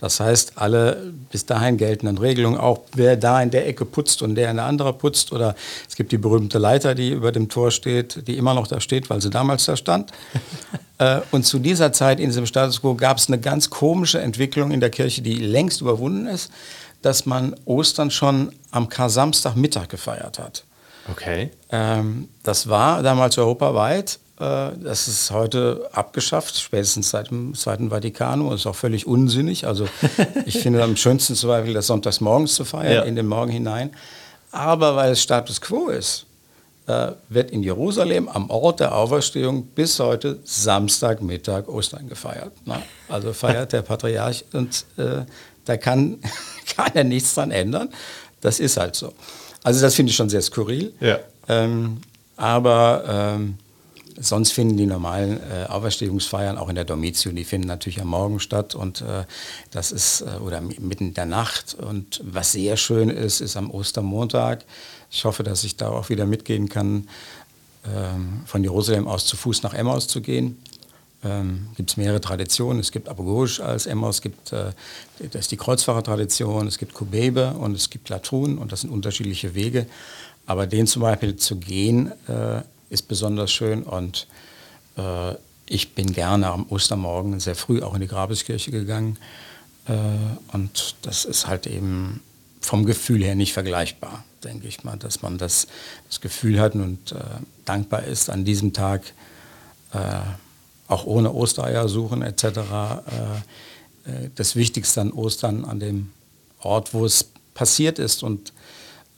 Das 0.04 0.20
heißt, 0.20 0.58
alle 0.58 1.14
bis 1.32 1.45
dahin 1.45 1.78
geltenden 1.78 2.18
Regelungen, 2.18 2.60
auch 2.60 2.82
wer 2.93 3.16
da 3.16 3.41
in 3.41 3.51
der 3.51 3.70
Ecke 3.70 3.86
putzt 3.86 4.22
und 4.22 4.36
der 4.36 4.51
in 4.51 4.58
der 4.58 4.66
andere 4.66 4.91
putzt, 4.91 5.32
oder 5.32 5.56
es 5.88 5.95
gibt 5.95 6.12
die 6.12 6.18
berühmte 6.18 6.58
Leiter, 6.58 6.93
die 6.93 7.12
über 7.12 7.32
dem 7.32 7.47
Tor 7.47 7.72
steht, 7.72 8.28
die 8.28 8.38
immer 8.38 8.54
noch 8.54 8.68
da 8.68 8.82
steht, 8.82 9.10
weil 9.10 9.22
sie 9.22 9.30
damals 9.30 9.64
da 9.64 9.78
stand. 9.78 10.12
äh, 10.97 11.22
und 11.32 11.45
zu 11.45 11.58
dieser 11.58 11.93
Zeit 11.93 12.20
in 12.20 12.26
diesem 12.26 12.45
Status 12.45 12.82
quo 12.82 12.95
gab 12.95 13.16
es 13.16 13.30
eine 13.30 13.39
ganz 13.39 13.70
komische 13.70 14.20
Entwicklung 14.20 14.72
in 14.72 14.82
der 14.82 14.89
Kirche, 14.89 15.22
die 15.22 15.36
längst 15.36 15.80
überwunden 15.80 16.28
ist, 16.28 16.51
dass 17.01 17.26
man 17.26 17.56
Ostern 17.64 18.12
schon 18.12 18.51
am 18.72 18.89
Kar-Samstagmittag 18.89 19.88
gefeiert 19.88 20.38
hat. 20.38 20.66
Okay. 21.10 21.49
Ähm, 21.72 22.28
das 22.43 22.68
war 22.68 23.04
damals 23.04 23.38
europaweit. 23.38 24.20
Äh, 24.39 24.71
das 24.81 25.07
ist 25.07 25.31
heute 25.31 25.89
abgeschafft, 25.91 26.59
spätestens 26.59 27.09
seit 27.11 27.29
dem 27.29 27.53
Zweiten 27.55 27.89
Vatikanum. 27.89 28.49
Das 28.49 28.61
ist 28.61 28.67
auch 28.67 28.75
völlig 28.75 29.05
unsinnig. 29.05 29.67
Also 29.67 29.88
ich 30.45 30.59
finde 30.59 30.84
am 30.84 30.95
schönsten 30.95 31.36
zum 31.36 31.49
Beispiel 31.49 31.73
das 31.73 31.88
sonntags 31.88 32.21
morgens 32.21 32.55
zu 32.55 32.65
feiern, 32.65 32.93
ja. 32.93 33.01
in 33.03 33.15
den 33.15 33.27
Morgen 33.27 33.51
hinein. 33.51 33.91
Aber 34.51 34.95
weil 34.95 35.13
es 35.13 35.21
Status 35.21 35.61
quo 35.61 35.88
ist, 35.89 36.25
äh, 36.88 37.11
wird 37.29 37.51
in 37.51 37.63
Jerusalem 37.63 38.27
am 38.27 38.49
Ort 38.49 38.79
der 38.79 38.93
Auferstehung 38.95 39.65
bis 39.67 39.99
heute 39.99 40.39
Samstagmittag 40.43 41.67
Ostern 41.67 42.07
gefeiert. 42.09 42.51
Ne? 42.67 42.81
Also 43.09 43.34
feiert 43.34 43.73
der 43.73 43.84
Patriarch 43.84 44.45
und 44.53 44.86
äh, 44.97 45.25
da 45.65 45.77
kann 45.77 46.19
keiner 46.75 47.03
nichts 47.03 47.36
dran 47.36 47.51
ändern. 47.51 47.89
Das 48.41 48.59
ist 48.59 48.77
halt 48.77 48.95
so. 48.95 49.13
Also 49.63 49.79
das 49.81 49.95
finde 49.95 50.09
ich 50.09 50.15
schon 50.15 50.29
sehr 50.29 50.41
skurril. 50.41 50.93
Ja. 50.99 51.19
Ähm, 51.47 52.01
aber 52.36 53.03
ähm, 53.07 53.57
sonst 54.20 54.51
finden 54.51 54.78
die 54.78 54.86
normalen 54.86 55.39
äh, 55.39 55.66
Auferstehungsfeiern 55.66 56.57
auch 56.57 56.70
in 56.70 56.76
der 56.76 56.86
Domitium, 56.86 57.36
die 57.36 57.43
finden 57.43 57.68
natürlich 57.68 58.01
am 58.01 58.09
Morgen 58.09 58.39
statt 58.39 58.76
und 58.76 59.01
äh, 59.01 59.26
das 59.72 59.91
ist 59.91 60.22
äh, 60.22 60.39
oder 60.41 60.61
mitten 60.61 61.07
in 61.09 61.14
der 61.14 61.26
Nacht. 61.26 61.76
Und 61.76 62.22
was 62.24 62.51
sehr 62.51 62.78
schön 62.78 63.09
ist, 63.09 63.41
ist 63.41 63.57
am 63.57 63.72
Ostermontag. 63.72 64.66
Ich 65.11 65.26
hoffe, 65.26 65.43
dass 65.43 65.64
ich 65.64 65.76
da 65.78 65.89
auch 65.89 66.09
wieder 66.09 66.26
mitgehen 66.26 66.70
kann, 66.70 67.07
ähm, 67.86 68.43
von 68.45 68.64
Jerusalem 68.64 69.07
aus 69.07 69.26
zu 69.26 69.38
Fuß 69.38 69.64
nach 69.64 69.74
Emmaus 69.74 70.07
zu 70.07 70.22
gehen 70.22 70.57
ähm, 71.24 71.70
gibt 71.76 71.91
es 71.91 71.97
mehrere 71.97 72.22
Traditionen. 72.22 72.80
Es 72.80 72.91
gibt 72.91 73.09
Abu 73.09 73.45
als 73.61 73.86
Emmaus, 73.86 74.16
es 74.16 74.22
gibt 74.22 74.51
äh, 74.51 74.72
das 75.20 75.41
ist 75.41 75.51
die 75.51 75.57
Kreuzfahrertradition, 75.57 76.68
es 76.68 76.78
gibt 76.78 76.93
Kubebe 76.93 77.53
und 77.53 77.76
es 77.76 77.89
gibt 77.89 78.09
Latrun 78.09 78.57
und 78.57 78.72
das 78.72 78.82
sind 78.82 78.89
unterschiedliche 78.89 79.55
Wege. 79.55 79.88
Aber 80.45 80.68
den 80.68 80.88
zum 80.88 81.01
Beispiel 81.01 81.38
zu 81.38 81.57
gehen, 81.57 82.11
äh, 82.28 82.61
ist 82.94 83.08
besonders 83.08 83.52
schön 83.52 83.84
und 83.84 84.28
äh, 84.98 85.36
ich 85.66 85.96
bin 85.96 86.14
gerne 86.14 86.48
am 86.48 86.68
Ostermorgen 86.70 87.39
sehr 87.39 87.56
früh 87.56 87.82
auch 87.82 87.96
in 87.96 88.02
die 88.02 88.08
Grabeskirche 88.08 88.72
gegangen 88.72 89.18
äh, 89.88 89.94
und 90.54 90.96
das 91.02 91.26
ist 91.26 91.48
halt 91.48 91.68
eben 91.68 92.22
vom 92.62 92.86
Gefühl 92.86 93.24
her 93.24 93.36
nicht 93.36 93.54
vergleichbar, 93.54 94.24
denke 94.44 94.68
ich 94.68 94.84
mal, 94.84 94.96
dass 94.96 95.22
man 95.22 95.38
das, 95.38 95.68
das 96.08 96.22
Gefühl 96.22 96.60
hat 96.60 96.76
und 96.76 97.12
äh, 97.12 97.18
dankbar 97.66 98.04
ist 98.04 98.30
an 98.30 98.46
diesem 98.46 98.74
Tag 98.74 99.02
äh, 99.91 100.20
auch 100.88 101.06
ohne 101.06 101.34
Ostereier 101.34 101.89
suchen 101.89 102.22
etc. 102.22 102.44
Äh, 102.46 102.52
äh, 104.10 104.30
das 104.36 104.56
Wichtigste 104.56 105.02
an 105.02 105.12
Ostern, 105.12 105.66
an 105.66 105.80
dem 105.80 106.12
Ort, 106.60 106.94
wo 106.94 107.06
es 107.06 107.32
passiert 107.54 108.00
ist 108.00 108.24
und 108.24 108.54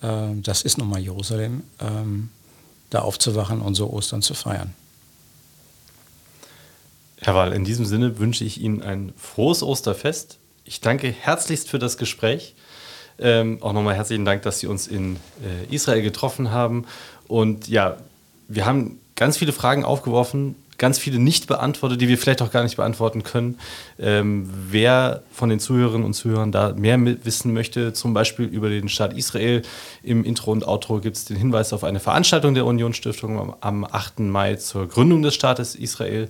das 0.01 0.61
ist 0.61 0.77
nun 0.77 0.89
mal 0.89 0.99
Jerusalem, 0.99 1.63
ähm, 1.79 2.29
da 2.95 3.01
aufzuwachen 3.01 3.61
und 3.61 3.75
so 3.75 3.89
Ostern 3.91 4.21
zu 4.21 4.33
feiern. 4.33 4.73
Herr 7.19 7.35
Wahl, 7.35 7.53
in 7.53 7.65
diesem 7.65 7.85
Sinne 7.85 8.19
wünsche 8.19 8.43
ich 8.43 8.61
Ihnen 8.61 8.81
ein 8.81 9.13
frohes 9.17 9.63
Osterfest. 9.63 10.37
Ich 10.63 10.81
danke 10.81 11.11
herzlichst 11.11 11.69
für 11.69 11.79
das 11.79 11.97
Gespräch. 11.97 12.55
Ähm, 13.19 13.59
auch 13.61 13.73
nochmal 13.73 13.95
herzlichen 13.95 14.25
Dank, 14.25 14.43
dass 14.43 14.59
Sie 14.59 14.67
uns 14.67 14.87
in 14.87 15.17
äh, 15.43 15.73
Israel 15.73 16.01
getroffen 16.01 16.51
haben. 16.51 16.85
Und 17.27 17.67
ja, 17.67 17.97
wir 18.47 18.65
haben 18.65 18.99
ganz 19.15 19.37
viele 19.37 19.53
Fragen 19.53 19.83
aufgeworfen. 19.83 20.55
Ganz 20.77 20.97
viele 20.97 21.19
nicht 21.19 21.47
beantwortet, 21.47 22.01
die 22.01 22.07
wir 22.07 22.17
vielleicht 22.17 22.41
auch 22.41 22.51
gar 22.51 22.63
nicht 22.63 22.75
beantworten 22.75 23.23
können. 23.23 23.57
Ähm, 23.99 24.49
wer 24.69 25.23
von 25.31 25.49
den 25.49 25.59
Zuhörerinnen 25.59 26.05
und 26.05 26.13
Zuhörern 26.13 26.51
da 26.51 26.73
mehr 26.73 26.99
wissen 27.23 27.53
möchte, 27.53 27.93
zum 27.93 28.13
Beispiel 28.13 28.45
über 28.45 28.69
den 28.69 28.89
Staat 28.89 29.13
Israel, 29.13 29.61
im 30.03 30.23
Intro 30.23 30.51
und 30.51 30.67
Outro 30.67 30.99
gibt 30.99 31.17
es 31.17 31.25
den 31.25 31.37
Hinweis 31.37 31.73
auf 31.73 31.83
eine 31.83 31.99
Veranstaltung 31.99 32.53
der 32.53 32.65
Union 32.65 32.93
Stiftung 32.93 33.39
am, 33.39 33.55
am 33.61 33.85
8. 33.85 34.19
Mai 34.19 34.55
zur 34.55 34.87
Gründung 34.87 35.21
des 35.21 35.35
Staates 35.35 35.75
Israel. 35.75 36.27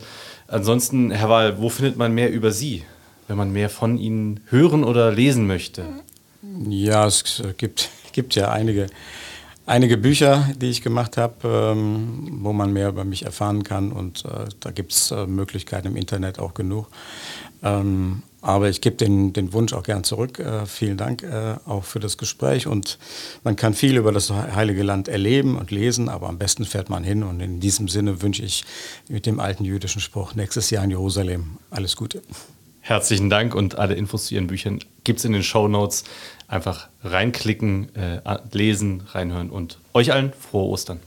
Ansonsten, 0.48 1.12
Herr 1.12 1.30
Wahl, 1.30 1.60
wo 1.60 1.70
findet 1.70 1.98
man 1.98 2.14
mehr 2.14 2.32
über 2.32 2.52
Sie, 2.52 2.84
wenn 3.28 3.38
man 3.38 3.52
mehr 3.52 3.70
von 3.70 3.98
Ihnen 3.98 4.42
hören 4.50 4.84
oder 4.84 5.12
lesen 5.12 5.48
möchte? 5.48 5.86
Ja, 6.70 7.06
es 7.08 7.42
gibt, 7.58 7.90
gibt 8.12 8.36
ja 8.36 8.52
einige 8.52 8.88
einige 9.66 9.98
Bücher, 9.98 10.50
die 10.56 10.70
ich 10.70 10.82
gemacht 10.82 11.18
habe, 11.18 11.74
ähm, 11.76 12.40
wo 12.42 12.54
man 12.54 12.74
mehr 12.74 12.90
über 12.90 13.04
mich 13.04 13.24
erfahren 13.24 13.64
kann. 13.64 13.92
Und 13.92 14.26
äh, 14.26 14.46
da 14.60 14.72
gibt 14.72 14.92
es 14.92 15.12
äh, 15.12 15.26
Möglichkeiten 15.26 15.88
im 15.88 15.96
Internet 15.96 16.40
auch 16.40 16.54
genug. 16.54 16.88
Ähm, 17.64 18.24
aber 18.42 18.70
ich 18.70 18.80
gebe 18.80 18.96
den, 18.96 19.34
den 19.34 19.54
Wunsch 19.54 19.74
auch 19.74 19.82
gern 19.82 20.04
zurück. 20.04 20.38
Äh, 20.38 20.68
vielen 20.68 20.98
Dank 20.98 21.24
äh, 21.24 21.56
auch 21.66 21.84
für 21.84 22.00
das 22.00 22.18
Gespräch. 22.18 22.68
Und 22.68 23.00
man 23.44 23.56
kann 23.56 23.74
viel 23.74 23.98
über 23.98 24.12
das 24.12 24.30
Heilige 24.30 24.84
Land 24.84 25.08
erleben 25.08 25.58
und 25.58 25.72
lesen, 25.72 26.10
aber 26.10 26.30
am 26.30 26.38
besten 26.38 26.64
fährt 26.66 26.92
man 26.92 27.04
hin. 27.04 27.24
Und 27.24 27.40
in 27.40 27.60
diesem 27.60 27.88
Sinne 27.88 28.22
wünsche 28.22 28.44
ich 28.44 28.64
mit 29.10 29.26
dem 29.26 29.40
alten 29.40 29.66
jüdischen 29.66 30.00
Spruch 30.00 30.36
nächstes 30.36 30.70
Jahr 30.70 30.84
in 30.84 30.92
Jerusalem 30.92 31.58
alles 31.72 31.96
Gute. 31.96 32.22
Herzlichen 32.88 33.32
Dank 33.32 33.56
und 33.56 33.80
alle 33.80 33.96
Infos 33.96 34.28
zu 34.28 34.36
Ihren 34.36 34.46
Büchern 34.46 34.78
gibt 35.04 35.18
es 35.18 35.26
in 35.26 35.32
den 35.32 35.42
Show 35.42 35.68
Notes. 35.68 36.04
Einfach 36.48 36.88
reinklicken, 37.04 37.90
äh, 37.96 38.22
lesen, 38.52 39.02
reinhören 39.08 39.50
und 39.50 39.80
euch 39.96 40.14
allen 40.14 40.34
frohe 40.34 40.70
Ostern. 40.70 41.00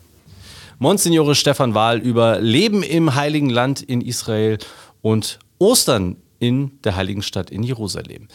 Monsignore 0.80 1.36
Stefan 1.36 1.74
Wahl 1.74 1.98
über 1.98 2.40
Leben 2.40 2.82
im 2.82 3.14
Heiligen 3.14 3.48
Land 3.48 3.80
in 3.80 4.00
Israel 4.00 4.58
und 5.02 5.38
Ostern 5.60 6.16
in 6.40 6.82
der 6.82 6.96
heiligen 6.96 7.22
Stadt 7.22 7.48
in 7.48 7.62
Jerusalem. 7.62 8.26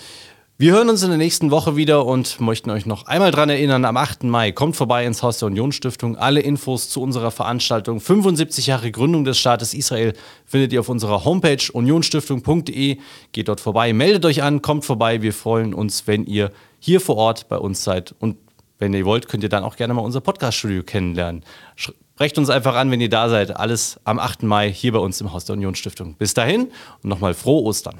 Wir 0.63 0.71
hören 0.71 0.87
uns 0.89 1.03
in 1.03 1.09
der 1.09 1.17
nächsten 1.17 1.51
Woche 1.51 1.75
wieder 1.75 2.05
und 2.05 2.39
möchten 2.39 2.69
euch 2.69 2.85
noch 2.85 3.05
einmal 3.05 3.31
daran 3.31 3.49
erinnern, 3.49 3.83
am 3.83 3.97
8. 3.97 4.23
Mai 4.23 4.53
kommt 4.53 4.77
vorbei 4.77 5.05
ins 5.05 5.21
Haus 5.21 5.39
der 5.39 5.47
Unionsstiftung. 5.47 6.15
Alle 6.15 6.39
Infos 6.39 6.87
zu 6.87 7.01
unserer 7.01 7.31
Veranstaltung 7.31 7.99
75 7.99 8.67
Jahre 8.67 8.89
Gründung 8.89 9.25
des 9.25 9.37
Staates 9.37 9.73
Israel 9.73 10.13
findet 10.45 10.71
ihr 10.71 10.79
auf 10.79 10.87
unserer 10.87 11.25
Homepage 11.25 11.61
unionstiftung.de. 11.73 12.97
Geht 13.33 13.49
dort 13.49 13.59
vorbei, 13.59 13.91
meldet 13.91 14.23
euch 14.23 14.41
an, 14.41 14.61
kommt 14.61 14.85
vorbei. 14.85 15.21
Wir 15.21 15.33
freuen 15.33 15.73
uns, 15.73 16.07
wenn 16.07 16.25
ihr 16.25 16.49
hier 16.79 17.01
vor 17.01 17.17
Ort 17.17 17.49
bei 17.49 17.57
uns 17.57 17.83
seid 17.83 18.15
und 18.19 18.37
wenn 18.79 18.93
ihr 18.93 19.03
wollt, 19.03 19.27
könnt 19.27 19.43
ihr 19.43 19.49
dann 19.49 19.65
auch 19.65 19.75
gerne 19.75 19.93
mal 19.93 19.99
unser 19.99 20.21
Podcaststudio 20.21 20.83
kennenlernen. 20.83 21.43
Sprecht 21.75 22.37
uns 22.37 22.49
einfach 22.49 22.75
an, 22.75 22.89
wenn 22.89 23.01
ihr 23.01 23.09
da 23.09 23.27
seid. 23.27 23.53
Alles 23.57 23.99
am 24.05 24.17
8. 24.17 24.43
Mai 24.43 24.71
hier 24.71 24.93
bei 24.93 24.99
uns 24.99 25.19
im 25.19 25.33
Haus 25.33 25.43
der 25.43 25.57
Unionsstiftung. 25.57 26.15
Bis 26.15 26.33
dahin 26.33 26.71
und 27.01 27.09
nochmal 27.09 27.33
frohe 27.33 27.63
Ostern. 27.63 27.99